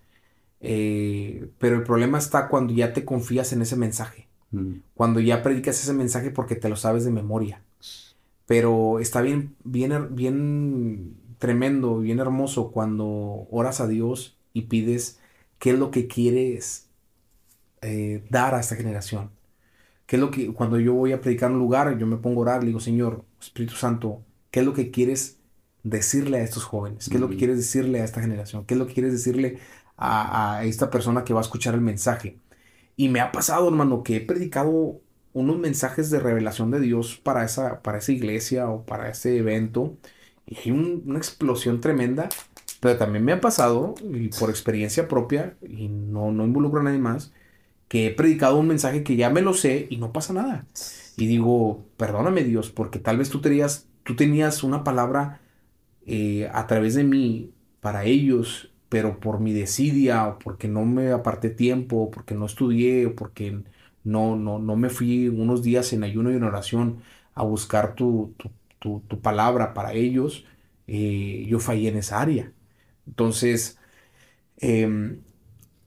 eh, 0.62 1.50
pero 1.58 1.78
el 1.78 1.84
problema 1.84 2.18
está 2.18 2.50
cuando 2.50 2.74
ya 2.74 2.94
te 2.94 3.06
confías 3.06 3.54
en 3.54 3.62
ese 3.62 3.78
mensaje, 3.78 4.28
mm. 4.52 4.74
cuando 4.96 5.20
ya 5.22 5.42
predicas 5.42 5.82
ese 5.82 5.94
mensaje 5.94 6.32
porque 6.32 6.56
te 6.56 6.70
lo 6.70 6.76
sabes 6.76 7.06
de 7.06 7.12
memoria. 7.12 7.62
Pero 8.46 9.00
está 9.00 9.22
bien, 9.22 9.56
bien, 9.64 10.16
bien 10.16 11.16
tremendo, 11.40 12.00
bien 12.00 12.20
hermoso 12.20 12.72
cuando 12.72 13.48
oras 13.52 13.82
a 13.82 13.88
Dios 13.88 14.38
y 14.54 14.64
pides 14.64 15.20
qué 15.60 15.72
es 15.72 15.80
lo 15.80 15.92
que 15.92 16.08
quieres 16.08 16.90
eh, 17.82 18.26
dar 18.30 18.56
a 18.56 18.60
esta 18.62 18.76
generación. 18.76 19.32
¿Qué 20.06 20.18
es 20.18 20.22
lo 20.22 20.32
que, 20.32 20.54
cuando 20.54 20.80
yo 20.80 20.94
voy 20.96 21.14
a 21.14 21.22
predicar 21.22 21.52
un 21.52 21.60
lugar, 21.60 21.98
yo 21.98 22.08
me 22.08 22.18
pongo 22.18 22.42
a 22.42 22.44
orar, 22.44 22.62
le 22.62 22.68
digo, 22.68 22.80
Señor, 22.80 23.26
Espíritu 23.42 23.76
Santo, 23.76 24.24
¿qué 24.52 24.62
es 24.62 24.66
lo 24.66 24.74
que 24.74 24.92
quieres 24.92 25.40
decirle 25.84 26.40
a 26.40 26.44
estos 26.44 26.64
jóvenes? 26.66 27.10
¿Qué 27.10 27.16
es 27.16 27.22
lo 27.22 27.30
que 27.30 27.38
quieres 27.38 27.58
decirle 27.58 28.02
a 28.02 28.06
esta 28.06 28.22
generación? 28.22 28.66
¿Qué 28.66 28.74
es 28.76 28.80
lo 28.80 28.88
que 28.88 28.94
quieres 28.96 29.14
decirle 29.14 29.60
a, 29.98 30.58
a 30.58 30.66
esta 30.66 30.90
persona 30.90 31.24
que 31.24 31.34
va 31.34 31.42
a 31.42 31.44
escuchar 31.44 31.76
el 31.76 31.82
mensaje? 31.82 32.40
Y 32.96 33.10
me 33.10 33.22
ha 33.22 33.32
pasado, 33.32 33.68
hermano, 33.70 34.04
que 34.04 34.18
he 34.18 34.22
predicado 34.22 35.02
unos 35.34 35.58
mensajes 35.60 36.10
de 36.10 36.20
revelación 36.20 36.72
de 36.72 36.80
Dios 36.80 37.18
para 37.18 37.46
esa, 37.46 37.82
para 37.82 38.00
esa 38.00 38.12
iglesia 38.12 38.70
o 38.70 38.86
para 38.86 39.10
ese 39.10 39.38
evento 39.38 39.98
y 40.50 40.72
una 40.72 41.18
explosión 41.18 41.82
tremenda, 41.82 42.30
pero 42.80 42.98
también 42.98 43.26
me 43.26 43.34
ha 43.34 43.42
pasado, 43.42 43.96
y 44.04 44.30
por 44.30 44.50
experiencia 44.50 45.08
propia, 45.08 45.58
y 45.62 45.88
no, 45.90 46.32
no 46.32 46.46
involucro 46.46 46.82
a 46.82 46.84
nadie 46.84 47.00
más, 47.00 47.34
que 47.88 48.08
he 48.08 48.12
predicado 48.12 48.58
un 48.60 48.68
mensaje 48.68 49.04
que 49.04 49.16
ya 49.18 49.30
me 49.30 49.42
lo 49.42 49.54
sé 49.54 49.88
y 49.90 49.98
no 49.98 50.14
pasa 50.14 50.34
nada. 50.34 50.68
Y 51.18 51.28
digo, 51.28 51.86
perdóname 51.98 52.44
Dios, 52.44 52.72
porque 52.72 53.00
tal 53.00 53.18
vez 53.18 53.30
tú 53.30 53.42
tenías, 53.42 53.90
tú 54.04 54.16
tenías 54.16 54.64
una 54.64 54.84
palabra 54.84 55.42
eh, 56.06 56.50
a 56.54 56.68
través 56.68 56.96
de 56.96 57.04
mí 57.04 57.54
para 57.82 58.06
ellos, 58.06 58.72
pero 58.90 59.20
por 59.20 59.40
mi 59.40 59.54
desidia, 59.54 60.28
o 60.28 60.40
porque 60.40 60.68
no 60.68 60.86
me 60.86 61.12
aparté 61.12 61.50
tiempo, 61.50 61.98
o 62.04 62.12
porque 62.12 62.36
no 62.36 62.46
estudié, 62.46 63.08
o 63.08 63.16
porque 63.16 63.64
no, 64.04 64.36
no, 64.36 64.60
no 64.60 64.76
me 64.76 64.90
fui 64.90 65.28
unos 65.30 65.62
días 65.64 65.94
en 65.94 66.04
ayuno 66.04 66.32
y 66.32 66.36
en 66.36 66.44
oración 66.44 67.02
a 67.36 67.44
buscar 67.44 67.96
tu, 67.96 68.34
tu, 68.80 69.02
palabra 69.22 69.74
para 69.74 69.94
ellos, 69.94 70.46
eh, 70.88 71.46
yo 71.48 71.60
fallé 71.60 71.90
en 71.90 71.98
esa 71.98 72.22
área. 72.22 72.54
Entonces, 73.08 73.80
em, 74.58 75.22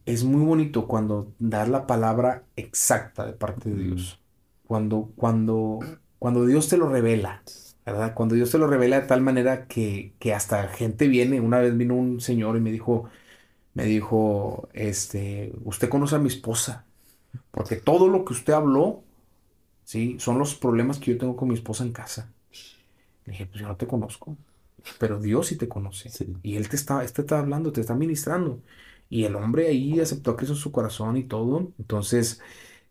es 0.06 0.24
muy 0.24 0.44
bonito 0.44 0.86
cuando 0.88 1.32
das 1.38 1.68
la 1.68 1.86
palabra 1.86 2.44
exacta 2.56 3.26
de 3.26 3.32
parte 3.34 3.70
de 3.70 3.82
Dios. 3.84 4.20
Cuando, 4.66 5.12
cuando, 5.16 5.80
cuando 6.18 6.46
Dios 6.46 6.68
te 6.68 6.76
lo 6.76 6.88
revela, 6.88 7.42
¿verdad? 7.86 8.14
Cuando 8.14 8.34
Dios 8.34 8.50
te 8.50 8.58
lo 8.58 8.66
revela 8.66 9.00
de 9.00 9.06
tal 9.06 9.20
manera 9.22 9.66
que, 9.66 10.14
que 10.18 10.34
hasta 10.34 10.68
gente 10.68 11.08
viene, 11.08 11.40
una 11.40 11.58
vez 11.60 11.76
vino 11.76 11.94
un 11.94 12.20
señor 12.20 12.56
y 12.56 12.60
me 12.60 12.72
dijo, 12.72 13.08
me 13.74 13.84
dijo, 13.84 14.68
este, 14.74 15.52
usted 15.64 15.88
conoce 15.88 16.16
a 16.16 16.18
mi 16.18 16.28
esposa, 16.28 16.86
porque 17.50 17.76
todo 17.76 18.08
lo 18.08 18.24
que 18.24 18.34
usted 18.34 18.52
habló, 18.52 19.04
sí, 19.84 20.16
son 20.20 20.38
los 20.38 20.54
problemas 20.54 20.98
que 20.98 21.12
yo 21.12 21.18
tengo 21.18 21.36
con 21.36 21.48
mi 21.48 21.54
esposa 21.54 21.84
en 21.84 21.92
casa. 21.92 22.32
Le 23.24 23.32
dije, 23.32 23.46
pues 23.46 23.60
yo 23.60 23.68
no 23.68 23.76
te 23.76 23.86
conozco, 23.86 24.36
pero 24.98 25.20
Dios 25.20 25.48
sí 25.48 25.56
te 25.56 25.68
conoce. 25.68 26.10
Sí. 26.10 26.36
Y 26.42 26.56
Él 26.56 26.68
te 26.68 26.76
está, 26.76 27.04
este 27.04 27.22
está 27.22 27.38
hablando, 27.40 27.72
te 27.72 27.80
está 27.80 27.94
ministrando. 27.94 28.62
Y 29.08 29.24
el 29.24 29.36
hombre 29.36 29.68
ahí 29.68 30.00
aceptó 30.00 30.36
que 30.36 30.44
eso 30.44 30.54
es 30.54 30.60
su 30.60 30.72
corazón 30.72 31.16
y 31.16 31.24
todo. 31.24 31.72
Entonces, 31.78 32.40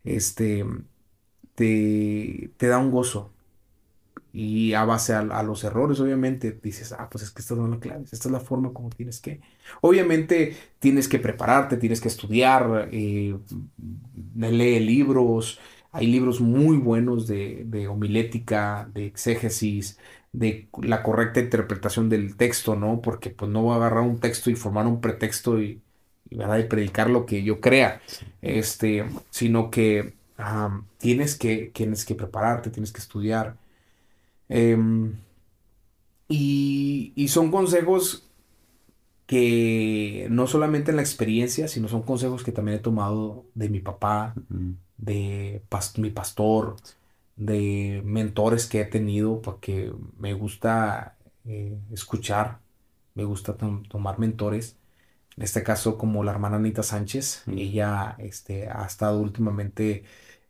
este, 0.03 0.65
te, 1.55 2.53
te 2.57 2.67
da 2.67 2.79
un 2.79 2.91
gozo. 2.91 3.33
Y 4.33 4.73
a 4.73 4.85
base 4.85 5.13
a, 5.13 5.19
a 5.19 5.43
los 5.43 5.63
errores, 5.65 5.99
obviamente, 5.99 6.53
dices, 6.63 6.93
ah, 6.93 7.09
pues 7.09 7.23
es 7.25 7.31
que 7.31 7.41
estas 7.41 7.57
son 7.57 7.71
las 7.71 7.79
claves, 7.79 8.13
esta 8.13 8.29
es 8.29 8.31
la 8.31 8.39
forma 8.39 8.71
como 8.73 8.89
tienes 8.89 9.19
que. 9.19 9.41
Obviamente 9.81 10.55
tienes 10.79 11.09
que 11.09 11.19
prepararte, 11.19 11.75
tienes 11.77 11.99
que 11.99 12.07
estudiar, 12.07 12.89
eh, 12.93 13.35
lee 14.35 14.79
libros, 14.79 15.59
hay 15.91 16.07
libros 16.07 16.39
muy 16.41 16.77
buenos 16.77 17.27
de, 17.27 17.63
de 17.65 17.87
homilética, 17.87 18.89
de 18.93 19.05
exégesis, 19.05 19.99
de 20.33 20.69
la 20.81 21.03
correcta 21.03 21.39
interpretación 21.41 22.09
del 22.09 22.37
texto, 22.37 22.75
¿no? 22.75 23.01
Porque 23.01 23.29
pues 23.31 23.51
no 23.51 23.63
voy 23.63 23.73
a 23.73 23.77
agarrar 23.77 24.03
un 24.03 24.19
texto 24.19 24.49
y 24.49 24.55
formar 24.55 24.87
un 24.87 25.01
pretexto 25.01 25.61
y, 25.61 25.81
y, 26.29 26.35
¿verdad? 26.37 26.59
y 26.59 26.63
predicar 26.65 27.09
lo 27.09 27.25
que 27.25 27.43
yo 27.43 27.59
crea, 27.61 28.01
este, 28.41 29.05
sino 29.29 29.69
que 29.71 30.13
tienes 30.97 31.37
que, 31.37 31.71
tienes 31.73 32.05
que 32.05 32.15
prepararte, 32.15 32.69
tienes 32.71 32.91
que 32.91 32.99
estudiar. 32.99 33.57
Em, 34.49 35.15
y, 36.27 37.13
y 37.15 37.27
son 37.27 37.51
consejos 37.51 38.29
que 39.25 40.27
no 40.29 40.47
solamente 40.47 40.91
en 40.91 40.97
la 40.97 41.03
experiencia, 41.03 41.67
sino 41.67 41.87
son 41.87 42.03
consejos 42.03 42.43
que 42.43 42.51
también 42.51 42.77
he 42.79 42.81
tomado 42.81 43.45
de 43.53 43.69
mi 43.69 43.79
papá, 43.79 44.33
de 44.97 45.63
mi 45.97 46.09
pastor, 46.11 46.75
de 47.47 48.01
mentores 48.05 48.67
que 48.67 48.81
he 48.81 48.85
tenido, 48.85 49.41
porque 49.41 49.91
me 50.17 50.33
gusta 50.33 51.17
eh, 51.45 51.77
escuchar, 51.91 52.59
me 53.15 53.23
gusta 53.25 53.57
tom- 53.57 53.83
tomar 53.83 54.19
mentores. 54.19 54.77
En 55.37 55.43
este 55.43 55.63
caso, 55.63 55.97
como 55.97 56.23
la 56.23 56.31
hermana 56.31 56.57
Anita 56.57 56.83
Sánchez, 56.83 57.43
Mm. 57.47 57.57
ella 57.57 58.15
este, 58.19 58.69
ha 58.69 58.85
estado 58.85 59.19
últimamente 59.21 60.03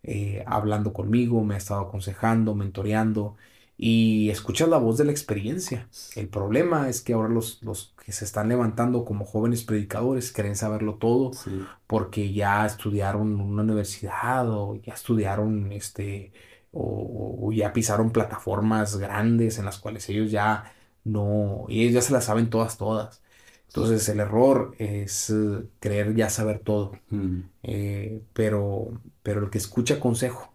eh, 0.04 0.44
hablando 0.48 0.94
conmigo, 0.94 1.44
me 1.44 1.56
ha 1.56 1.58
estado 1.58 1.82
aconsejando, 1.82 2.56
mentoreando 2.56 3.38
y 3.78 4.30
escuchas 4.32 4.68
la 4.70 4.78
voz 4.78 4.98
de 4.98 5.06
la 5.06 5.12
experiencia. 5.12 5.88
El 6.16 6.28
problema 6.30 6.90
es 6.90 7.02
que 7.02 7.14
ahora 7.14 7.30
los, 7.30 7.62
los 7.64 7.94
que 8.04 8.12
se 8.12 8.26
están 8.26 8.50
levantando 8.50 9.06
como 9.06 9.26
jóvenes 9.26 9.64
predicadores 9.64 10.32
quieren 10.32 10.56
saberlo 10.56 10.96
todo 10.96 11.34
Sí. 11.34 11.52
porque 11.88 12.34
ya 12.34 12.66
estudiaron 12.66 13.34
en 13.34 13.42
una 13.42 13.64
universidad 13.64 14.50
o 14.50 14.76
ya 14.76 14.94
estudiaron 14.94 15.72
este 15.72 16.32
o, 16.72 17.48
o 17.48 17.52
ya 17.52 17.74
pisaron 17.74 18.12
plataformas 18.12 18.98
grandes 18.98 19.60
en 19.60 19.66
las 19.66 19.80
cuales 19.80 20.08
ellos 20.10 20.32
ya 20.32 20.74
no, 21.04 21.66
y 21.70 21.82
ellos 21.84 21.94
ya 21.96 22.02
se 22.02 22.14
las 22.14 22.26
saben 22.26 22.50
todas, 22.50 22.78
todas. 22.78 23.22
Entonces 23.68 24.08
el 24.10 24.20
error 24.20 24.76
es 24.80 25.30
eh, 25.30 25.64
creer 25.80 26.16
ya 26.16 26.30
saber 26.30 26.60
todo, 26.60 26.94
Mm. 27.12 27.42
Eh, 27.64 28.24
pero, 28.34 29.02
pero 29.24 29.44
el 29.44 29.50
que 29.50 29.58
escucha 29.60 30.00
consejo, 30.00 30.52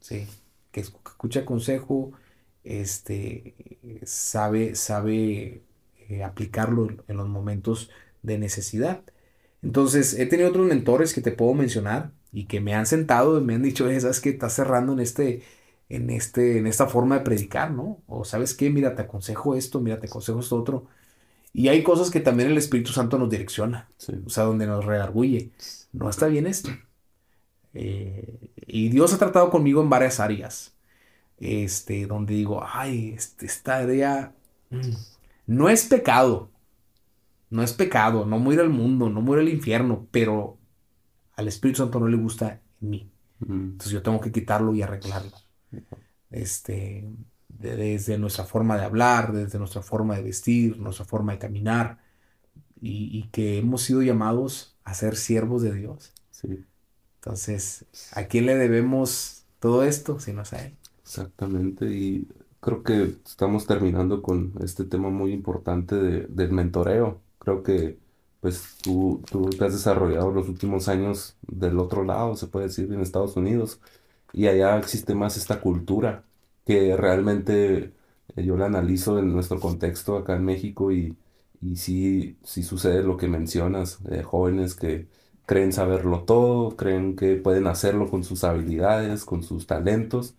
sí, 0.00 0.26
que 0.70 0.80
escucha 0.80 1.44
consejo, 1.44 2.12
este, 2.64 3.54
sabe, 4.04 4.74
sabe 4.74 5.62
eh, 6.08 6.24
aplicarlo 6.24 6.88
en 7.08 7.16
los 7.16 7.28
momentos 7.28 7.90
de 8.22 8.38
necesidad. 8.38 9.02
Entonces, 9.62 10.14
he 10.18 10.26
tenido 10.26 10.50
otros 10.50 10.66
mentores 10.66 11.14
que 11.14 11.20
te 11.22 11.32
puedo 11.32 11.54
mencionar 11.54 12.12
y 12.34 12.46
que 12.46 12.60
me 12.60 12.74
han 12.74 12.86
sentado 12.86 13.38
y 13.40 13.44
me 13.44 13.54
han 13.54 13.62
dicho, 13.62 13.88
"Eh, 13.88 14.00
sabes 14.00 14.20
que 14.20 14.30
estás 14.30 14.54
cerrando 14.54 14.92
en 14.94 15.00
este, 15.00 15.42
en 15.88 16.10
este, 16.10 16.58
en 16.58 16.66
esta 16.66 16.86
forma 16.88 17.18
de 17.18 17.24
predicar, 17.24 17.70
¿no? 17.72 18.02
O 18.08 18.24
sabes 18.24 18.54
qué, 18.54 18.70
mira, 18.70 18.94
te 18.96 19.02
aconsejo 19.02 19.54
esto, 19.56 19.80
mira, 19.80 20.00
te 20.00 20.08
aconsejo 20.08 20.40
esto 20.40 20.56
otro. 20.56 20.86
Y 21.54 21.68
hay 21.68 21.82
cosas 21.84 22.10
que 22.10 22.20
también 22.20 22.50
el 22.50 22.58
Espíritu 22.58 22.92
Santo 22.92 23.18
nos 23.18 23.30
direcciona, 23.30 23.88
Sí. 23.98 24.14
o 24.26 24.30
sea, 24.30 24.44
donde 24.44 24.66
nos 24.66 24.84
redarguye. 24.84 25.52
No 25.92 26.10
está 26.10 26.26
bien 26.28 26.46
esto. 26.48 26.70
Eh, 27.74 28.38
y 28.66 28.88
Dios 28.90 29.12
ha 29.14 29.18
tratado 29.18 29.50
conmigo 29.50 29.82
en 29.82 29.90
varias 29.90 30.20
áreas, 30.20 30.74
este, 31.38 32.06
donde 32.06 32.34
digo, 32.34 32.64
ay, 32.66 33.14
este, 33.16 33.46
esta 33.46 33.78
área 33.78 34.34
mm, 34.70 34.90
no 35.46 35.68
es 35.68 35.84
pecado, 35.86 36.50
no 37.50 37.62
es 37.62 37.72
pecado, 37.72 38.24
no 38.26 38.38
muere 38.38 38.62
el 38.62 38.70
mundo, 38.70 39.08
no 39.10 39.20
muere 39.20 39.42
el 39.42 39.48
infierno, 39.48 40.06
pero 40.10 40.58
al 41.36 41.48
Espíritu 41.48 41.78
Santo 41.78 42.00
no 42.00 42.08
le 42.08 42.16
gusta 42.16 42.62
en 42.80 42.90
mí. 42.90 43.12
Mm. 43.40 43.78
Entonces 43.78 43.92
yo 43.92 44.02
tengo 44.02 44.20
que 44.20 44.32
quitarlo 44.32 44.74
y 44.74 44.82
arreglarlo. 44.82 45.32
Este, 46.30 47.08
de- 47.48 47.76
desde 47.76 48.18
nuestra 48.18 48.44
forma 48.44 48.76
de 48.78 48.84
hablar, 48.84 49.32
desde 49.32 49.58
nuestra 49.58 49.82
forma 49.82 50.16
de 50.16 50.22
vestir, 50.22 50.78
nuestra 50.78 51.04
forma 51.04 51.32
de 51.32 51.38
caminar, 51.38 52.00
y, 52.80 53.10
y 53.18 53.28
que 53.30 53.58
hemos 53.58 53.82
sido 53.82 54.02
llamados 54.02 54.76
a 54.84 54.94
ser 54.94 55.16
siervos 55.16 55.62
de 55.62 55.74
Dios. 55.74 56.12
Sí. 56.30 56.66
Entonces, 57.16 57.86
¿a 58.12 58.24
quién 58.26 58.46
le 58.46 58.54
debemos 58.56 59.46
todo 59.58 59.82
esto? 59.84 60.20
Si 60.20 60.32
no 60.32 60.42
es 60.42 60.52
a 60.52 60.64
Él. 60.66 60.76
Exactamente, 61.02 61.86
y 61.94 62.28
creo 62.60 62.82
que 62.82 63.02
estamos 63.26 63.66
terminando 63.66 64.22
con 64.22 64.54
este 64.62 64.84
tema 64.84 65.10
muy 65.10 65.32
importante 65.32 65.96
de- 65.96 66.26
del 66.28 66.50
mentoreo. 66.52 67.22
Creo 67.38 67.62
que 67.62 68.00
pues 68.44 68.76
tú, 68.82 69.22
tú 69.30 69.48
te 69.50 69.64
has 69.64 69.72
desarrollado 69.72 70.30
los 70.30 70.48
últimos 70.50 70.88
años 70.88 71.36
del 71.48 71.78
otro 71.78 72.04
lado, 72.04 72.36
se 72.36 72.46
puede 72.46 72.66
decir, 72.66 72.92
en 72.92 73.00
Estados 73.00 73.36
Unidos, 73.36 73.80
y 74.34 74.48
allá 74.48 74.78
existe 74.78 75.14
más 75.14 75.36
esta 75.38 75.60
cultura 75.62 76.24
que 76.66 76.94
realmente 76.96 77.94
eh, 78.36 78.44
yo 78.44 78.56
la 78.56 78.66
analizo 78.66 79.18
en 79.18 79.32
nuestro 79.32 79.60
contexto 79.60 80.16
acá 80.18 80.36
en 80.36 80.44
México 80.44 80.92
y, 80.92 81.16
y 81.62 81.76
sí, 81.76 82.36
sí 82.42 82.62
sucede 82.62 83.02
lo 83.02 83.16
que 83.16 83.28
mencionas, 83.28 84.00
eh, 84.10 84.22
jóvenes 84.22 84.74
que 84.74 85.08
creen 85.46 85.72
saberlo 85.72 86.24
todo, 86.24 86.76
creen 86.76 87.16
que 87.16 87.36
pueden 87.36 87.66
hacerlo 87.66 88.10
con 88.10 88.24
sus 88.24 88.44
habilidades, 88.44 89.24
con 89.24 89.42
sus 89.42 89.66
talentos 89.66 90.34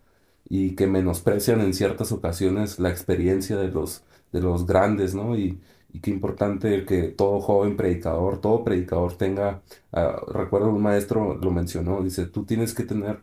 y 0.50 0.76
que 0.76 0.88
menosprecian 0.88 1.62
en 1.62 1.74
ciertas 1.74 2.12
ocasiones 2.12 2.80
la 2.80 2.90
experiencia 2.90 3.58
de 3.58 3.70
los, 3.70 4.04
de 4.32 4.42
los 4.42 4.66
grandes, 4.68 5.16
¿no? 5.16 5.36
Y, 5.38 5.60
y 5.96 6.00
qué 6.02 6.12
importante 6.12 6.86
que 6.86 7.04
todo 7.10 7.40
joven 7.42 7.78
predicador, 7.78 8.42
todo 8.42 8.64
predicador 8.64 9.18
tenga, 9.18 9.64
ah, 9.94 10.22
recuerdo 10.28 10.70
un 10.72 10.82
maestro 10.84 11.36
lo 11.36 11.52
mencionó, 11.52 12.02
dice, 12.04 12.26
tú 12.28 12.46
tienes 12.46 12.74
que 12.74 12.84
tener 12.84 13.22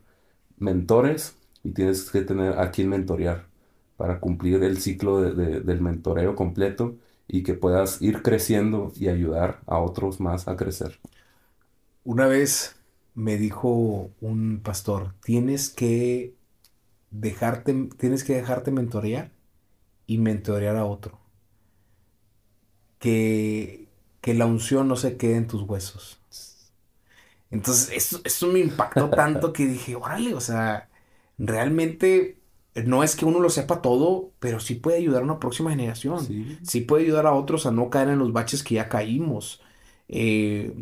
mentores 0.59 1.37
y 1.65 1.73
tienes 1.73 2.11
que 2.11 2.23
tener 2.23 2.59
a 2.59 2.71
quien 2.71 2.89
mentorear 2.91 3.47
para 3.97 4.21
cumplir 4.21 4.63
el 4.65 4.79
ciclo 4.81 5.21
de- 5.23 5.35
de- 5.35 5.61
del 5.61 5.81
mentoreo 5.81 6.35
completo 6.37 6.97
y 7.29 7.43
que 7.43 7.55
puedas 7.55 8.03
ir 8.03 8.23
creciendo 8.23 8.93
y 8.97 9.09
ayudar 9.09 9.61
a 9.67 9.79
otros 9.81 10.21
más 10.21 10.49
a 10.49 10.57
crecer. 10.57 11.01
Una 12.05 12.27
vez 12.29 12.77
me 13.15 13.37
dijo 13.37 14.13
un 14.21 14.61
pastor, 14.63 15.15
tienes 15.23 15.69
que 15.71 16.37
dejarte, 17.11 17.91
tienes 17.99 18.25
que 18.25 18.35
dejarte 18.37 18.73
mentorear 18.73 19.33
y 20.07 20.19
mentorear 20.19 20.77
a 20.79 20.87
otro. 20.87 21.22
Que, 23.03 23.89
que 24.23 24.35
la 24.35 24.47
unción 24.47 24.89
no 24.89 24.97
se 24.97 25.19
quede 25.19 25.37
en 25.37 25.49
tus 25.49 25.63
huesos. 25.65 26.21
Entonces, 27.51 27.91
eso, 27.95 28.21
eso 28.25 28.47
me 28.49 28.61
impactó 28.61 29.13
tanto 29.13 29.53
que 29.53 29.67
dije, 29.67 29.95
órale, 29.97 30.35
o 30.35 30.41
sea, 30.41 30.89
realmente 31.39 32.39
no 32.87 33.03
es 33.05 33.15
que 33.17 33.25
uno 33.27 33.41
lo 33.41 33.51
sepa 33.51 33.83
todo, 33.83 34.33
pero 34.39 34.59
sí 34.61 34.75
puede 34.77 34.99
ayudar 34.99 35.21
a 35.23 35.25
una 35.25 35.39
próxima 35.41 35.71
generación. 35.71 36.29
Sí, 36.29 36.59
Sí 36.63 36.81
puede 36.83 37.05
ayudar 37.05 37.27
a 37.27 37.35
otros 37.35 37.67
a 37.67 37.71
no 37.71 37.91
caer 37.91 38.09
en 38.09 38.19
los 38.19 38.33
baches 38.33 38.63
que 38.63 38.77
ya 38.77 38.89
caímos. 38.89 39.61
Eh, 40.09 40.73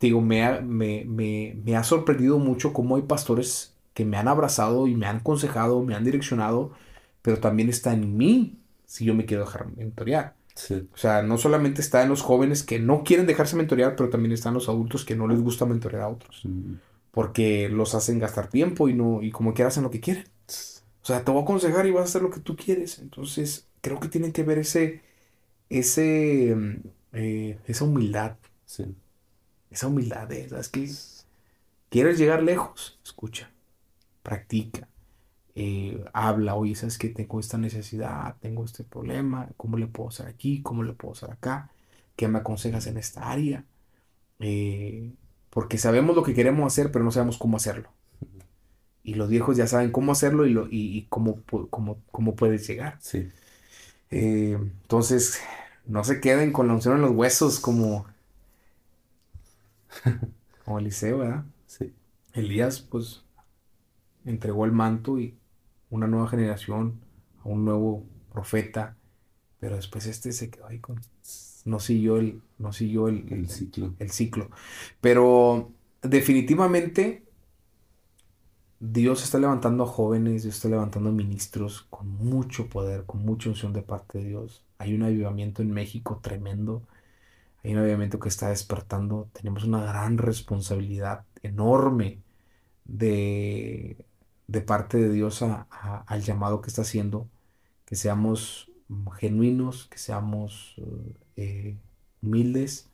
digo, 0.00 0.20
me 0.20 0.44
ha, 0.44 0.60
me, 0.60 1.04
me- 1.06 1.54
me 1.64 1.76
ha 1.76 1.84
sorprendido 1.84 2.38
mucho 2.38 2.72
cómo 2.72 2.96
hay 2.96 3.02
pastores 3.02 3.74
que 3.94 4.04
me 4.04 4.16
han 4.16 4.28
abrazado 4.28 4.86
y 4.86 4.94
me 4.94 5.06
han 5.06 5.16
aconsejado, 5.18 5.82
me 5.82 5.94
han 5.94 6.04
direccionado, 6.04 6.72
pero 7.22 7.38
también 7.40 7.68
está 7.68 7.92
en 7.94 8.16
mí 8.16 8.58
si 8.86 9.04
yo 9.04 9.14
me 9.14 9.24
quiero 9.26 9.44
dejar 9.44 9.66
mentorear. 9.76 10.34
Sí, 10.58 10.88
O 10.92 10.96
sea, 10.96 11.22
no 11.22 11.38
solamente 11.38 11.80
está 11.80 12.02
en 12.02 12.08
los 12.08 12.22
jóvenes 12.22 12.62
que 12.62 12.78
no 12.78 13.04
quieren 13.04 13.26
dejarse 13.26 13.56
mentorear, 13.56 13.96
pero 13.96 14.10
también 14.10 14.32
están 14.32 14.54
los 14.54 14.68
adultos 14.68 15.04
que 15.04 15.16
no 15.16 15.28
les 15.28 15.40
gusta 15.40 15.66
mentorear 15.66 16.02
a 16.02 16.08
otros, 16.08 16.42
mm, 16.44 16.74
porque 17.12 17.68
los 17.68 17.94
hacen 17.94 18.18
gastar 18.18 18.48
tiempo 18.48 18.88
y 18.88 18.94
no 18.94 19.22
y 19.22 19.30
como 19.30 19.54
quiera 19.54 19.68
hacen 19.68 19.84
lo 19.84 19.90
que 19.90 20.00
quieren. 20.00 20.24
O 21.02 21.06
sea, 21.06 21.24
te 21.24 21.30
voy 21.30 21.40
a 21.40 21.44
aconsejar 21.44 21.86
y 21.86 21.92
vas 21.92 22.02
a 22.02 22.04
hacer 22.04 22.22
lo 22.22 22.30
que 22.30 22.40
tú 22.40 22.56
quieres. 22.56 22.98
Entonces, 22.98 23.68
creo 23.80 24.00
que 24.00 24.08
tienen 24.08 24.32
que 24.32 24.42
ver 24.44 24.58
ese, 24.58 25.02
ese, 25.70 26.56
eh, 27.12 27.58
esa 27.66 27.84
humildad, 27.84 28.36
sí, 28.66 28.96
esa 29.70 29.88
humildad, 29.88 30.30
¿eh? 30.32 30.48
¿Sabes 30.48 30.68
qué? 30.68 30.88
¿Quieres 31.90 32.18
llegar 32.18 32.42
lejos? 32.42 32.98
Escucha, 33.04 33.50
practica, 34.22 34.88
eh, 35.60 36.04
habla, 36.12 36.54
oye, 36.54 36.74
¿sabes 36.74 36.98
qué? 36.98 37.08
Tengo 37.08 37.40
esta 37.40 37.58
necesidad, 37.58 38.36
tengo 38.40 38.64
este 38.64 38.84
problema, 38.84 39.48
¿cómo 39.56 39.76
le 39.76 39.86
puedo 39.86 40.10
hacer 40.10 40.26
aquí? 40.26 40.62
¿Cómo 40.62 40.82
le 40.82 40.92
puedo 40.92 41.14
hacer 41.14 41.30
acá? 41.30 41.70
¿qué 42.18 42.26
me 42.26 42.40
aconsejas 42.40 42.88
en 42.88 42.98
esta 42.98 43.30
área? 43.30 43.64
Eh, 44.40 45.12
porque 45.50 45.78
sabemos 45.78 46.16
lo 46.16 46.24
que 46.24 46.34
queremos 46.34 46.66
hacer, 46.66 46.90
pero 46.90 47.04
no 47.04 47.12
sabemos 47.12 47.38
cómo 47.38 47.56
hacerlo. 47.56 47.90
Y 49.04 49.14
los 49.14 49.28
viejos 49.28 49.56
ya 49.56 49.68
saben 49.68 49.92
cómo 49.92 50.10
hacerlo 50.10 50.44
y, 50.44 50.50
lo, 50.50 50.66
y, 50.68 51.06
cómo, 51.08 51.42
cómo, 51.70 51.98
cómo, 52.10 52.34
puedes 52.34 52.66
llegar. 52.66 52.98
Sí. 53.00 53.30
Eh, 54.10 54.58
entonces, 54.60 55.40
no 55.86 56.02
se 56.02 56.20
queden 56.20 56.52
con 56.52 56.66
la 56.66 56.74
unción 56.74 56.96
en 56.96 57.02
los 57.02 57.12
huesos 57.12 57.60
como, 57.60 58.04
como 60.64 60.80
Eliseo, 60.80 61.18
¿verdad? 61.18 61.44
Sí. 61.68 61.94
Elías, 62.32 62.80
pues, 62.80 63.22
entregó 64.24 64.64
el 64.64 64.72
manto 64.72 65.20
y 65.20 65.36
una 65.90 66.06
nueva 66.06 66.28
generación, 66.28 67.00
a 67.44 67.48
un 67.48 67.64
nuevo 67.64 68.04
profeta, 68.32 68.96
pero 69.60 69.76
después 69.76 70.06
este 70.06 70.32
se 70.32 70.50
quedó 70.50 70.66
ahí 70.66 70.78
con... 70.78 71.00
No 71.64 71.80
siguió 71.80 72.16
el, 72.16 72.40
no 72.58 72.72
siguió 72.72 73.08
el, 73.08 73.30
el 73.30 73.48
ciclo. 73.50 73.94
El 73.98 74.10
ciclo. 74.10 74.48
Pero 75.00 75.72
definitivamente 76.02 77.24
Dios 78.80 79.24
está 79.24 79.38
levantando 79.38 79.84
a 79.84 79.86
jóvenes, 79.86 80.44
Dios 80.44 80.54
está 80.56 80.68
levantando 80.68 81.10
a 81.10 81.12
ministros 81.12 81.86
con 81.90 82.08
mucho 82.08 82.68
poder, 82.68 83.04
con 83.06 83.24
mucha 83.24 83.48
unción 83.48 83.72
de 83.72 83.82
parte 83.82 84.18
de 84.18 84.28
Dios. 84.28 84.64
Hay 84.78 84.94
un 84.94 85.02
avivamiento 85.02 85.62
en 85.62 85.72
México 85.72 86.20
tremendo. 86.22 86.82
Hay 87.64 87.72
un 87.72 87.78
avivamiento 87.80 88.20
que 88.20 88.28
está 88.28 88.50
despertando. 88.50 89.28
Tenemos 89.32 89.64
una 89.64 89.84
gran 89.84 90.18
responsabilidad 90.18 91.24
enorme 91.42 92.22
de, 92.84 94.06
de 94.48 94.60
parte 94.60 94.98
de 94.98 95.10
Dios 95.10 95.42
al 95.42 96.22
llamado 96.22 96.60
que 96.60 96.68
está 96.68 96.82
haciendo. 96.82 97.28
Que 97.84 97.96
seamos 97.96 98.70
genuinos, 99.18 99.86
que 99.86 99.98
seamos 99.98 100.76
eh, 101.36 101.76
humildes, 102.22 102.90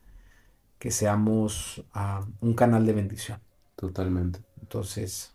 que 0.79 0.91
seamos 0.91 1.85
ah, 1.95 2.27
un 2.41 2.55
canal 2.55 2.85
de 2.87 2.93
bendición. 2.93 3.41
Totalmente. 3.77 4.41
Entonces, 4.61 5.35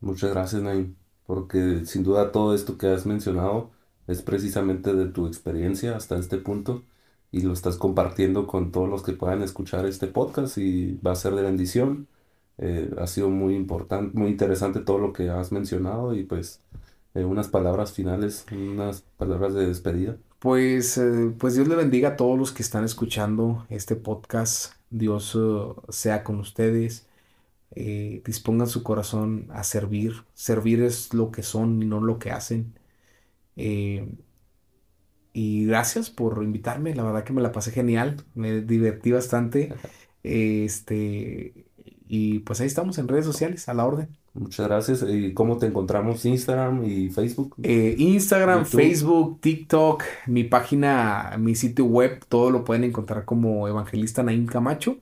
Muchas 0.00 0.30
gracias, 0.30 0.62
Naim, 0.62 0.94
porque 1.26 1.84
sin 1.86 2.02
duda 2.02 2.30
todo 2.32 2.54
esto 2.54 2.78
que 2.78 2.88
has 2.88 3.06
mencionado 3.06 3.70
es 4.06 4.22
precisamente 4.22 4.94
de 4.94 5.06
tu 5.06 5.26
experiencia 5.26 5.96
hasta 5.96 6.16
este 6.18 6.38
punto 6.38 6.84
y 7.32 7.40
lo 7.42 7.52
estás 7.52 7.76
compartiendo 7.76 8.46
con 8.46 8.72
todos 8.72 8.88
los 8.88 9.02
que 9.02 9.12
puedan 9.14 9.42
escuchar 9.42 9.86
este 9.86 10.06
podcast 10.06 10.58
y 10.58 10.96
va 10.98 11.12
a 11.12 11.16
ser 11.16 11.34
de 11.34 11.42
bendición. 11.42 12.08
Eh, 12.58 12.90
ha 12.98 13.06
sido 13.06 13.28
muy 13.28 13.54
importante, 13.54 14.16
muy 14.18 14.30
interesante 14.30 14.80
todo 14.80 14.98
lo 14.98 15.12
que 15.12 15.28
has 15.28 15.52
mencionado 15.52 16.14
y 16.14 16.24
pues 16.24 16.60
eh, 17.14 17.24
unas 17.24 17.48
palabras 17.48 17.92
finales, 17.92 18.46
unas 18.52 19.02
palabras 19.16 19.54
de 19.54 19.66
despedida. 19.66 20.16
Pues, 20.38 20.98
eh, 20.98 21.32
pues 21.38 21.54
Dios 21.54 21.68
le 21.68 21.76
bendiga 21.76 22.10
a 22.10 22.16
todos 22.16 22.38
los 22.38 22.52
que 22.52 22.62
están 22.62 22.84
escuchando 22.84 23.66
este 23.68 23.96
podcast. 23.96 24.74
Dios 24.90 25.36
sea 25.90 26.22
con 26.24 26.38
ustedes 26.40 27.06
eh, 27.76 28.22
dispongan 28.24 28.68
su 28.68 28.82
corazón 28.82 29.48
a 29.52 29.64
servir. 29.64 30.24
Servir 30.34 30.82
es 30.82 31.12
lo 31.14 31.30
que 31.30 31.42
son 31.42 31.82
y 31.82 31.86
no 31.86 32.00
lo 32.00 32.18
que 32.18 32.30
hacen. 32.30 32.78
Eh, 33.56 34.08
y 35.32 35.66
gracias 35.66 36.10
por 36.10 36.42
invitarme, 36.42 36.94
la 36.94 37.02
verdad 37.02 37.24
que 37.24 37.32
me 37.34 37.42
la 37.42 37.52
pasé 37.52 37.70
genial, 37.72 38.24
me 38.34 38.60
divertí 38.62 39.12
bastante. 39.12 39.74
Este, 40.28 41.65
y 42.08 42.40
pues 42.40 42.60
ahí 42.60 42.66
estamos 42.66 42.98
en 42.98 43.08
redes 43.08 43.24
sociales, 43.24 43.68
a 43.68 43.74
la 43.74 43.84
orden. 43.84 44.08
Muchas 44.34 44.66
gracias. 44.66 45.04
¿Y 45.08 45.32
cómo 45.32 45.58
te 45.58 45.66
encontramos? 45.66 46.24
Instagram 46.24 46.84
y 46.84 47.08
Facebook. 47.08 47.56
Eh, 47.62 47.94
Instagram, 47.98 48.66
Facebook, 48.66 49.40
TikTok, 49.40 50.02
mi 50.26 50.44
página, 50.44 51.36
mi 51.38 51.54
sitio 51.54 51.86
web, 51.86 52.24
todo 52.28 52.50
lo 52.50 52.64
pueden 52.64 52.84
encontrar 52.84 53.24
como 53.24 53.66
Evangelista 53.66 54.22
Naim 54.22 54.46
Camacho. 54.46 54.98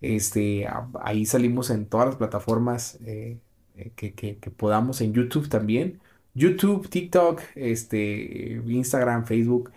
Este, 0.00 0.66
ahí 1.02 1.26
salimos 1.26 1.70
en 1.70 1.86
todas 1.86 2.06
las 2.06 2.16
plataformas 2.16 2.98
eh, 3.04 3.38
eh, 3.76 3.92
que, 3.94 4.50
podamos, 4.50 5.00
en 5.00 5.12
YouTube 5.12 5.48
también. 5.48 6.00
YouTube, 6.34 6.88
TikTok, 6.88 7.40
este, 7.54 8.62
Instagram, 8.66 9.26
Facebook. 9.26 9.70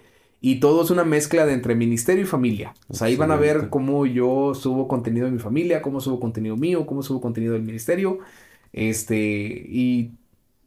Y 0.45 0.59
todo 0.59 0.83
es 0.83 0.91
una 0.91 1.03
mezcla 1.03 1.43
de 1.47 1.53
entre 1.53 1.73
ministerio 1.73 2.23
y 2.23 2.27
familia. 2.27 2.75
O 2.87 2.93
sea, 2.93 3.07
ahí 3.07 3.15
van 3.15 3.31
a 3.31 3.35
ver 3.35 3.71
cómo 3.71 4.05
yo 4.05 4.53
subo 4.53 4.87
contenido 4.87 5.25
de 5.25 5.31
mi 5.31 5.39
familia, 5.39 5.81
cómo 5.81 5.99
subo 5.99 6.19
contenido 6.19 6.55
mío, 6.55 6.85
cómo 6.85 7.01
subo 7.01 7.19
contenido 7.19 7.53
del 7.53 7.63
ministerio. 7.63 8.19
Este, 8.71 9.17
y, 9.17 10.11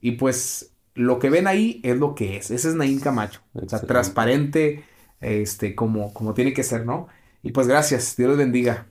y 0.00 0.12
pues 0.16 0.72
lo 0.94 1.20
que 1.20 1.30
ven 1.30 1.46
ahí 1.46 1.80
es 1.84 1.96
lo 1.96 2.16
que 2.16 2.38
es. 2.38 2.50
Ese 2.50 2.70
es 2.70 2.74
Naim 2.74 2.98
Camacho. 2.98 3.40
O 3.54 3.68
sea, 3.68 3.80
transparente, 3.80 4.82
este, 5.20 5.76
como, 5.76 6.12
como 6.12 6.34
tiene 6.34 6.52
que 6.52 6.64
ser, 6.64 6.84
¿no? 6.84 7.06
Y 7.44 7.52
pues 7.52 7.68
gracias. 7.68 8.16
Dios 8.16 8.30
los 8.30 8.36
bendiga. 8.36 8.88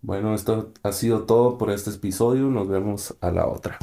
Bueno, 0.00 0.34
esto 0.34 0.72
ha 0.82 0.92
sido 0.92 1.24
todo 1.24 1.58
por 1.58 1.70
este 1.70 1.90
episodio. 1.90 2.44
Nos 2.44 2.66
vemos 2.66 3.14
a 3.20 3.30
la 3.30 3.46
otra. 3.46 3.76